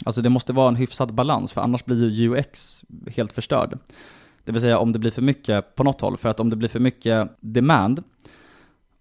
Alltså 0.06 0.22
det 0.22 0.30
måste 0.30 0.54
vara 0.54 0.68
en 0.68 0.76
hyfsad 0.76 1.14
balans, 1.14 1.52
för 1.52 1.62
annars 1.62 1.86
blir 1.86 2.10
ju 2.10 2.38
UX 2.38 2.82
helt 3.16 3.34
förstörd. 3.34 3.80
Det 4.48 4.54
vill 4.54 4.62
säga 4.62 4.80
om 4.80 4.92
det 4.92 5.00
blir 5.00 5.12
för 5.12 5.22
mycket 5.22 5.76
på 5.76 5.84
något 5.84 6.02
håll, 6.02 6.18
för 6.18 6.30
att 6.30 6.40
om 6.40 6.50
det 6.50 6.56
blir 6.56 6.70
för 6.70 6.80
mycket 6.80 7.30
demand, 7.40 8.04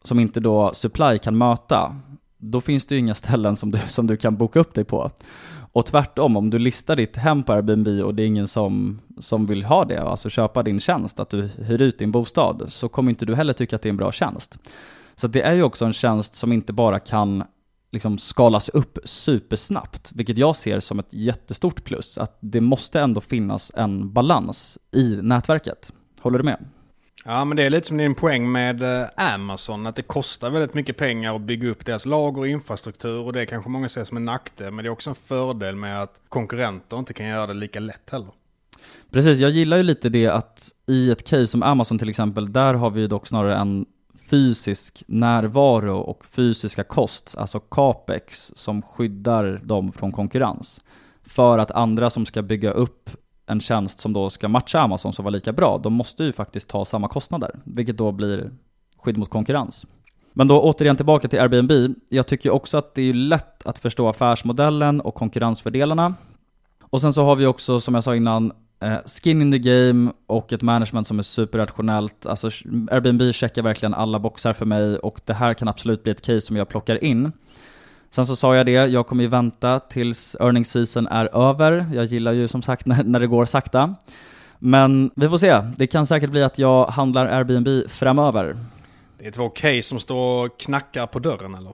som 0.05 0.19
inte 0.19 0.41
då 0.41 0.75
supply 0.75 1.19
kan 1.19 1.39
möta, 1.39 1.97
då 2.39 2.61
finns 2.61 2.87
det 2.87 2.95
ju 2.95 2.99
inga 2.99 3.15
ställen 3.25 3.57
som 3.57 3.71
du, 3.71 3.79
som 3.89 4.07
du 4.07 4.17
kan 4.17 4.37
boka 4.37 4.61
upp 4.61 4.75
dig 4.75 4.85
på. 4.85 5.11
Och 5.73 5.87
tvärtom, 5.87 6.37
om 6.37 6.51
du 6.51 6.59
listar 6.59 6.97
ditt 6.97 7.17
hem 7.17 7.43
på 7.43 7.53
Airbnb 7.53 8.05
och 8.05 8.15
det 8.15 8.23
är 8.23 8.27
ingen 8.27 8.49
som, 8.49 9.01
som 9.21 9.47
vill 9.47 9.65
ha 9.65 9.85
det, 9.85 10.03
alltså 10.03 10.31
köpa 10.31 10.63
din 10.63 10.81
tjänst, 10.81 11.21
att 11.21 11.31
du 11.31 11.43
hyr 11.43 11.83
ut 11.83 11.99
din 11.99 12.11
bostad, 12.11 12.67
så 12.69 12.89
kommer 12.89 13.11
inte 13.11 13.27
du 13.27 13.35
heller 13.35 13.53
tycka 13.53 13.77
att 13.77 13.83
det 13.83 13.89
är 13.89 13.91
en 13.91 13.97
bra 13.97 14.13
tjänst. 14.13 14.59
Så 15.15 15.27
det 15.27 15.43
är 15.43 15.53
ju 15.53 15.63
också 15.63 15.85
en 15.85 15.93
tjänst 15.93 16.35
som 16.35 16.53
inte 16.53 16.73
bara 16.73 16.99
kan 16.99 17.45
liksom 17.97 18.19
skalas 18.19 18.69
upp 18.69 18.99
supersnabbt, 19.05 20.13
vilket 20.15 20.39
jag 20.39 20.57
ser 20.57 20.81
som 20.81 20.99
ett 20.99 21.13
jättestort 21.13 21.85
plus. 21.85 22.19
Att 22.19 22.39
det 22.41 22.61
måste 22.61 23.01
ändå 23.01 23.21
finnas 23.21 23.73
en 23.75 24.13
balans 24.13 24.79
i 24.93 25.17
nätverket. 25.23 25.93
Håller 26.21 26.39
du 26.39 26.45
med? 26.45 26.65
Ja, 27.25 27.45
men 27.45 27.57
det 27.57 27.63
är 27.63 27.71
lite 27.71 27.87
som 27.87 27.97
din 27.97 28.15
poäng 28.15 28.53
med 28.53 28.83
eh, 28.83 29.35
Amazon, 29.35 29.87
att 29.87 29.97
det 29.97 30.03
kostar 30.03 30.51
väldigt 30.51 30.75
mycket 30.75 30.97
pengar 30.97 31.37
att 31.37 31.43
bygga 31.43 31.69
upp 31.69 31.87
deras 31.87 32.07
lager 32.07 32.41
och 32.41 32.49
infrastruktur 32.49 33.21
och 33.21 33.33
det 33.33 33.47
kanske 33.47 33.71
många 33.71 33.89
ser 33.89 34.05
som 34.05 34.17
en 34.17 34.25
nackdel, 34.25 34.73
men 34.73 34.85
det 34.85 34.89
är 34.89 34.93
också 34.93 35.11
en 35.11 35.17
fördel 35.17 35.77
med 35.77 36.03
att 36.03 36.21
konkurrenter 36.29 36.99
inte 36.99 37.15
kan 37.15 37.27
göra 37.27 37.47
det 37.47 37.55
lika 37.55 37.81
lätt 37.81 38.11
heller. 38.11 38.31
Precis, 39.11 39.39
jag 39.39 39.51
gillar 39.51 39.77
ju 39.77 39.83
lite 39.83 40.09
det 40.09 40.27
att 40.27 40.69
i 40.87 41.11
ett 41.11 41.29
case 41.29 41.47
som 41.47 41.63
Amazon 41.63 41.99
till 41.99 42.09
exempel, 42.09 42.53
där 42.53 42.75
har 42.75 42.91
vi 42.91 43.01
ju 43.01 43.07
dock 43.07 43.27
snarare 43.27 43.57
en 43.57 43.87
fysisk 44.31 45.03
närvaro 45.07 45.99
och 45.99 46.25
fysiska 46.25 46.85
kost, 46.85 47.35
alltså 47.39 47.61
capex, 47.61 48.53
som 48.55 48.83
skyddar 48.83 49.61
dem 49.65 49.93
från 49.93 50.12
konkurrens. 50.12 50.81
För 51.23 51.59
att 51.59 51.71
andra 51.71 52.11
som 52.11 52.27
ska 52.27 52.43
bygga 52.43 52.71
upp 52.71 53.11
en 53.47 53.61
tjänst 53.61 53.99
som 53.99 54.12
då 54.12 54.31
ska 54.31 54.49
matcha 54.49 54.81
Amazon 54.81 55.12
som 55.12 55.25
var 55.25 55.33
lika 55.33 55.53
bra, 55.53 55.79
de 55.79 55.93
måste 55.93 56.25
ju 56.25 56.33
faktiskt 56.33 56.69
ta 56.69 56.85
samma 56.85 57.09
kostnader, 57.09 57.61
vilket 57.65 57.97
då 57.97 58.12
blir 58.12 58.51
skydd 58.99 59.19
mot 59.19 59.31
konkurrens. 59.31 59.87
Men 60.33 60.49
då 60.49 60.61
återigen 60.61 60.97
tillbaka 60.97 61.29
till 61.29 61.41
Airbnb. 61.41 61.95
Jag 62.09 62.27
tycker 62.27 62.51
också 62.51 62.79
att 62.79 62.95
det 62.95 63.03
är 63.03 63.15
lätt 63.15 63.67
att 63.67 63.79
förstå 63.79 64.09
affärsmodellen 64.09 65.01
och 65.01 65.15
konkurrensfördelarna. 65.15 66.15
Och 66.83 67.01
sen 67.01 67.12
så 67.12 67.25
har 67.25 67.37
vi 67.37 67.47
också, 67.47 67.81
som 67.81 67.95
jag 67.95 68.05
sa 68.05 68.17
innan, 68.17 68.53
skin 69.07 69.43
in 69.43 69.53
the 69.53 69.59
game 69.59 70.12
och 70.27 70.53
ett 70.53 70.62
management 70.62 71.07
som 71.07 71.19
är 71.19 71.23
superrationellt. 71.23 72.27
Alltså 72.27 72.51
Airbnb 72.91 73.35
checkar 73.35 73.62
verkligen 73.62 73.95
alla 73.95 74.19
boxar 74.19 74.53
för 74.53 74.67
mig 74.67 74.99
och 74.99 75.21
det 75.25 75.35
här 75.35 75.55
kan 75.55 75.69
absolut 75.69 76.03
bli 76.03 76.12
ett 76.12 76.23
case 76.23 76.41
som 76.41 76.57
jag 76.57 76.69
plockar 76.69 77.05
in. 77.05 77.33
Sen 78.11 78.27
så 78.27 78.37
sa 78.37 78.57
jag 78.57 78.66
det, 78.66 78.72
jag 78.72 79.07
kommer 79.07 79.22
ju 79.22 79.29
vänta 79.29 79.81
tills 79.81 80.37
earning 80.41 80.64
season 80.64 81.07
är 81.07 81.49
över. 81.49 81.87
Jag 81.95 82.05
gillar 82.05 82.33
ju 82.33 82.49
som 82.49 82.62
sagt 82.62 82.87
när, 82.87 83.05
när 83.05 83.20
det 83.20 83.27
går 83.27 83.45
sakta. 83.45 83.95
Men 84.59 85.11
vi 85.16 85.29
får 85.29 85.39
se. 85.39 85.61
Det 85.77 85.87
kan 85.87 86.07
säkert 86.07 86.31
bli 86.31 86.43
att 86.43 86.59
jag 86.59 86.87
handlar 86.87 87.27
Airbnb 87.27 87.91
framöver. 87.91 88.57
Det 89.18 89.27
är 89.27 89.31
två 89.31 89.49
case 89.49 89.83
som 89.83 90.01
står 90.01 90.47
och 90.47 90.61
knackar 90.61 91.07
på 91.07 91.18
dörren 91.18 91.55
eller? 91.55 91.72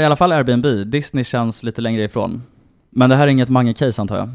I 0.00 0.04
alla 0.04 0.16
fall 0.16 0.32
Airbnb. 0.32 0.66
Disney 0.86 1.24
känns 1.24 1.62
lite 1.62 1.80
längre 1.80 2.04
ifrån. 2.04 2.42
Men 2.90 3.10
det 3.10 3.16
här 3.16 3.26
är 3.26 3.30
inget 3.30 3.48
Mange-case 3.48 4.00
antar 4.00 4.16
jag? 4.16 4.28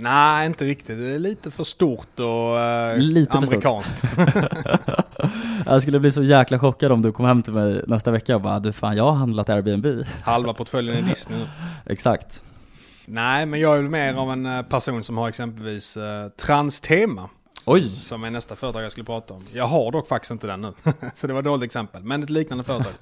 Nej, 0.00 0.46
inte 0.46 0.64
riktigt. 0.64 0.98
Det 0.98 1.10
är 1.10 1.18
lite 1.18 1.50
för 1.50 1.64
stort 1.64 2.20
och 2.20 2.60
eh, 2.60 2.98
Lite 2.98 3.38
amerikanskt. 3.38 4.04
Jag 5.66 5.82
skulle 5.82 6.00
bli 6.00 6.12
så 6.12 6.22
jäkla 6.22 6.58
chockad 6.58 6.92
om 6.92 7.02
du 7.02 7.12
kom 7.12 7.24
hem 7.24 7.42
till 7.42 7.52
mig 7.52 7.84
nästa 7.86 8.10
vecka 8.10 8.34
och 8.34 8.42
bara 8.42 8.60
du 8.60 8.72
fan 8.72 8.96
jag 8.96 9.04
har 9.04 9.12
handlat 9.12 9.48
Airbnb. 9.48 9.86
Halva 10.24 10.54
portföljen 10.54 10.96
är 10.96 11.02
Disney 11.02 11.38
nu. 11.38 11.46
Exakt. 11.92 12.42
Nej, 13.06 13.46
men 13.46 13.60
jag 13.60 13.72
är 13.72 13.76
väl 13.76 13.90
mer 13.90 14.14
av 14.14 14.32
en 14.32 14.46
eh, 14.46 14.62
person 14.62 15.04
som 15.04 15.18
har 15.18 15.28
exempelvis 15.28 15.96
eh, 15.96 16.28
Transtema. 16.28 17.28
Oj! 17.66 17.90
Som 17.90 18.24
är 18.24 18.30
nästa 18.30 18.56
företag 18.56 18.84
jag 18.84 18.92
skulle 18.92 19.04
prata 19.04 19.34
om. 19.34 19.44
Jag 19.52 19.66
har 19.66 19.92
dock 19.92 20.08
faktiskt 20.08 20.30
inte 20.30 20.46
den 20.46 20.60
nu. 20.60 20.72
Så 21.14 21.26
det 21.26 21.32
var 21.32 21.40
ett 21.40 21.44
dåligt 21.44 21.64
exempel. 21.64 22.02
Men 22.02 22.22
ett 22.22 22.30
liknande 22.30 22.64
företag. 22.64 22.92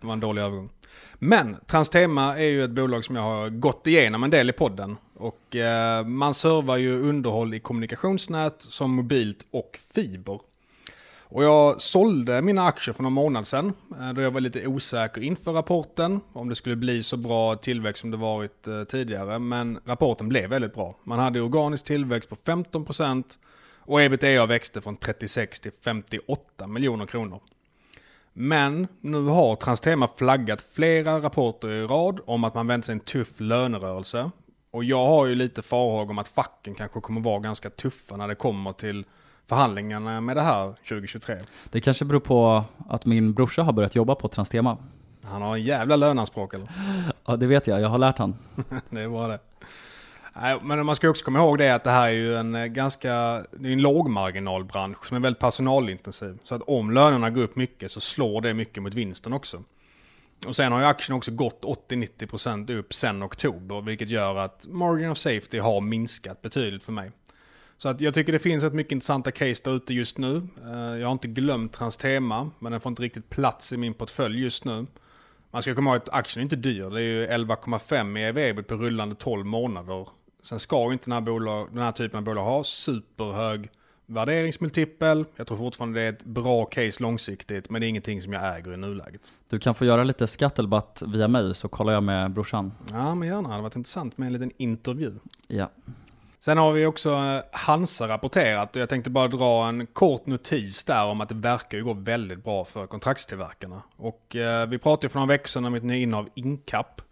Det 0.00 0.06
var 0.06 0.12
en 0.12 0.20
dålig 0.20 0.42
övergång. 0.42 0.70
Men 1.14 1.56
Transtema 1.66 2.38
är 2.38 2.48
ju 2.48 2.64
ett 2.64 2.70
bolag 2.70 3.04
som 3.04 3.16
jag 3.16 3.22
har 3.22 3.48
gått 3.48 3.86
igenom 3.86 4.24
en 4.24 4.30
del 4.30 4.50
i 4.50 4.52
podden. 4.52 4.96
Och 5.18 5.56
eh, 5.56 6.06
man 6.06 6.34
servar 6.34 6.76
ju 6.76 7.02
underhåll 7.02 7.54
i 7.54 7.60
kommunikationsnät 7.60 8.54
som 8.58 8.90
mobilt 8.90 9.46
och 9.50 9.78
fiber. 9.94 10.40
Och 11.30 11.44
jag 11.44 11.80
sålde 11.80 12.42
mina 12.42 12.66
aktier 12.66 12.92
för 12.92 13.02
någon 13.02 13.12
månad 13.12 13.46
sedan. 13.46 13.72
Eh, 14.00 14.12
då 14.12 14.22
jag 14.22 14.30
var 14.30 14.40
lite 14.40 14.66
osäker 14.66 15.20
inför 15.20 15.52
rapporten. 15.52 16.20
Om 16.32 16.48
det 16.48 16.54
skulle 16.54 16.76
bli 16.76 17.02
så 17.02 17.16
bra 17.16 17.56
tillväxt 17.56 18.00
som 18.00 18.10
det 18.10 18.16
varit 18.16 18.66
eh, 18.66 18.84
tidigare. 18.84 19.38
Men 19.38 19.78
rapporten 19.84 20.28
blev 20.28 20.50
väldigt 20.50 20.74
bra. 20.74 20.96
Man 21.04 21.18
hade 21.18 21.40
organisk 21.40 21.84
tillväxt 21.84 22.28
på 22.28 22.36
15% 22.36 23.24
och 23.78 24.02
ebitda 24.02 24.46
växte 24.46 24.80
från 24.80 24.96
36 24.96 25.60
till 25.60 25.72
58 25.84 26.66
miljoner 26.66 27.06
kronor. 27.06 27.40
Men 28.32 28.88
nu 29.00 29.22
har 29.22 29.56
Transtema 29.56 30.08
flaggat 30.16 30.62
flera 30.62 31.20
rapporter 31.20 31.68
i 31.68 31.82
rad 31.82 32.20
om 32.26 32.44
att 32.44 32.54
man 32.54 32.66
vänt 32.66 32.84
sig 32.84 32.92
en 32.92 33.00
tuff 33.00 33.40
lönerörelse. 33.40 34.30
Och 34.70 34.84
jag 34.84 35.06
har 35.06 35.26
ju 35.26 35.34
lite 35.34 35.62
farhågor 35.62 36.10
om 36.10 36.18
att 36.18 36.28
facken 36.28 36.74
kanske 36.74 37.00
kommer 37.00 37.20
vara 37.20 37.38
ganska 37.38 37.70
tuffa 37.70 38.16
när 38.16 38.28
det 38.28 38.34
kommer 38.34 38.72
till 38.72 39.04
förhandlingarna 39.46 40.20
med 40.20 40.36
det 40.36 40.42
här 40.42 40.68
2023. 40.68 41.36
Det 41.70 41.80
kanske 41.80 42.04
beror 42.04 42.20
på 42.20 42.64
att 42.88 43.06
min 43.06 43.32
brorsa 43.32 43.62
har 43.62 43.72
börjat 43.72 43.94
jobba 43.94 44.14
på 44.14 44.28
Transtema. 44.28 44.76
Han 45.24 45.42
har 45.42 45.54
en 45.54 45.62
jävla 45.62 45.96
lönanspråk 45.96 46.54
eller? 46.54 46.68
Ja 47.26 47.36
det 47.36 47.46
vet 47.46 47.66
jag, 47.66 47.80
jag 47.80 47.88
har 47.88 47.98
lärt 47.98 48.18
han. 48.18 48.36
det 48.90 49.00
är 49.00 49.08
bra 49.08 49.28
det. 49.28 49.38
Men 50.62 50.86
man 50.86 50.96
ska 50.96 51.08
också 51.08 51.24
komma 51.24 51.38
ihåg 51.38 51.58
det 51.58 51.70
att 51.74 51.84
det 51.84 51.90
här 51.90 52.06
är 52.06 52.12
ju 52.12 52.36
en 52.36 52.54
eh, 52.54 52.66
ganska, 52.66 53.10
det 53.52 53.68
är 53.68 53.72
en 53.72 53.82
lågmarginalbransch 53.82 55.06
som 55.06 55.16
är 55.16 55.20
väldigt 55.20 55.40
personalintensiv. 55.40 56.38
Så 56.44 56.54
att 56.54 56.62
om 56.66 56.90
lönerna 56.90 57.30
går 57.30 57.42
upp 57.42 57.56
mycket 57.56 57.92
så 57.92 58.00
slår 58.00 58.40
det 58.40 58.54
mycket 58.54 58.82
mot 58.82 58.94
vinsten 58.94 59.32
också. 59.32 59.62
Och 60.46 60.56
sen 60.56 60.72
har 60.72 60.80
ju 60.80 60.86
aktien 60.86 61.16
också 61.16 61.30
gått 61.30 61.64
80-90% 61.64 62.72
upp 62.78 62.94
sen 62.94 63.22
oktober, 63.22 63.80
vilket 63.80 64.08
gör 64.08 64.36
att 64.36 64.66
margin 64.66 65.10
of 65.10 65.18
safety 65.18 65.58
har 65.58 65.80
minskat 65.80 66.42
betydligt 66.42 66.84
för 66.84 66.92
mig. 66.92 67.10
Så 67.78 67.88
att 67.88 68.00
jag 68.00 68.14
tycker 68.14 68.32
det 68.32 68.38
finns 68.38 68.64
ett 68.64 68.74
mycket 68.74 68.92
intressanta 68.92 69.30
case 69.30 69.62
där 69.64 69.76
ute 69.76 69.94
just 69.94 70.18
nu. 70.18 70.48
Eh, 70.64 70.98
jag 70.98 71.06
har 71.06 71.12
inte 71.12 71.28
glömt 71.28 71.76
hans 71.76 71.96
tema, 71.96 72.50
men 72.58 72.72
den 72.72 72.80
får 72.80 72.90
inte 72.90 73.02
riktigt 73.02 73.30
plats 73.30 73.72
i 73.72 73.76
min 73.76 73.94
portfölj 73.94 74.42
just 74.42 74.64
nu. 74.64 74.86
Man 75.50 75.62
ska 75.62 75.74
komma 75.74 75.90
ihåg 75.90 75.96
att 75.96 76.08
aktien 76.08 76.40
är 76.40 76.42
inte 76.42 76.56
dyr. 76.56 76.90
Det 76.90 77.00
är 77.00 77.04
ju 77.04 77.26
11,5 77.26 78.18
i 78.18 78.22
ev 78.22 78.62
på 78.62 78.74
rullande 78.74 79.14
12 79.14 79.46
månader. 79.46 80.08
Sen 80.42 80.60
ska 80.60 80.86
ju 80.86 80.92
inte 80.92 81.04
den 81.04 81.12
här, 81.12 81.20
bolag, 81.20 81.68
den 81.72 81.82
här 81.82 81.92
typen 81.92 82.18
av 82.18 82.24
bolag 82.24 82.44
ha 82.44 82.64
superhög 82.64 83.70
värderingsmultipel. 84.08 85.24
Jag 85.36 85.46
tror 85.46 85.58
fortfarande 85.58 86.00
det 86.00 86.06
är 86.06 86.12
ett 86.12 86.24
bra 86.24 86.64
case 86.64 87.02
långsiktigt, 87.02 87.70
men 87.70 87.80
det 87.80 87.86
är 87.86 87.88
ingenting 87.88 88.22
som 88.22 88.32
jag 88.32 88.56
äger 88.56 88.74
i 88.74 88.76
nuläget. 88.76 89.32
Du 89.48 89.58
kan 89.58 89.74
få 89.74 89.84
göra 89.84 90.04
lite 90.04 90.26
skattelbatt 90.26 91.02
via 91.06 91.28
mig 91.28 91.54
så 91.54 91.68
kollar 91.68 91.92
jag 91.92 92.02
med 92.02 92.30
brorsan. 92.30 92.72
Ja, 92.90 93.14
men 93.14 93.28
gärna. 93.28 93.42
Det 93.42 93.48
hade 93.48 93.62
varit 93.62 93.76
intressant 93.76 94.18
med 94.18 94.26
en 94.26 94.32
liten 94.32 94.52
intervju. 94.56 95.14
Ja. 95.48 95.70
Sen 96.40 96.58
har 96.58 96.72
vi 96.72 96.86
också 96.86 97.10
eh, 97.10 97.40
Hansa 97.52 98.08
rapporterat 98.08 98.76
och 98.76 98.82
jag 98.82 98.88
tänkte 98.88 99.10
bara 99.10 99.28
dra 99.28 99.68
en 99.68 99.86
kort 99.86 100.26
notis 100.26 100.84
där 100.84 101.04
om 101.04 101.20
att 101.20 101.28
det 101.28 101.34
verkar 101.34 101.78
ju 101.78 101.84
gå 101.84 101.92
väldigt 101.92 102.44
bra 102.44 102.64
för 102.64 102.86
kontraktstillverkarna. 102.86 103.82
Och 103.96 104.36
eh, 104.36 104.68
vi 104.68 104.78
pratade 104.78 105.04
ju 105.04 105.08
för 105.08 105.18
några 105.18 105.32
veckor 105.32 105.48
sedan 105.48 105.64
om 105.64 105.74
ett 105.74 105.82
innehav 105.82 106.28
Incap. 106.34 107.02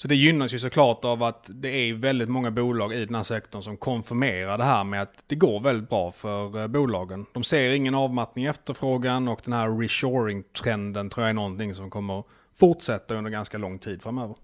Så 0.00 0.08
det 0.08 0.14
gynnas 0.14 0.54
ju 0.54 0.58
såklart 0.58 1.04
av 1.04 1.22
att 1.22 1.50
det 1.54 1.68
är 1.68 1.94
väldigt 1.94 2.28
många 2.28 2.50
bolag 2.50 2.94
i 2.94 3.04
den 3.04 3.14
här 3.14 3.22
sektorn 3.22 3.62
som 3.62 3.76
konfirmerar 3.76 4.58
det 4.58 4.64
här 4.64 4.84
med 4.84 5.02
att 5.02 5.24
det 5.26 5.34
går 5.34 5.60
väldigt 5.60 5.90
bra 5.90 6.10
för 6.10 6.58
eh, 6.58 6.66
bolagen. 6.66 7.26
De 7.32 7.44
ser 7.44 7.70
ingen 7.70 7.94
avmattning 7.94 8.44
i 8.44 8.48
efterfrågan 8.48 9.28
och 9.28 9.40
den 9.44 9.52
här 9.52 9.68
reshoring-trenden 9.68 11.10
tror 11.10 11.24
jag 11.24 11.30
är 11.30 11.34
någonting 11.34 11.74
som 11.74 11.90
kommer 11.90 12.24
fortsätta 12.54 13.14
under 13.14 13.30
ganska 13.30 13.58
lång 13.58 13.78
tid 13.78 14.02
framöver. 14.02 14.36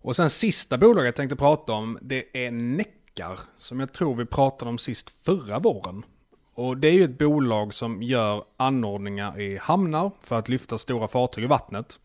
Och 0.00 0.16
sen 0.16 0.30
sista 0.30 0.78
bolaget 0.78 1.04
jag 1.04 1.14
tänkte 1.14 1.36
prata 1.36 1.72
om, 1.72 1.98
det 2.02 2.44
är 2.46 2.50
Neckar, 2.50 3.38
som 3.58 3.80
jag 3.80 3.92
tror 3.92 4.14
vi 4.14 4.24
pratade 4.24 4.68
om 4.68 4.78
sist 4.78 5.24
förra 5.24 5.58
våren. 5.58 6.04
Och 6.54 6.76
det 6.76 6.88
är 6.88 6.92
ju 6.92 7.04
ett 7.04 7.18
bolag 7.18 7.74
som 7.74 8.02
gör 8.02 8.44
anordningar 8.56 9.40
i 9.40 9.58
hamnar 9.58 10.10
för 10.20 10.38
att 10.38 10.48
lyfta 10.48 10.78
stora 10.78 11.08
fartyg 11.08 11.44
i 11.44 11.46
vattnet. 11.46 11.98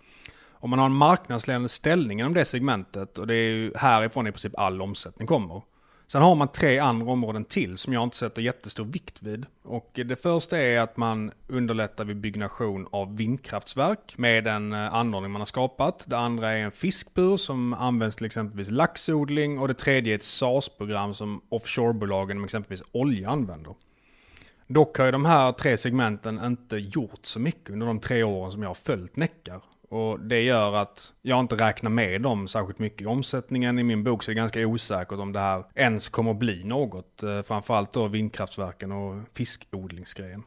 Om 0.62 0.70
man 0.70 0.80
har 0.80 0.86
en 0.86 0.94
marknadsledande 0.96 1.70
ställning 1.70 2.20
inom 2.20 2.34
det 2.34 2.46
segmentet 2.46 3.18
och 3.18 3.28
det 3.28 3.36
är 3.36 3.50
ju 3.50 3.74
härifrån 3.76 4.28
i 4.28 4.32
princip 4.32 4.60
all 4.60 4.82
omsättning 4.82 5.28
kommer. 5.28 5.62
Sen 6.08 6.22
har 6.22 6.36
man 6.36 6.48
tre 6.48 6.80
andra 6.80 7.12
områden 7.12 7.46
till 7.46 7.78
som 7.78 7.94
jag 7.94 8.04
inte 8.04 8.18
sätter 8.18 8.42
jättestor 8.42 8.86
vikt 8.86 9.24
vid. 9.24 9.46
Och 9.64 9.90
det 9.94 10.16
första 10.16 10.58
är 10.58 10.80
att 10.80 10.98
man 10.98 11.32
underlättar 11.48 12.06
vid 12.06 12.18
byggnation 12.18 12.88
av 12.92 13.18
vindkraftsverk 13.18 14.18
med 14.18 14.48
en 14.48 14.74
eh, 14.74 14.94
anordning 14.94 15.32
man 15.32 15.42
har 15.42 15.46
skapat. 15.46 16.06
Det 16.08 16.18
andra 16.18 16.52
är 16.52 16.58
en 16.58 16.72
fiskbur 16.72 17.38
som 17.38 17.74
används 17.74 18.16
till 18.16 18.26
exempelvis 18.26 18.72
laxodling 18.72 19.60
och 19.60 19.68
det 19.68 19.74
tredje 19.74 20.14
är 20.14 20.16
ett 20.16 20.24
SAS-program 20.24 21.14
som 21.14 21.42
offshorebolagen 21.50 22.38
med 22.38 22.46
exempelvis 22.46 22.88
olja 22.92 23.30
använder. 23.30 23.76
Dock 24.68 24.98
har 24.98 25.06
ju 25.06 25.12
de 25.12 25.26
här 25.26 25.52
tre 25.52 25.78
segmenten 25.78 26.46
inte 26.46 26.78
gjort 26.78 27.26
så 27.26 27.40
mycket 27.40 27.70
under 27.70 27.88
de 27.88 28.00
tre 28.00 28.24
åren 28.24 28.52
som 28.52 28.62
jag 28.62 28.70
har 28.70 28.76
följt 28.76 29.16
Neckar. 29.16 29.62
Och 29.92 30.20
det 30.20 30.42
gör 30.42 30.74
att 30.74 31.14
jag 31.22 31.40
inte 31.40 31.56
räknar 31.56 31.90
med 31.90 32.22
dem 32.22 32.48
särskilt 32.48 32.80
mycket 32.80 33.02
i 33.02 33.06
omsättningen. 33.06 33.80
I 33.80 33.84
min 33.84 34.04
bok 34.04 34.24
så 34.24 34.32
är 34.32 34.36
det 34.36 34.42
ganska 34.42 34.68
osäkert 34.68 35.20
om 35.20 35.34
det 35.34 35.40
här 35.40 35.64
ens 35.76 36.10
kommer 36.10 36.32
att 36.32 36.38
bli 36.38 36.64
något. 36.64 37.24
Eh, 37.24 37.42
framförallt 37.42 37.94
då 37.94 38.08
vindkraftverken 38.08 38.92
och 38.92 39.24
fiskodlingsgrejen. 39.34 40.44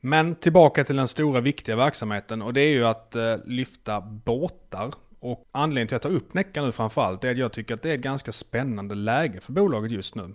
Men 0.00 0.34
tillbaka 0.34 0.84
till 0.84 0.96
den 0.96 1.08
stora 1.08 1.40
viktiga 1.40 1.76
verksamheten 1.76 2.42
och 2.42 2.52
det 2.52 2.60
är 2.60 2.70
ju 2.70 2.86
att 2.86 3.16
eh, 3.16 3.36
lyfta 3.44 4.00
båtar. 4.00 4.92
Och 5.20 5.44
anledningen 5.52 5.88
till 5.88 5.96
att 5.96 6.04
jag 6.04 6.12
tar 6.12 6.16
upp 6.16 6.34
Necka 6.34 6.62
nu 6.62 6.72
framförallt 6.72 7.24
är 7.24 7.30
att 7.30 7.38
jag 7.38 7.52
tycker 7.52 7.74
att 7.74 7.82
det 7.82 7.90
är 7.90 7.94
ett 7.94 8.00
ganska 8.00 8.32
spännande 8.32 8.94
läge 8.94 9.40
för 9.40 9.52
bolaget 9.52 9.90
just 9.92 10.14
nu. 10.14 10.34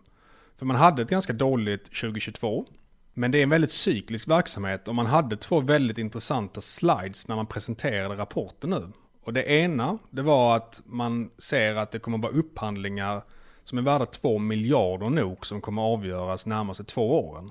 För 0.57 0.65
man 0.65 0.75
hade 0.75 1.01
ett 1.01 1.09
ganska 1.09 1.33
dåligt 1.33 1.83
2022. 1.85 2.65
Men 3.13 3.31
det 3.31 3.37
är 3.37 3.43
en 3.43 3.49
väldigt 3.49 3.71
cyklisk 3.71 4.27
verksamhet 4.27 4.87
och 4.87 4.95
man 4.95 5.05
hade 5.05 5.37
två 5.37 5.59
väldigt 5.59 5.97
intressanta 5.97 6.61
slides 6.61 7.27
när 7.27 7.35
man 7.35 7.45
presenterade 7.45 8.15
rapporten 8.15 8.69
nu. 8.69 8.91
Och 9.23 9.33
det 9.33 9.43
ena, 9.43 9.97
det 10.09 10.21
var 10.21 10.55
att 10.55 10.81
man 10.85 11.29
ser 11.37 11.75
att 11.75 11.91
det 11.91 11.99
kommer 11.99 12.17
att 12.17 12.23
vara 12.23 12.33
upphandlingar 12.33 13.21
som 13.63 13.77
är 13.77 13.81
värda 13.81 14.05
2 14.05 14.37
miljarder 14.37 15.09
nog 15.09 15.45
som 15.45 15.61
kommer 15.61 15.81
att 15.81 15.97
avgöras 15.97 16.45
närmaste 16.45 16.83
två 16.83 17.29
åren. 17.29 17.49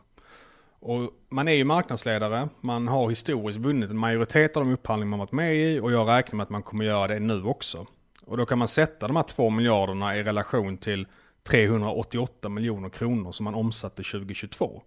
Och 0.80 1.10
man 1.28 1.48
är 1.48 1.52
ju 1.52 1.64
marknadsledare, 1.64 2.48
man 2.60 2.88
har 2.88 3.08
historiskt 3.08 3.58
vunnit 3.58 3.90
en 3.90 3.98
majoritet 3.98 4.56
av 4.56 4.64
de 4.64 4.72
upphandlingar 4.72 5.10
man 5.10 5.18
varit 5.18 5.32
med 5.32 5.56
i 5.56 5.80
och 5.80 5.92
jag 5.92 6.08
räknar 6.08 6.36
med 6.36 6.44
att 6.44 6.50
man 6.50 6.62
kommer 6.62 6.84
göra 6.84 7.08
det 7.08 7.20
nu 7.20 7.44
också. 7.44 7.86
Och 8.24 8.36
då 8.36 8.46
kan 8.46 8.58
man 8.58 8.68
sätta 8.68 9.06
de 9.06 9.16
här 9.16 9.22
2 9.22 9.50
miljarderna 9.50 10.16
i 10.16 10.22
relation 10.22 10.76
till 10.76 11.06
388 11.42 12.48
miljoner 12.48 12.88
kronor 12.88 13.32
som 13.32 13.44
man 13.44 13.54
omsatte 13.54 14.02
2022. 14.02 14.82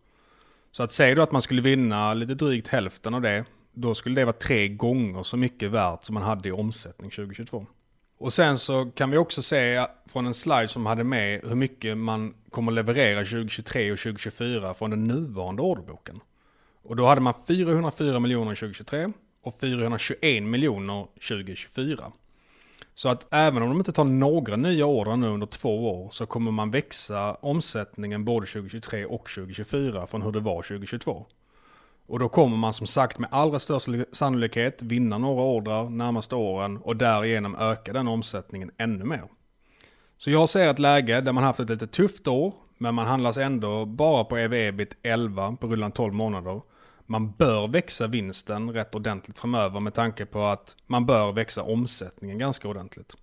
Så 0.75 0.83
att 0.83 0.91
säga 0.91 1.15
då 1.15 1.21
att 1.21 1.31
man 1.31 1.41
skulle 1.41 1.61
vinna 1.61 2.13
lite 2.13 2.35
drygt 2.35 2.67
hälften 2.67 3.13
av 3.13 3.21
det, 3.21 3.45
då 3.73 3.95
skulle 3.95 4.21
det 4.21 4.25
vara 4.25 4.33
tre 4.33 4.67
gånger 4.67 5.23
så 5.23 5.37
mycket 5.37 5.71
värt 5.71 6.03
som 6.03 6.13
man 6.13 6.23
hade 6.23 6.49
i 6.49 6.51
omsättning 6.51 7.11
2022. 7.11 7.65
Och 8.17 8.33
sen 8.33 8.57
så 8.57 8.91
kan 8.95 9.11
vi 9.11 9.17
också 9.17 9.41
se 9.41 9.85
från 10.07 10.25
en 10.25 10.33
slide 10.33 10.67
som 10.67 10.85
hade 10.85 11.03
med 11.03 11.41
hur 11.43 11.55
mycket 11.55 11.97
man 11.97 12.33
kommer 12.49 12.71
leverera 12.71 13.19
2023 13.19 13.91
och 13.91 13.99
2024 13.99 14.73
från 14.73 14.89
den 14.89 15.03
nuvarande 15.03 15.61
orderboken. 15.61 16.19
Och 16.83 16.95
då 16.95 17.05
hade 17.05 17.21
man 17.21 17.33
404 17.47 18.19
miljoner 18.19 18.55
2023 18.55 19.11
och 19.43 19.59
421 19.61 20.43
miljoner 20.43 21.07
2024. 21.27 22.11
Så 22.95 23.09
att 23.09 23.27
även 23.33 23.63
om 23.63 23.69
de 23.69 23.77
inte 23.77 23.91
tar 23.91 24.03
några 24.03 24.55
nya 24.55 24.85
order 24.85 25.15
nu 25.15 25.27
under 25.27 25.47
två 25.47 26.03
år 26.03 26.09
så 26.11 26.25
kommer 26.25 26.51
man 26.51 26.71
växa 26.71 27.33
omsättningen 27.33 28.25
både 28.25 28.45
2023 28.47 29.05
och 29.05 29.29
2024 29.29 30.07
från 30.07 30.21
hur 30.21 30.31
det 30.31 30.39
var 30.39 30.61
2022. 30.61 31.25
Och 32.07 32.19
då 32.19 32.29
kommer 32.29 32.57
man 32.57 32.73
som 32.73 32.87
sagt 32.87 33.19
med 33.19 33.29
allra 33.31 33.59
största 33.59 33.91
sannolikhet 34.11 34.81
vinna 34.81 35.17
några 35.17 35.41
ordrar 35.41 35.89
närmaste 35.89 36.35
åren 36.35 36.77
och 36.77 36.95
därigenom 36.95 37.55
öka 37.55 37.93
den 37.93 38.07
omsättningen 38.07 38.71
ännu 38.77 39.03
mer. 39.03 39.23
Så 40.17 40.31
jag 40.31 40.49
ser 40.49 40.69
ett 40.69 40.79
läge 40.79 41.21
där 41.21 41.33
man 41.33 41.43
haft 41.43 41.59
ett 41.59 41.69
lite 41.69 41.87
tufft 41.87 42.27
år, 42.27 42.53
men 42.77 42.95
man 42.95 43.07
handlas 43.07 43.37
ändå 43.37 43.85
bara 43.85 44.23
på 44.23 44.37
EV-EBIT 44.37 44.95
11 45.03 45.57
på 45.59 45.67
rullande 45.67 45.95
12 45.95 46.13
månader. 46.13 46.61
Man 47.05 47.31
bör 47.31 47.67
växa 47.67 48.07
vinsten 48.07 48.71
rätt 48.71 48.95
ordentligt 48.95 49.39
framöver 49.39 49.79
med 49.79 49.93
tanke 49.93 50.25
på 50.25 50.45
att 50.45 50.75
man 50.87 51.05
bör 51.05 51.31
växa 51.31 51.63
omsättningen 51.63 52.37
ganska 52.37 52.67
ordentligt. 52.67 53.15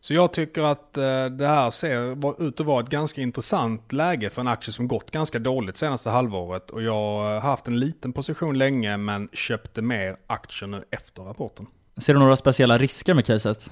Så 0.00 0.14
jag 0.14 0.32
tycker 0.32 0.62
att 0.62 0.96
eh, 0.96 1.26
det 1.26 1.46
här 1.46 1.70
ser 1.70 2.42
ut 2.48 2.60
att 2.60 2.66
vara 2.66 2.82
ett 2.82 2.88
ganska 2.88 3.20
intressant 3.20 3.92
läge 3.92 4.30
för 4.30 4.40
en 4.40 4.48
aktie 4.48 4.72
som 4.72 4.88
gått 4.88 5.10
ganska 5.10 5.38
dåligt 5.38 5.76
senaste 5.76 6.10
halvåret. 6.10 6.70
Och 6.70 6.82
jag 6.82 6.92
har 6.92 7.40
haft 7.40 7.68
en 7.68 7.80
liten 7.80 8.12
position 8.12 8.58
länge 8.58 8.96
men 8.96 9.28
köpte 9.32 9.82
mer 9.82 10.16
aktier 10.26 10.68
nu 10.68 10.84
efter 10.90 11.22
rapporten. 11.22 11.66
Ser 11.96 12.14
du 12.14 12.20
några 12.20 12.36
speciella 12.36 12.78
risker 12.78 13.14
med 13.14 13.26
caset? 13.26 13.70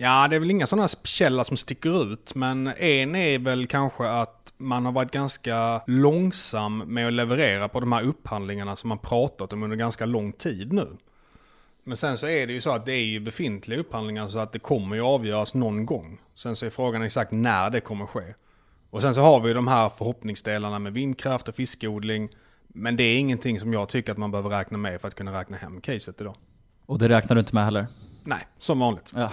Ja, 0.00 0.28
det 0.28 0.36
är 0.36 0.40
väl 0.40 0.50
inga 0.50 0.66
sådana 0.66 0.88
speciella 0.88 1.44
som 1.44 1.56
sticker 1.56 2.12
ut, 2.12 2.34
men 2.34 2.66
en 2.66 3.16
är 3.16 3.38
väl 3.38 3.66
kanske 3.66 4.08
att 4.08 4.52
man 4.56 4.84
har 4.84 4.92
varit 4.92 5.10
ganska 5.10 5.82
långsam 5.86 6.78
med 6.78 7.06
att 7.06 7.12
leverera 7.12 7.68
på 7.68 7.80
de 7.80 7.92
här 7.92 8.02
upphandlingarna 8.02 8.76
som 8.76 8.88
man 8.88 8.98
pratat 8.98 9.52
om 9.52 9.62
under 9.62 9.76
ganska 9.76 10.06
lång 10.06 10.32
tid 10.32 10.72
nu. 10.72 10.88
Men 11.84 11.96
sen 11.96 12.18
så 12.18 12.26
är 12.26 12.46
det 12.46 12.52
ju 12.52 12.60
så 12.60 12.70
att 12.70 12.86
det 12.86 12.92
är 12.92 13.04
ju 13.04 13.20
befintliga 13.20 13.80
upphandlingar 13.80 14.28
så 14.28 14.38
att 14.38 14.52
det 14.52 14.58
kommer 14.58 14.96
ju 14.96 15.02
avgöras 15.02 15.54
någon 15.54 15.86
gång. 15.86 16.20
Sen 16.34 16.56
så 16.56 16.66
är 16.66 16.70
frågan 16.70 17.02
exakt 17.02 17.32
när 17.32 17.70
det 17.70 17.80
kommer 17.80 18.06
ske. 18.06 18.34
Och 18.90 19.02
sen 19.02 19.14
så 19.14 19.20
har 19.20 19.40
vi 19.40 19.52
de 19.52 19.68
här 19.68 19.88
förhoppningsdelarna 19.88 20.78
med 20.78 20.92
vindkraft 20.92 21.48
och 21.48 21.54
fiskodling. 21.54 22.28
Men 22.68 22.96
det 22.96 23.04
är 23.04 23.18
ingenting 23.18 23.60
som 23.60 23.72
jag 23.72 23.88
tycker 23.88 24.12
att 24.12 24.18
man 24.18 24.30
behöver 24.30 24.50
räkna 24.50 24.78
med 24.78 25.00
för 25.00 25.08
att 25.08 25.14
kunna 25.14 25.40
räkna 25.40 25.56
hem 25.56 25.80
caset 25.80 26.20
idag. 26.20 26.36
Och 26.86 26.98
det 26.98 27.08
räknar 27.08 27.34
du 27.36 27.40
inte 27.40 27.54
med 27.54 27.64
heller? 27.64 27.86
Nej, 28.28 28.46
som 28.58 28.78
vanligt. 28.78 29.12
Ja. 29.16 29.30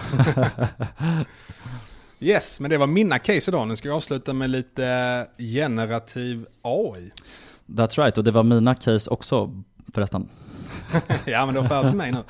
yes, 2.20 2.60
men 2.60 2.70
det 2.70 2.78
var 2.78 2.86
mina 2.86 3.18
case 3.18 3.50
idag. 3.50 3.68
Nu 3.68 3.76
ska 3.76 3.88
vi 3.88 3.94
avsluta 3.94 4.32
med 4.32 4.50
lite 4.50 5.26
generativ 5.38 6.46
AI. 6.62 7.10
That's 7.66 8.02
right, 8.02 8.18
och 8.18 8.24
det 8.24 8.30
var 8.30 8.42
mina 8.42 8.74
case 8.74 9.10
också 9.10 9.62
förresten. 9.94 10.28
ja, 11.24 11.46
men 11.46 11.54
det 11.54 11.60
var 11.60 11.68
färdigt 11.68 11.90
för 11.90 11.96
mig 11.96 12.12
nu. 12.12 12.22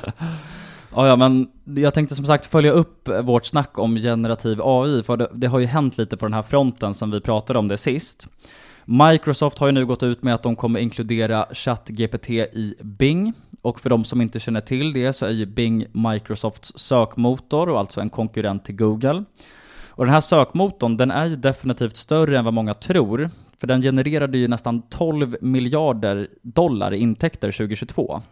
Ja, 0.94 1.06
ja, 1.06 1.16
men 1.16 1.48
jag 1.64 1.94
tänkte 1.94 2.14
som 2.14 2.26
sagt 2.26 2.46
följa 2.46 2.72
upp 2.72 3.08
vårt 3.08 3.46
snack 3.46 3.78
om 3.78 3.96
generativ 3.96 4.60
AI, 4.62 5.02
för 5.02 5.16
det, 5.16 5.28
det 5.34 5.46
har 5.46 5.58
ju 5.58 5.66
hänt 5.66 5.98
lite 5.98 6.16
på 6.16 6.26
den 6.26 6.34
här 6.34 6.42
fronten 6.42 6.94
sen 6.94 7.10
vi 7.10 7.20
pratade 7.20 7.58
om 7.58 7.68
det 7.68 7.78
sist. 7.78 8.28
Microsoft 8.84 9.58
har 9.58 9.66
ju 9.66 9.72
nu 9.72 9.86
gått 9.86 10.02
ut 10.02 10.22
med 10.22 10.34
att 10.34 10.42
de 10.42 10.56
kommer 10.56 10.80
inkludera 10.80 11.46
ChatGPT 11.52 12.30
i 12.30 12.74
Bing. 12.80 13.32
Och 13.66 13.80
för 13.80 13.90
de 13.90 14.04
som 14.04 14.20
inte 14.20 14.40
känner 14.40 14.60
till 14.60 14.92
det 14.92 15.12
så 15.12 15.26
är 15.26 15.30
ju 15.30 15.46
Bing 15.46 15.86
Microsofts 15.92 16.72
sökmotor 16.76 17.68
och 17.68 17.78
alltså 17.78 18.00
en 18.00 18.10
konkurrent 18.10 18.64
till 18.64 18.76
Google. 18.76 19.24
Och 19.88 20.04
den 20.04 20.14
här 20.14 20.20
sökmotorn 20.20 20.96
den 20.96 21.10
är 21.10 21.26
ju 21.26 21.36
definitivt 21.36 21.96
större 21.96 22.38
än 22.38 22.44
vad 22.44 22.54
många 22.54 22.74
tror. 22.74 23.30
För 23.58 23.66
den 23.66 23.82
genererade 23.82 24.38
ju 24.38 24.48
nästan 24.48 24.82
12 24.82 25.36
miljarder 25.40 26.28
dollar 26.42 26.94
i 26.94 26.98
intäkter 26.98 27.50
2022. 27.50 28.22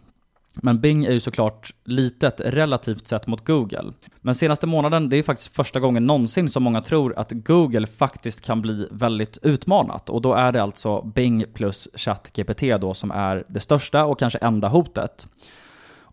Men 0.55 0.81
Bing 0.81 1.05
är 1.05 1.13
ju 1.13 1.21
såklart 1.21 1.75
litet 1.85 2.41
relativt 2.41 3.07
sett 3.07 3.27
mot 3.27 3.47
Google. 3.47 3.93
Men 4.21 4.35
senaste 4.35 4.67
månaden, 4.67 5.09
det 5.09 5.17
är 5.17 5.23
faktiskt 5.23 5.57
första 5.57 5.81
gången 5.81 6.07
någonsin 6.07 6.49
som 6.49 6.63
många 6.63 6.81
tror 6.81 7.19
att 7.19 7.33
Google 7.33 7.87
faktiskt 7.87 8.41
kan 8.41 8.63
bli 8.63 8.89
väldigt 8.91 9.39
utmanat. 9.43 10.11
Och 10.11 10.23
då 10.23 10.35
är 10.35 10.53
det 10.53 10.63
alltså 10.63 11.03
Bing 11.03 11.45
plus 11.55 11.89
ChatGPT 11.95 12.81
då 12.81 12.95
som 12.95 13.11
är 13.11 13.45
det 13.49 13.61
största 13.61 14.05
och 14.05 14.19
kanske 14.19 14.39
enda 14.39 14.69
hotet. 14.69 15.29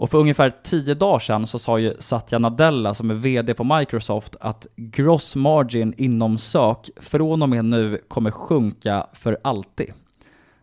Och 0.02 0.10
för 0.10 0.18
ungefär 0.18 0.50
10 0.64 0.94
dagar 0.94 1.20
sedan 1.20 1.48
så 1.48 1.60
sa 1.60 1.80
ju 1.80 1.94
Satya 2.00 2.40
Nadella 2.40 2.94
som 2.94 3.10
är 3.10 3.16
VD 3.16 3.54
på 3.54 3.64
Microsoft 3.64 4.36
att 4.40 4.68
gross 4.76 5.36
margin 5.36 5.94
inom 5.98 6.38
sök 6.38 6.90
från 7.02 7.42
och 7.42 7.50
med 7.50 7.66
nu 7.66 8.02
kommer 8.08 8.32
sjunka 8.32 9.08
för 9.14 9.38
alltid. 9.44 9.94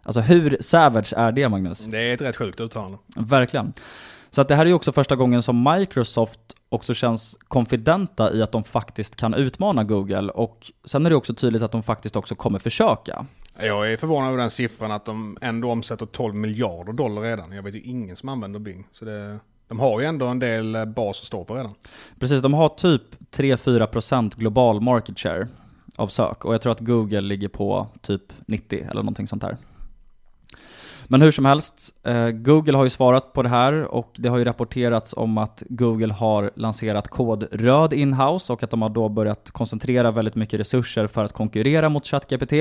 Alltså 0.08 0.20
hur 0.20 0.56
savage 0.60 1.12
är 1.16 1.32
det 1.32 1.48
Magnus? 1.48 1.78
Det 1.78 1.98
är 1.98 2.14
ett 2.14 2.20
rätt 2.20 2.36
sjukt 2.36 2.60
uttalande. 2.60 2.98
Verkligen. 3.16 3.72
Så 4.30 4.40
att 4.40 4.48
det 4.48 4.54
här 4.54 4.62
är 4.62 4.68
ju 4.68 4.74
också 4.74 4.92
första 4.92 5.16
gången 5.16 5.42
som 5.42 5.68
Microsoft 5.72 6.40
också 6.68 6.94
känns 6.94 7.36
konfidenta 7.48 8.32
i 8.32 8.42
att 8.42 8.52
de 8.52 8.64
faktiskt 8.64 9.16
kan 9.16 9.34
utmana 9.34 9.84
Google 9.84 10.30
och 10.30 10.72
sen 10.84 11.06
är 11.06 11.10
det 11.10 11.16
också 11.16 11.34
tydligt 11.34 11.62
att 11.62 11.72
de 11.72 11.82
faktiskt 11.82 12.16
också 12.16 12.34
kommer 12.34 12.58
försöka. 12.58 13.26
Jag 13.60 13.92
är 13.92 13.96
förvånad 13.96 14.28
över 14.28 14.38
den 14.38 14.50
siffran 14.50 14.92
att 14.92 15.04
de 15.04 15.38
ändå 15.40 15.70
omsätter 15.70 16.06
12 16.06 16.34
miljarder 16.34 16.92
dollar 16.92 17.22
redan. 17.22 17.52
Jag 17.52 17.62
vet 17.62 17.74
ju 17.74 17.80
ingen 17.80 18.16
som 18.16 18.28
använder 18.28 18.60
Bing. 18.60 18.86
Så 18.92 19.04
det, 19.04 19.38
de 19.68 19.80
har 19.80 20.00
ju 20.00 20.06
ändå 20.06 20.26
en 20.26 20.38
del 20.38 20.74
eh, 20.74 20.84
bas 20.84 21.20
att 21.20 21.26
stå 21.26 21.44
på 21.44 21.54
redan. 21.54 21.74
Precis, 22.18 22.42
de 22.42 22.54
har 22.54 22.68
typ 22.68 23.02
3-4% 23.32 24.36
global 24.36 24.80
market 24.80 25.18
share 25.18 25.48
av 25.96 26.08
sök 26.08 26.44
och 26.44 26.54
jag 26.54 26.62
tror 26.62 26.72
att 26.72 26.80
Google 26.80 27.20
ligger 27.20 27.48
på 27.48 27.86
typ 28.02 28.22
90 28.46 28.86
eller 28.90 29.02
någonting 29.02 29.26
sånt 29.26 29.42
här. 29.42 29.56
Men 31.10 31.22
hur 31.22 31.30
som 31.30 31.44
helst, 31.44 31.94
eh, 32.04 32.28
Google 32.30 32.76
har 32.76 32.84
ju 32.84 32.90
svarat 32.90 33.32
på 33.32 33.42
det 33.42 33.48
här 33.48 33.82
och 33.82 34.14
det 34.16 34.28
har 34.28 34.38
ju 34.38 34.44
rapporterats 34.44 35.14
om 35.16 35.38
att 35.38 35.62
Google 35.68 36.12
har 36.12 36.50
lanserat 36.56 37.08
kod 37.08 37.48
röd 37.52 37.92
inhouse 37.92 38.52
och 38.52 38.62
att 38.62 38.70
de 38.70 38.82
har 38.82 38.88
då 38.88 39.08
börjat 39.08 39.50
koncentrera 39.50 40.10
väldigt 40.10 40.34
mycket 40.34 40.60
resurser 40.60 41.06
för 41.06 41.24
att 41.24 41.32
konkurrera 41.32 41.88
mot 41.88 42.06
ChatGPT. 42.06 42.52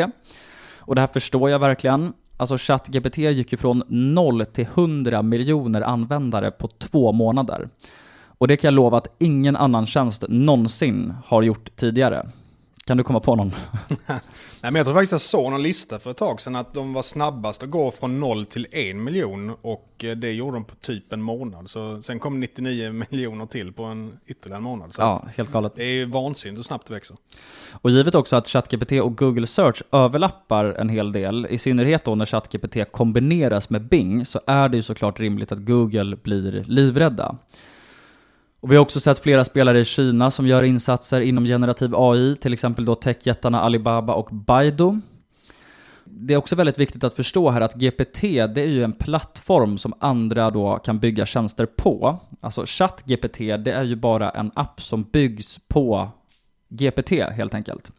Och 0.80 0.96
det 0.96 1.02
här 1.02 1.08
förstår 1.08 1.50
jag 1.50 1.60
verkligen. 1.60 2.14
Alltså 2.38 2.58
ChatGPT 2.58 3.18
gick 3.18 3.52
ju 3.52 3.58
från 3.58 3.84
0 3.88 4.46
till 4.46 4.68
100 4.76 5.22
miljoner 5.22 5.82
användare 5.82 6.52
på 6.52 6.68
två 6.68 7.12
månader. 7.12 7.70
Och 8.28 8.48
det 8.48 8.58
kan 8.58 8.68
jag 8.68 8.76
lova 8.76 8.98
att 8.98 9.16
ingen 9.20 9.56
annan 9.56 9.86
tjänst 9.86 10.24
någonsin 10.30 11.14
har 11.26 11.42
gjort 11.42 11.76
tidigare. 11.76 12.28
Kan 12.88 12.98
du 12.98 13.04
komma 13.04 13.20
på 13.20 13.36
någon? 13.36 13.52
Nej, 14.08 14.20
men 14.62 14.76
jag 14.76 14.86
tror 14.86 14.96
faktiskt 14.96 15.12
jag 15.12 15.22
såg 15.22 15.52
någon 15.52 15.64
lista 15.64 16.00
för 16.00 16.12
ett 16.12 16.18
tag 16.18 16.42
sedan 16.42 16.56
att 16.56 16.74
de 16.74 16.94
var 16.94 17.02
snabbast 17.02 17.64
att 17.64 17.70
gå 17.70 17.92
från 17.92 18.20
0 18.20 18.46
till 18.46 18.68
1 18.72 18.96
miljon 18.96 19.56
och 19.62 20.04
eh, 20.04 20.16
det 20.16 20.32
gjorde 20.32 20.58
de 20.58 20.64
på 20.64 20.76
typ 20.76 21.14
en 21.14 21.22
månad. 21.22 21.70
Så 21.70 22.02
sen 22.02 22.20
kom 22.20 22.40
99 22.40 22.92
miljoner 23.10 23.46
till 23.46 23.74
på 23.74 23.84
en 23.84 24.18
ytterligare 24.28 24.62
månad. 24.62 24.94
Så 24.94 25.02
ja, 25.02 25.24
helt 25.38 25.52
galet. 25.52 25.74
Det 25.76 25.84
är 25.84 25.94
ju 25.94 26.06
vansinnigt 26.06 26.58
hur 26.58 26.64
snabbt 26.64 26.88
det 26.88 26.94
växer. 26.94 27.18
Och 27.72 27.90
givet 27.90 28.16
också 28.16 28.36
att 28.36 28.48
ChatGPT 28.48 28.92
och 28.92 29.18
Google 29.18 29.48
Search 29.48 29.82
överlappar 29.92 30.66
en 30.66 30.90
hel 30.90 31.12
del, 31.12 31.48
i 31.50 31.58
synnerhet 31.58 32.04
då 32.04 32.16
när 32.16 32.26
ChatGPT 32.26 32.92
kombineras 32.92 33.70
med 33.70 33.82
Bing, 33.82 34.26
så 34.26 34.42
är 34.48 34.70
det 34.70 34.78
ju 34.78 34.84
såklart 34.84 35.20
rimligt 35.20 35.52
att 35.52 35.60
Google 35.60 36.16
blir 36.16 36.64
livrädda. 36.68 37.36
Och 38.68 38.72
vi 38.72 38.76
har 38.76 38.82
också 38.82 39.00
sett 39.00 39.20
flera 39.20 39.46
spelare 39.46 39.80
i 39.80 39.86
Kina 39.86 40.32
som 40.32 40.48
gör 40.48 40.64
insatser 40.64 41.22
inom 41.22 41.46
generativ 41.46 41.96
AI, 41.96 42.36
till 42.36 42.54
exempel 42.54 42.86
då 42.86 42.96
techjättarna 42.96 43.62
Alibaba 43.62 44.14
och 44.14 44.30
Baidu. 44.32 45.00
Det 46.06 46.34
är 46.34 46.38
också 46.38 46.56
väldigt 46.56 46.78
viktigt 46.78 47.04
att 47.04 47.16
förstå 47.16 47.50
här 47.50 47.62
att 47.62 47.76
GPT, 47.76 48.22
det 48.22 48.62
är 48.62 48.68
ju 48.68 48.84
en 48.84 48.94
plattform 48.94 49.78
som 49.78 49.94
andra 50.00 50.50
då 50.50 50.76
kan 50.76 51.00
bygga 51.00 51.26
tjänster 51.26 51.66
på. 51.66 52.20
Alltså 52.42 52.64
ChatGPT, 52.66 53.38
det 53.38 53.72
är 53.72 53.84
ju 53.84 53.96
bara 53.96 54.30
en 54.30 54.52
app 54.56 54.82
som 54.82 55.04
byggs 55.04 55.60
på 55.68 56.10
GPT 56.70 57.12
helt 57.12 57.54
enkelt. 57.54 57.92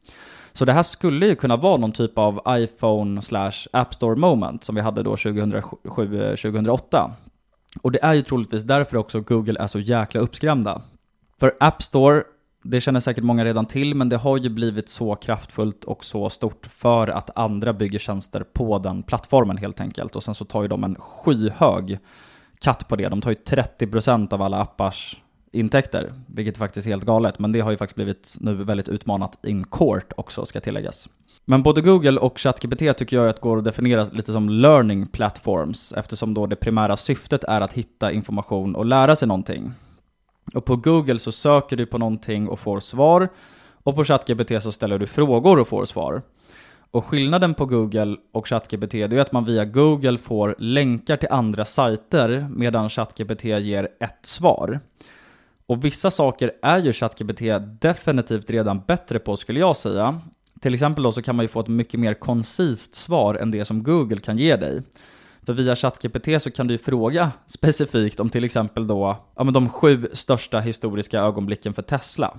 Så 0.53 0.65
det 0.65 0.73
här 0.73 0.83
skulle 0.83 1.27
ju 1.27 1.35
kunna 1.35 1.57
vara 1.57 1.77
någon 1.77 1.93
typ 1.93 2.19
av 2.19 2.41
iPhone 2.49 3.23
slash 3.23 3.67
App 3.73 3.95
Store 3.95 4.17
moment 4.17 4.65
som 4.65 4.75
vi 4.75 4.81
hade 4.81 5.03
då 5.03 5.15
2007-2008. 5.15 7.11
Och 7.83 7.93
det 7.93 8.05
är 8.05 8.15
ju 8.15 8.23
troligtvis 8.23 8.63
därför 8.63 8.97
också 8.97 9.21
Google 9.21 9.61
är 9.61 9.67
så 9.67 9.79
jäkla 9.79 10.21
uppskrämda. 10.21 10.83
För 11.41 11.53
App 11.61 11.83
Store, 11.83 12.23
det 12.63 12.81
känner 12.81 13.01
säkert 13.01 13.25
många 13.25 13.45
redan 13.45 13.67
till, 13.67 13.95
men 13.95 14.09
det 14.09 14.17
har 14.17 14.39
ju 14.39 14.49
blivit 14.49 14.89
så 14.89 15.15
kraftfullt 15.15 15.85
och 15.85 16.05
så 16.05 16.31
stort 16.31 16.67
för 16.67 17.09
att 17.09 17.39
andra 17.39 17.73
bygger 17.73 17.99
tjänster 17.99 18.45
på 18.53 18.79
den 18.79 19.03
plattformen 19.03 19.57
helt 19.57 19.81
enkelt. 19.81 20.17
Och 20.17 20.23
sen 20.23 20.35
så 20.35 20.45
tar 20.45 20.63
ju 20.63 20.69
de 20.69 20.85
en 20.85 20.95
skyhög 20.95 21.99
katt 22.61 22.89
på 22.89 22.97
det. 22.97 23.09
De 23.09 23.21
tar 23.21 23.31
ju 23.31 23.37
30% 23.37 24.35
av 24.35 24.43
alla 24.43 24.61
appars 24.61 25.17
intäkter, 25.53 26.13
vilket 26.27 26.59
faktiskt 26.59 26.87
är 26.87 26.91
helt 26.91 27.05
galet. 27.05 27.39
Men 27.39 27.53
det 27.53 27.61
har 27.61 27.71
ju 27.71 27.77
faktiskt 27.77 27.97
blivit 27.97 28.37
nu 28.41 28.55
väldigt 28.55 28.89
utmanat 28.89 29.45
in 29.45 29.65
court 29.65 30.13
också, 30.17 30.47
ska 30.47 30.61
tilläggas. 30.61 31.09
Men 31.51 31.63
både 31.63 31.81
Google 31.81 32.21
och 32.21 32.39
ChatGPT 32.39 32.97
tycker 32.97 33.17
jag 33.17 33.29
att 33.29 33.41
går 33.41 33.59
att 33.59 33.65
definiera 33.65 34.05
lite 34.05 34.33
som 34.33 34.49
learning 34.49 35.07
platforms 35.07 35.93
eftersom 35.93 36.35
då 36.35 36.47
det 36.47 36.57
primära 36.57 36.97
syftet 36.97 37.45
är 37.45 37.61
att 37.61 37.73
hitta 37.73 38.13
information 38.13 38.77
och 38.77 38.85
lära 38.85 39.17
sig 39.17 39.29
någonting. 39.29 39.73
Och 40.55 40.65
på 40.65 40.77
Google 40.77 41.19
så 41.19 41.33
söker 41.33 41.77
du 41.77 41.87
på 41.87 41.99
någonting 41.99 42.49
och 42.49 42.61
får 42.61 42.81
svar 42.81 43.29
och 43.73 43.95
på 43.95 44.05
ChatGPT 44.05 44.63
så 44.63 44.73
ställer 44.73 44.99
du 44.99 45.07
frågor 45.07 45.59
och 45.59 45.69
får 45.69 45.85
svar. 45.85 46.23
Och 46.91 47.05
skillnaden 47.05 47.55
på 47.55 47.67
Google 47.67 48.17
och 48.33 48.49
ChatGPT 48.49 48.95
är 48.95 49.19
att 49.19 49.33
man 49.33 49.45
via 49.45 49.65
Google 49.65 50.19
får 50.19 50.55
länkar 50.59 51.17
till 51.17 51.29
andra 51.31 51.65
sajter 51.65 52.49
medan 52.51 52.91
ChatGPT 52.91 53.45
ger 53.45 53.89
ett 54.01 54.27
svar. 54.27 54.81
Och 55.67 55.85
vissa 55.85 56.11
saker 56.11 56.53
är 56.63 56.79
ju 56.79 56.93
ChatGPT 56.93 57.43
definitivt 57.81 58.51
redan 58.51 58.83
bättre 58.87 59.19
på 59.19 59.37
skulle 59.37 59.61
jag 59.61 59.77
säga. 59.77 60.21
Till 60.61 60.75
exempel 60.75 61.05
då 61.05 61.13
så 61.13 61.23
kan 61.23 61.37
man 61.37 61.45
ju 61.45 61.49
få 61.49 61.61
ett 61.61 61.69
mycket 61.69 62.01
mer 62.01 62.15
koncist 62.15 62.95
svar 62.95 63.35
än 63.35 63.51
det 63.51 63.65
som 63.65 63.83
Google 63.83 64.21
kan 64.21 64.39
ge 64.39 64.57
dig. 64.57 64.83
För 65.43 65.53
via 65.53 65.77
ChatGPT 65.77 66.43
så 66.43 66.51
kan 66.51 66.67
du 66.67 66.75
ju 66.75 66.79
fråga 66.79 67.33
specifikt 67.47 68.21
om 68.21 68.31
till 68.31 68.45
exempel 68.45 68.87
då, 68.87 69.17
ja 69.37 69.45
men 69.45 69.55
de 69.55 69.69
sju 69.69 70.09
största 70.13 70.61
historiska 70.61 71.21
ögonblicken 71.21 71.75
för 71.75 71.83
Tesla. 71.83 72.39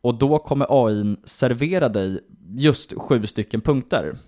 Och 0.00 0.14
då 0.14 0.38
kommer 0.38 0.86
AI 0.86 1.16
servera 1.24 1.88
dig 1.88 2.20
just 2.48 2.92
sju 2.98 3.26
stycken 3.26 3.60
punkter. 3.60 4.18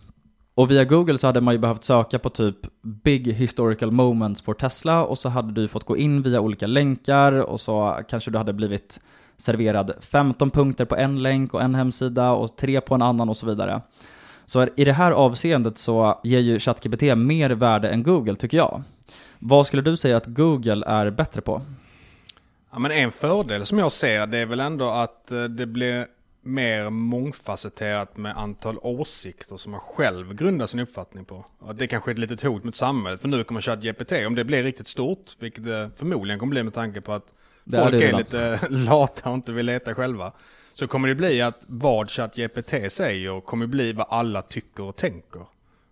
Och 0.54 0.70
via 0.70 0.84
Google 0.84 1.18
så 1.18 1.26
hade 1.26 1.40
man 1.40 1.54
ju 1.54 1.58
behövt 1.58 1.84
söka 1.84 2.18
på 2.18 2.28
typ 2.28 2.56
Big 2.82 3.32
Historical 3.32 3.90
Moments 3.90 4.42
for 4.42 4.54
Tesla 4.54 5.04
och 5.04 5.18
så 5.18 5.28
hade 5.28 5.52
du 5.52 5.68
fått 5.68 5.84
gå 5.84 5.96
in 5.96 6.22
via 6.22 6.40
olika 6.40 6.66
länkar 6.66 7.32
och 7.32 7.60
så 7.60 8.00
kanske 8.08 8.30
du 8.30 8.38
hade 8.38 8.52
blivit 8.52 9.00
serverad 9.36 9.92
15 10.00 10.50
punkter 10.50 10.84
på 10.84 10.96
en 10.96 11.22
länk 11.22 11.54
och 11.54 11.62
en 11.62 11.74
hemsida 11.74 12.30
och 12.30 12.56
tre 12.56 12.80
på 12.80 12.94
en 12.94 13.02
annan 13.02 13.28
och 13.28 13.36
så 13.36 13.46
vidare. 13.46 13.80
Så 14.46 14.68
i 14.76 14.84
det 14.84 14.92
här 14.92 15.12
avseendet 15.12 15.78
så 15.78 16.20
ger 16.24 16.40
ju 16.40 16.58
ChatGPT 16.58 17.02
mer 17.16 17.50
värde 17.50 17.88
än 17.88 18.02
Google 18.02 18.36
tycker 18.36 18.56
jag. 18.56 18.82
Vad 19.38 19.66
skulle 19.66 19.82
du 19.82 19.96
säga 19.96 20.16
att 20.16 20.26
Google 20.26 20.86
är 20.86 21.10
bättre 21.10 21.40
på? 21.40 21.62
Ja, 22.72 22.78
men 22.78 22.90
en 22.90 23.12
fördel 23.12 23.66
som 23.66 23.78
jag 23.78 23.92
ser 23.92 24.26
det 24.26 24.38
är 24.38 24.46
väl 24.46 24.60
ändå 24.60 24.88
att 24.88 25.30
eh, 25.30 25.44
det 25.44 25.66
blir 25.66 26.06
mer 26.42 26.90
mångfacetterat 26.90 28.16
med 28.16 28.38
antal 28.38 28.78
åsikter 28.82 29.56
som 29.56 29.72
man 29.72 29.80
själv 29.80 30.34
grundar 30.34 30.66
sin 30.66 30.80
uppfattning 30.80 31.24
på. 31.24 31.44
Och 31.58 31.74
det 31.74 31.86
kanske 31.86 32.10
är 32.10 32.12
ett 32.12 32.18
litet 32.18 32.42
hot 32.42 32.64
mot 32.64 32.76
samhället 32.76 33.20
för 33.20 33.28
nu 33.28 33.44
kommer 33.44 33.60
ChatGPT 33.60 34.12
om 34.26 34.34
det 34.34 34.44
blir 34.44 34.62
riktigt 34.62 34.88
stort, 34.88 35.36
vilket 35.38 35.64
det 35.64 35.90
förmodligen 35.96 36.38
kommer 36.38 36.50
bli 36.50 36.62
med 36.62 36.74
tanke 36.74 37.00
på 37.00 37.12
att 37.12 37.32
det 37.64 37.76
är 37.76 37.82
folk 37.82 37.94
är 37.94 37.98
redan. 37.98 38.18
lite 38.18 38.60
lata 38.70 39.30
och 39.30 39.34
inte 39.34 39.52
vill 39.52 39.66
leta 39.66 39.94
själva. 39.94 40.32
Så 40.74 40.86
kommer 40.86 41.08
det 41.08 41.14
bli 41.14 41.42
att 41.42 41.64
vad 41.66 42.10
ChatGPT 42.10 42.92
säger 42.92 43.40
kommer 43.40 43.66
bli 43.66 43.92
vad 43.92 44.06
alla 44.10 44.42
tycker 44.42 44.82
och 44.82 44.96
tänker. 44.96 45.46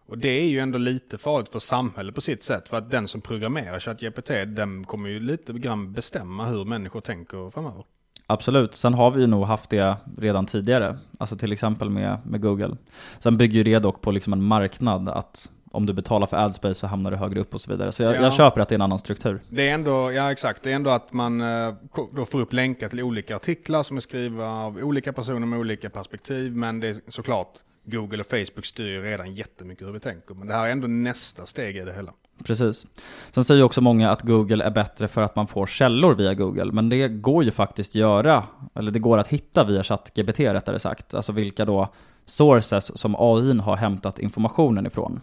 Och 0.06 0.18
det 0.18 0.28
är 0.28 0.48
ju 0.48 0.58
ändå 0.58 0.78
lite 0.78 1.18
farligt 1.18 1.48
för 1.48 1.58
samhället 1.58 2.14
på 2.14 2.20
sitt 2.20 2.42
sätt. 2.42 2.68
För 2.68 2.76
att 2.78 2.90
den 2.90 3.08
som 3.08 3.20
programmerar 3.20 3.80
ChatGPT, 3.80 4.28
den 4.46 4.84
kommer 4.84 5.08
ju 5.08 5.20
lite 5.20 5.52
grann 5.52 5.92
bestämma 5.92 6.46
hur 6.46 6.64
människor 6.64 7.00
tänker 7.00 7.50
framöver. 7.50 7.84
Absolut, 8.26 8.74
sen 8.74 8.94
har 8.94 9.10
vi 9.10 9.20
ju 9.20 9.26
nog 9.26 9.44
haft 9.44 9.70
det 9.70 9.96
redan 10.18 10.46
tidigare, 10.46 10.98
alltså 11.18 11.36
till 11.36 11.52
exempel 11.52 11.90
med, 11.90 12.18
med 12.24 12.40
Google. 12.40 12.76
Sen 13.18 13.36
bygger 13.36 13.58
ju 13.58 13.64
det 13.64 13.78
dock 13.78 14.00
på 14.00 14.10
liksom 14.10 14.32
en 14.32 14.42
marknad, 14.42 15.08
att 15.08 15.50
om 15.70 15.86
du 15.86 15.92
betalar 15.92 16.26
för 16.26 16.36
AdSpace 16.36 16.74
så 16.74 16.86
hamnar 16.86 17.10
du 17.10 17.16
högre 17.16 17.40
upp 17.40 17.54
och 17.54 17.60
så 17.60 17.70
vidare. 17.70 17.92
Så 17.92 18.02
jag, 18.02 18.16
Ja. 18.16 18.20
jag 18.20 18.32
köper 18.34 18.60
att 18.60 18.68
det 18.68 18.72
är 18.72 18.76
en 18.76 18.82
annan 18.82 18.98
struktur. 18.98 19.40
Det 19.48 19.68
är 19.68 19.74
ändå, 19.74 20.12
ja 20.12 20.32
exakt, 20.32 20.62
det 20.62 20.70
är 20.70 20.74
ändå 20.74 20.90
att 20.90 21.12
man 21.12 21.40
eh, 21.40 21.74
då 22.12 22.24
får 22.24 22.40
upp 22.40 22.52
länkar 22.52 22.88
till 22.88 23.02
olika 23.02 23.36
artiklar 23.36 23.82
som 23.82 23.96
är 23.96 24.00
skrivna 24.00 24.44
av 24.64 24.76
olika 24.82 25.12
personer 25.12 25.46
med 25.46 25.58
olika 25.58 25.90
perspektiv. 25.90 26.56
Men 26.56 26.80
det 26.80 26.88
är 26.88 26.96
såklart, 27.08 27.52
Google 27.84 28.20
och 28.20 28.26
Facebook 28.26 28.66
styr 28.66 29.02
redan 29.02 29.34
jättemycket 29.34 29.86
hur 29.88 29.92
vi 29.92 30.00
tänker. 30.00 30.34
Men 30.34 30.46
det 30.46 30.54
här 30.54 30.66
är 30.66 30.70
ändå 30.70 30.86
nästa 30.86 31.46
steg 31.46 31.76
i 31.76 31.80
det 31.80 31.92
hela. 31.92 32.12
Precis. 32.44 32.86
Sen 33.30 33.44
säger 33.44 33.62
också 33.62 33.80
många 33.80 34.10
att 34.10 34.22
Google 34.22 34.64
är 34.64 34.70
bättre 34.70 35.08
för 35.08 35.22
att 35.22 35.36
man 35.36 35.46
får 35.46 35.66
källor 35.66 36.14
via 36.14 36.34
Google, 36.34 36.72
men 36.72 36.88
det 36.88 37.08
går 37.08 37.44
ju 37.44 37.50
faktiskt 37.50 37.94
göra, 37.94 38.44
eller 38.74 38.92
det 38.92 38.98
går 38.98 39.18
att 39.18 39.26
hitta 39.26 39.64
via 39.64 39.82
ChatGPT 39.82 40.40
rättare 40.40 40.78
sagt, 40.78 41.14
alltså 41.14 41.32
vilka 41.32 41.64
då 41.64 41.88
sources 42.24 42.98
som 42.98 43.14
AI 43.18 43.58
har 43.58 43.76
hämtat 43.76 44.18
informationen 44.18 44.86
ifrån. 44.86 45.20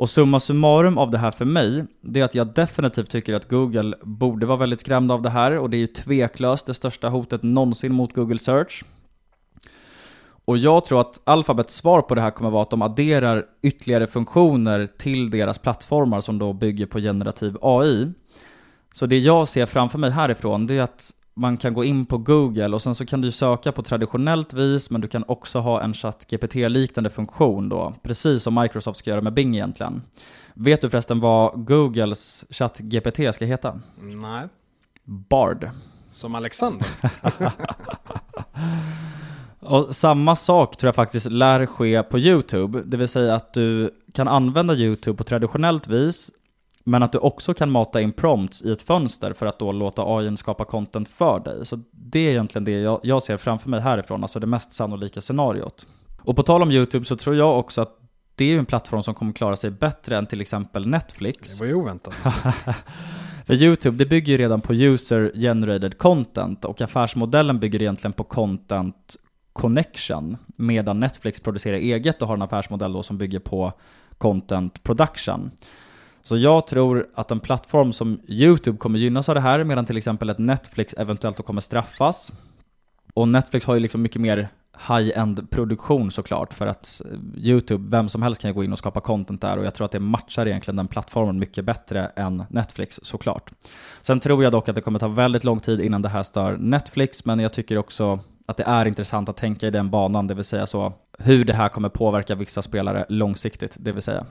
Och 0.00 0.10
summa 0.10 0.40
summarum 0.40 0.98
av 0.98 1.10
det 1.10 1.18
här 1.18 1.30
för 1.30 1.44
mig, 1.44 1.84
det 2.00 2.20
är 2.20 2.24
att 2.24 2.34
jag 2.34 2.54
definitivt 2.54 3.10
tycker 3.10 3.34
att 3.34 3.48
Google 3.48 3.96
borde 4.02 4.46
vara 4.46 4.58
väldigt 4.58 4.80
skrämda 4.80 5.14
av 5.14 5.22
det 5.22 5.30
här 5.30 5.58
och 5.58 5.70
det 5.70 5.76
är 5.76 5.78
ju 5.78 5.86
tveklöst 5.86 6.66
det 6.66 6.74
största 6.74 7.08
hotet 7.08 7.42
någonsin 7.42 7.92
mot 7.92 8.14
Google 8.14 8.38
Search. 8.38 8.84
Och 10.44 10.58
jag 10.58 10.84
tror 10.84 11.00
att 11.00 11.20
Alphabets 11.24 11.74
svar 11.74 12.02
på 12.02 12.14
det 12.14 12.20
här 12.20 12.30
kommer 12.30 12.50
vara 12.50 12.62
att 12.62 12.70
de 12.70 12.82
adderar 12.82 13.46
ytterligare 13.62 14.06
funktioner 14.06 14.86
till 14.86 15.30
deras 15.30 15.58
plattformar 15.58 16.20
som 16.20 16.38
då 16.38 16.52
bygger 16.52 16.86
på 16.86 16.98
generativ 16.98 17.56
AI. 17.62 18.12
Så 18.94 19.06
det 19.06 19.18
jag 19.18 19.48
ser 19.48 19.66
framför 19.66 19.98
mig 19.98 20.10
härifrån, 20.10 20.66
det 20.66 20.78
är 20.78 20.82
att 20.82 21.10
man 21.40 21.56
kan 21.56 21.74
gå 21.74 21.84
in 21.84 22.06
på 22.06 22.18
Google 22.18 22.68
och 22.68 22.82
sen 22.82 22.94
så 22.94 23.06
kan 23.06 23.20
du 23.20 23.30
söka 23.32 23.72
på 23.72 23.82
traditionellt 23.82 24.52
vis, 24.52 24.90
men 24.90 25.00
du 25.00 25.08
kan 25.08 25.24
också 25.28 25.58
ha 25.58 25.82
en 25.82 25.94
ChatGPT-liknande 25.94 27.10
funktion 27.10 27.68
då, 27.68 27.94
precis 28.02 28.42
som 28.42 28.54
Microsoft 28.54 28.98
ska 28.98 29.10
göra 29.10 29.20
med 29.20 29.32
Bing 29.32 29.54
egentligen. 29.54 30.02
Vet 30.54 30.80
du 30.80 30.90
förresten 30.90 31.20
vad 31.20 31.66
Googles 31.66 32.44
ChatGPT 32.50 33.34
ska 33.34 33.44
heta? 33.44 33.80
Nej, 34.00 34.48
Bard. 35.04 35.70
som 36.10 36.34
Alexander. 36.34 36.88
Och 39.60 39.96
samma 39.96 40.36
sak 40.36 40.76
tror 40.76 40.88
jag 40.88 40.94
faktiskt 40.94 41.30
lär 41.30 41.66
ske 41.66 42.02
på 42.02 42.18
YouTube, 42.18 42.82
det 42.82 42.96
vill 42.96 43.08
säga 43.08 43.34
att 43.34 43.54
du 43.54 43.90
kan 44.14 44.28
använda 44.28 44.74
YouTube 44.74 45.16
på 45.16 45.24
traditionellt 45.24 45.88
vis, 45.88 46.30
men 46.84 47.02
att 47.02 47.12
du 47.12 47.18
också 47.18 47.54
kan 47.54 47.70
mata 47.70 48.00
in 48.00 48.12
prompts 48.12 48.62
i 48.62 48.72
ett 48.72 48.82
fönster 48.82 49.32
för 49.32 49.46
att 49.46 49.58
då 49.58 49.72
låta 49.72 50.02
AI 50.02 50.36
skapa 50.36 50.64
content 50.64 51.08
för 51.08 51.40
dig. 51.40 51.66
Så 51.66 51.82
det 51.90 52.18
är 52.18 52.30
egentligen 52.30 52.64
det 52.64 52.80
jag, 52.80 53.00
jag 53.02 53.22
ser 53.22 53.36
framför 53.36 53.70
mig 53.70 53.80
härifrån, 53.80 54.22
alltså 54.22 54.40
det 54.40 54.46
mest 54.46 54.72
sannolika 54.72 55.20
scenariot. 55.20 55.86
Och 56.22 56.36
på 56.36 56.42
tal 56.42 56.62
om 56.62 56.70
YouTube 56.70 57.04
så 57.04 57.16
tror 57.16 57.36
jag 57.36 57.58
också 57.58 57.80
att 57.80 57.96
det 58.34 58.44
är 58.44 58.48
ju 58.48 58.58
en 58.58 58.66
plattform 58.66 59.02
som 59.02 59.14
kommer 59.14 59.32
klara 59.32 59.56
sig 59.56 59.70
bättre 59.70 60.18
än 60.18 60.26
till 60.26 60.40
exempel 60.40 60.86
Netflix. 60.86 61.52
Det 61.52 61.60
var 61.60 61.66
ju 61.66 61.74
oväntat. 61.74 62.14
För 63.46 63.54
YouTube, 63.54 63.96
det 63.96 64.06
bygger 64.06 64.32
ju 64.32 64.38
redan 64.38 64.60
på 64.60 64.74
user 64.74 65.32
generated 65.34 65.98
content 65.98 66.64
och 66.64 66.80
affärsmodellen 66.80 67.58
bygger 67.60 67.82
egentligen 67.82 68.12
på 68.12 68.24
content 68.24 69.16
connection 69.52 70.36
medan 70.56 71.00
Netflix 71.00 71.40
producerar 71.40 71.76
eget 71.76 72.22
och 72.22 72.28
har 72.28 72.34
en 72.34 72.42
affärsmodell 72.42 72.92
då 72.92 73.02
som 73.02 73.18
bygger 73.18 73.38
på 73.38 73.72
content 74.18 74.82
production. 74.82 75.50
Så 76.22 76.36
jag 76.36 76.66
tror 76.66 77.06
att 77.14 77.30
en 77.30 77.40
plattform 77.40 77.92
som 77.92 78.20
YouTube 78.28 78.78
kommer 78.78 78.98
gynnas 78.98 79.28
av 79.28 79.34
det 79.34 79.40
här 79.40 79.64
medan 79.64 79.84
till 79.84 79.96
exempel 79.96 80.30
ett 80.30 80.38
Netflix 80.38 80.94
eventuellt 80.94 81.36
då 81.36 81.42
kommer 81.42 81.60
straffas. 81.60 82.32
Och 83.14 83.28
Netflix 83.28 83.66
har 83.66 83.74
ju 83.74 83.80
liksom 83.80 84.02
mycket 84.02 84.20
mer 84.20 84.48
high-end 84.88 85.50
produktion 85.50 86.10
såklart 86.10 86.54
för 86.54 86.66
att 86.66 87.02
eh, 87.04 87.44
YouTube, 87.44 87.96
vem 87.96 88.08
som 88.08 88.22
helst 88.22 88.40
kan 88.40 88.50
ju 88.50 88.54
gå 88.54 88.64
in 88.64 88.72
och 88.72 88.78
skapa 88.78 89.00
content 89.00 89.40
där 89.40 89.56
och 89.56 89.64
jag 89.64 89.74
tror 89.74 89.84
att 89.84 89.92
det 89.92 90.00
matchar 90.00 90.46
egentligen 90.46 90.76
den 90.76 90.88
plattformen 90.88 91.38
mycket 91.38 91.64
bättre 91.64 92.06
än 92.16 92.44
Netflix 92.50 93.00
såklart. 93.02 93.50
Sen 94.02 94.20
tror 94.20 94.42
jag 94.42 94.52
dock 94.52 94.68
att 94.68 94.74
det 94.74 94.80
kommer 94.80 94.98
ta 94.98 95.08
väldigt 95.08 95.44
lång 95.44 95.60
tid 95.60 95.80
innan 95.80 96.02
det 96.02 96.08
här 96.08 96.22
stör 96.22 96.56
Netflix 96.56 97.24
men 97.24 97.38
jag 97.38 97.52
tycker 97.52 97.78
också 97.78 98.20
att 98.46 98.56
det 98.56 98.64
är 98.64 98.86
intressant 98.86 99.28
att 99.28 99.36
tänka 99.36 99.66
i 99.66 99.70
den 99.70 99.90
banan, 99.90 100.26
det 100.26 100.34
vill 100.34 100.44
säga 100.44 100.66
så 100.66 100.92
hur 101.18 101.44
det 101.44 101.54
här 101.54 101.68
kommer 101.68 101.88
påverka 101.88 102.34
vissa 102.34 102.62
spelare 102.62 103.06
långsiktigt, 103.08 103.76
det 103.78 103.92
vill 103.92 104.02
säga. 104.02 104.26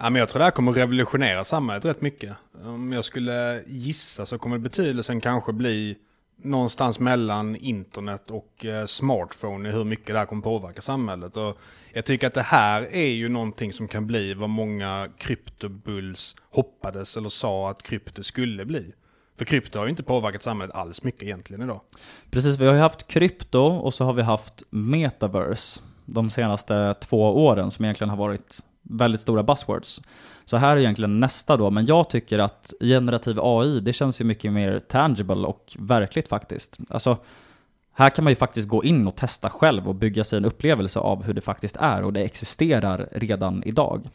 Ja, 0.00 0.10
men 0.10 0.20
jag 0.20 0.28
tror 0.28 0.38
det 0.38 0.44
här 0.44 0.50
kommer 0.50 0.72
revolutionera 0.72 1.44
samhället 1.44 1.84
rätt 1.84 2.00
mycket. 2.00 2.32
Om 2.64 2.92
jag 2.92 3.04
skulle 3.04 3.62
gissa 3.66 4.26
så 4.26 4.38
kommer 4.38 4.58
betydelsen 4.58 5.20
kanske 5.20 5.52
bli 5.52 5.96
någonstans 6.42 7.00
mellan 7.00 7.56
internet 7.56 8.30
och 8.30 8.64
eh, 8.64 8.86
smartphone 8.86 9.68
i 9.68 9.72
hur 9.72 9.84
mycket 9.84 10.06
det 10.06 10.18
här 10.18 10.26
kommer 10.26 10.42
påverka 10.42 10.80
samhället. 10.80 11.36
Och 11.36 11.58
jag 11.92 12.04
tycker 12.04 12.26
att 12.26 12.34
det 12.34 12.42
här 12.42 12.82
är 12.92 13.08
ju 13.08 13.28
någonting 13.28 13.72
som 13.72 13.88
kan 13.88 14.06
bli 14.06 14.34
vad 14.34 14.50
många 14.50 15.08
kryptobulls 15.18 16.36
hoppades 16.50 17.16
eller 17.16 17.28
sa 17.28 17.70
att 17.70 17.82
krypto 17.82 18.22
skulle 18.22 18.64
bli. 18.64 18.92
För 19.38 19.44
krypto 19.44 19.78
har 19.78 19.86
ju 19.86 19.90
inte 19.90 20.02
påverkat 20.02 20.42
samhället 20.42 20.76
alls 20.76 21.02
mycket 21.02 21.22
egentligen 21.22 21.62
idag. 21.62 21.80
Precis, 22.30 22.58
vi 22.58 22.66
har 22.66 22.74
ju 22.74 22.80
haft 22.80 23.08
krypto 23.08 23.60
och 23.60 23.94
så 23.94 24.04
har 24.04 24.12
vi 24.12 24.22
haft 24.22 24.62
metaverse 24.70 25.80
de 26.04 26.30
senaste 26.30 26.94
två 26.94 27.44
åren 27.44 27.70
som 27.70 27.84
egentligen 27.84 28.10
har 28.10 28.16
varit 28.16 28.60
väldigt 28.88 29.20
stora 29.20 29.42
buzzwords. 29.42 30.00
Så 30.44 30.56
här 30.56 30.76
är 30.76 30.80
egentligen 30.80 31.20
nästa 31.20 31.56
då, 31.56 31.70
men 31.70 31.86
jag 31.86 32.10
tycker 32.10 32.38
att 32.38 32.72
generativ 32.80 33.38
AI, 33.42 33.80
det 33.80 33.92
känns 33.92 34.20
ju 34.20 34.24
mycket 34.24 34.52
mer 34.52 34.78
tangible 34.78 35.46
och 35.46 35.76
verkligt 35.78 36.28
faktiskt. 36.28 36.78
Alltså, 36.88 37.16
här 37.92 38.10
kan 38.10 38.24
man 38.24 38.32
ju 38.32 38.36
faktiskt 38.36 38.68
gå 38.68 38.84
in 38.84 39.08
och 39.08 39.16
testa 39.16 39.50
själv 39.50 39.88
och 39.88 39.94
bygga 39.94 40.24
sig 40.24 40.36
en 40.36 40.44
upplevelse 40.44 40.98
av 40.98 41.22
hur 41.22 41.34
det 41.34 41.40
faktiskt 41.40 41.76
är 41.76 42.02
och 42.02 42.12
det 42.12 42.20
existerar 42.20 43.08
redan 43.12 43.62
idag. 43.66 44.08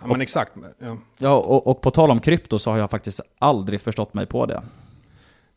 Ja, 0.00 0.06
men 0.06 0.20
exakt. 0.20 0.52
Ja. 0.78 0.96
Ja, 1.18 1.36
och, 1.36 1.66
och 1.66 1.80
på 1.80 1.90
tal 1.90 2.10
om 2.10 2.20
krypto 2.20 2.58
så 2.58 2.70
har 2.70 2.78
jag 2.78 2.90
faktiskt 2.90 3.20
aldrig 3.38 3.80
förstått 3.80 4.14
mig 4.14 4.26
på 4.26 4.46
det. 4.46 4.62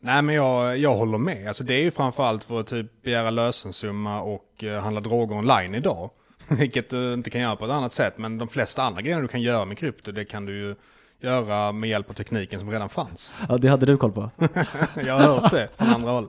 Nej 0.00 0.22
men 0.22 0.34
jag, 0.34 0.78
jag 0.78 0.96
håller 0.96 1.18
med. 1.18 1.48
Alltså 1.48 1.64
det 1.64 1.74
är 1.74 1.82
ju 1.82 1.90
framförallt 1.90 2.44
för 2.44 2.60
att 2.60 2.66
typ 2.66 3.02
begära 3.02 3.30
lösensumma 3.30 4.20
och 4.20 4.64
eh, 4.64 4.80
handla 4.80 5.00
droger 5.00 5.36
online 5.36 5.74
idag. 5.74 6.10
Vilket 6.58 6.90
du 6.90 7.12
inte 7.12 7.30
kan 7.30 7.40
göra 7.40 7.56
på 7.56 7.64
ett 7.64 7.70
annat 7.70 7.92
sätt. 7.92 8.18
Men 8.18 8.38
de 8.38 8.48
flesta 8.48 8.82
andra 8.82 9.02
grejer 9.02 9.22
du 9.22 9.28
kan 9.28 9.42
göra 9.42 9.64
med 9.64 9.78
krypto 9.78 10.12
det 10.12 10.24
kan 10.24 10.46
du 10.46 10.56
ju 10.58 10.74
göra 11.20 11.72
med 11.72 11.90
hjälp 11.90 12.10
av 12.10 12.14
tekniken 12.14 12.60
som 12.60 12.70
redan 12.70 12.88
fanns. 12.88 13.36
Ja, 13.48 13.58
det 13.58 13.68
hade 13.68 13.86
du 13.86 13.96
koll 13.96 14.12
på. 14.12 14.30
jag 15.06 15.18
har 15.18 15.40
hört 15.40 15.50
det 15.50 15.68
från 15.76 15.88
andra 15.88 16.10
håll. 16.10 16.28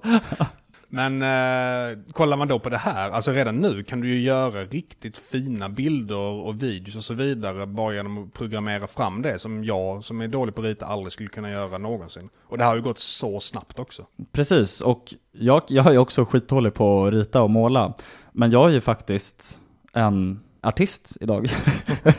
Men 0.88 1.22
eh, 1.22 1.99
kollar 2.11 2.38
man 2.38 2.47
då 2.47 2.59
på 2.59 2.70
det 2.70 2.78
här, 2.78 3.09
alltså 3.09 3.32
redan 3.32 3.55
nu 3.55 3.84
kan 3.84 4.01
du 4.01 4.09
ju 4.09 4.22
göra 4.22 4.63
riktigt 4.63 5.18
fina 5.18 5.70
bilder 5.70 6.16
och 6.18 6.63
videos 6.63 6.95
och 6.95 7.03
så 7.03 7.13
vidare 7.13 7.66
bara 7.66 7.95
genom 7.95 8.24
att 8.24 8.34
programmera 8.34 8.88
fram 8.88 9.22
det 9.22 9.39
som 9.39 9.63
jag 9.63 10.03
som 10.03 10.22
är 10.22 10.28
dålig 10.28 10.55
på 10.55 10.61
att 10.61 10.68
rita 10.68 10.86
aldrig 10.86 11.13
skulle 11.13 11.30
kunna 11.30 11.51
göra 11.51 11.78
någonsin. 11.78 12.30
Och 12.43 12.57
det 12.57 12.63
har 12.63 12.76
ju 12.76 12.82
gått 12.82 12.99
så 12.99 13.39
snabbt 13.39 13.80
också. 13.80 14.05
Precis, 14.32 14.82
och 14.82 15.13
jag, 15.32 15.61
jag 15.68 15.88
är 15.88 15.91
ju 15.91 15.97
också 15.97 16.26
skitdålig 16.26 16.74
på 16.74 17.05
att 17.05 17.13
rita 17.13 17.41
och 17.41 17.49
måla. 17.49 17.93
Men 18.32 18.51
jag 18.51 18.70
är 18.70 18.74
ju 18.74 18.82
faktiskt 18.82 19.59
en 19.95 20.39
artist 20.61 21.17
idag. 21.21 21.47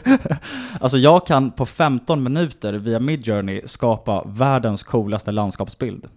alltså 0.80 0.98
jag 0.98 1.26
kan 1.26 1.50
på 1.50 1.66
15 1.66 2.22
minuter 2.22 2.72
via 2.72 3.00
Midjourney 3.00 3.62
skapa 3.64 4.24
världens 4.26 4.82
coolaste 4.82 5.32
landskapsbild. 5.32 6.08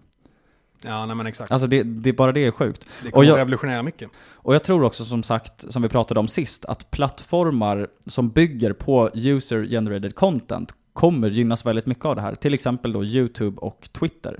Ja, 0.83 1.05
nej 1.05 1.15
men 1.15 1.27
exakt. 1.27 1.51
Alltså 1.51 1.67
det, 1.67 1.83
det 1.83 2.13
bara 2.13 2.31
det 2.31 2.45
är 2.45 2.51
sjukt. 2.51 2.87
det 3.01 3.07
och 3.07 3.13
kommer 3.13 3.27
jag- 3.27 3.37
revolutionera 3.37 3.83
mycket. 3.83 4.09
Och 4.31 4.55
jag 4.55 4.63
tror 4.63 4.83
också 4.83 5.05
som 5.05 5.23
sagt, 5.23 5.71
som 5.73 5.81
vi 5.81 5.89
pratade 5.89 6.19
om 6.19 6.27
sist, 6.27 6.65
att 6.65 6.91
plattformar 6.91 7.87
som 8.05 8.29
bygger 8.29 8.73
på 8.73 9.09
user 9.13 9.65
generated 9.65 10.15
content 10.15 10.73
kommer 10.93 11.29
gynnas 11.29 11.65
väldigt 11.65 11.85
mycket 11.85 12.05
av 12.05 12.15
det 12.15 12.21
här. 12.21 12.35
Till 12.35 12.53
exempel 12.53 12.93
då 12.93 13.03
YouTube 13.03 13.57
och 13.57 13.89
Twitter. 13.91 14.39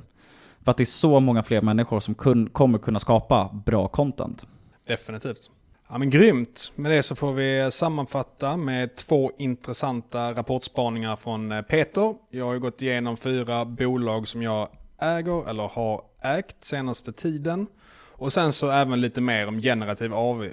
För 0.63 0.71
att 0.71 0.77
det 0.77 0.83
är 0.83 0.85
så 0.85 1.19
många 1.19 1.43
fler 1.43 1.61
människor 1.61 1.99
som 1.99 2.15
kun, 2.15 2.49
kommer 2.49 2.77
kunna 2.77 2.99
skapa 2.99 3.49
bra 3.65 3.87
content. 3.87 4.47
Definitivt. 4.87 5.51
Ja 5.91 5.97
men 5.97 6.09
grymt. 6.09 6.71
Med 6.75 6.91
det 6.91 7.03
så 7.03 7.15
får 7.15 7.33
vi 7.33 7.71
sammanfatta 7.71 8.57
med 8.57 8.95
två 8.95 9.31
intressanta 9.37 10.33
rapportspaningar 10.33 11.15
från 11.15 11.51
eh, 11.51 11.61
Peter. 11.61 12.15
Jag 12.29 12.45
har 12.45 12.53
ju 12.53 12.59
gått 12.59 12.81
igenom 12.81 13.17
fyra 13.17 13.65
bolag 13.65 14.27
som 14.27 14.43
jag 14.43 14.69
äger 15.01 15.49
eller 15.49 15.67
har 15.67 16.01
ägt 16.23 16.63
senaste 16.63 17.11
tiden. 17.11 17.67
Och 18.11 18.33
sen 18.33 18.53
så 18.53 18.69
även 18.69 19.01
lite 19.01 19.21
mer 19.21 19.47
om 19.47 19.61
generativ 19.61 20.11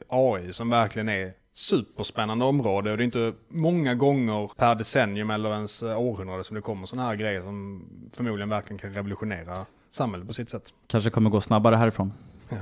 AI 0.09 0.53
som 0.53 0.70
verkligen 0.70 1.09
är 1.09 1.32
superspännande 1.55 2.45
område 2.45 2.91
och 2.91 2.97
det 2.97 3.03
är 3.03 3.05
inte 3.05 3.32
många 3.49 3.95
gånger 3.95 4.51
per 4.57 4.74
decennium 4.74 5.30
eller 5.30 5.53
ens 5.53 5.82
eh, 5.82 6.01
århundrade 6.01 6.45
som 6.45 6.55
det 6.55 6.61
kommer 6.61 6.87
sådana 6.87 7.09
här 7.09 7.16
grejer 7.16 7.41
som 7.41 7.84
förmodligen 8.12 8.49
verkligen 8.49 8.78
kan 8.78 8.95
revolutionera 8.95 9.66
samhället 9.91 10.26
på 10.26 10.34
sitt 10.34 10.51
sätt. 10.51 10.72
Kanske 10.87 11.11
kommer 11.11 11.30
gå 11.30 11.41
snabbare 11.41 11.76
härifrån. 11.76 12.12
Ja. 12.49 12.57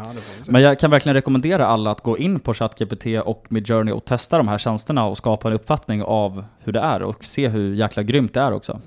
Men 0.49 0.62
jag 0.62 0.78
kan 0.78 0.91
verkligen 0.91 1.14
rekommendera 1.14 1.66
alla 1.66 1.91
att 1.91 2.01
gå 2.01 2.18
in 2.18 2.41
på 2.41 2.55
ChatGPT 2.55 3.07
och 3.24 3.47
Midjourney 3.49 3.95
och 3.95 4.05
testa 4.05 4.39
de 4.39 4.49
här 4.49 4.59
tjänsterna 4.59 5.07
och 5.07 5.16
skapa 5.16 5.49
en 5.49 5.55
uppfattning 5.55 6.03
av 6.03 6.45
hur 6.59 6.72
det 6.72 6.80
är 6.80 7.03
och 7.03 7.24
se 7.24 7.49
hur 7.49 7.74
jäkla 7.74 8.03
grymt 8.03 8.35
det 8.35 8.41
är 8.41 8.53
också. 8.53 8.80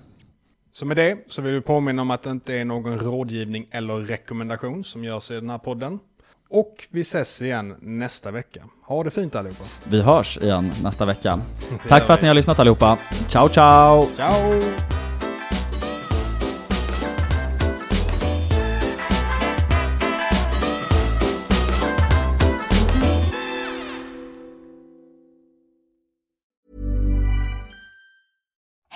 Så 0.74 0.86
med 0.86 0.98
det 0.98 1.18
så 1.28 1.41
vill 1.41 1.54
vi 1.54 1.62
påminna 1.62 2.02
om 2.02 2.12
att 2.12 2.24
det 2.24 2.30
inte 2.30 2.54
är 2.54 2.66
någon 2.66 3.00
rådgivning 3.00 3.68
eller 3.72 3.93
rekommendation 3.93 4.84
som 4.84 5.04
görs 5.04 5.32
i 5.32 5.34
den 5.34 5.50
här 5.50 5.58
podden. 5.58 6.00
Och 6.50 6.88
vi 6.89 7.02
ses 7.02 7.41
igen 7.41 7.76
nästa 7.80 8.32
vecka. 8.32 8.62
Ha 8.84 9.04
det 9.04 9.12
fint 9.12 9.36
allihopa. 9.36 9.64
Vi 9.84 10.02
hörs 10.02 10.38
igen 10.38 10.72
nästa 10.84 11.06
vecka. 11.06 11.39
Tack 11.88 12.04
för 12.04 12.14
att 12.14 12.22
ni 12.22 12.28
har 12.28 12.36
lyssnat 12.36 12.60
allihopa. 12.60 12.98
Ciao 13.28 13.50
ciao! 13.50 14.06
Ciao! 14.16 15.07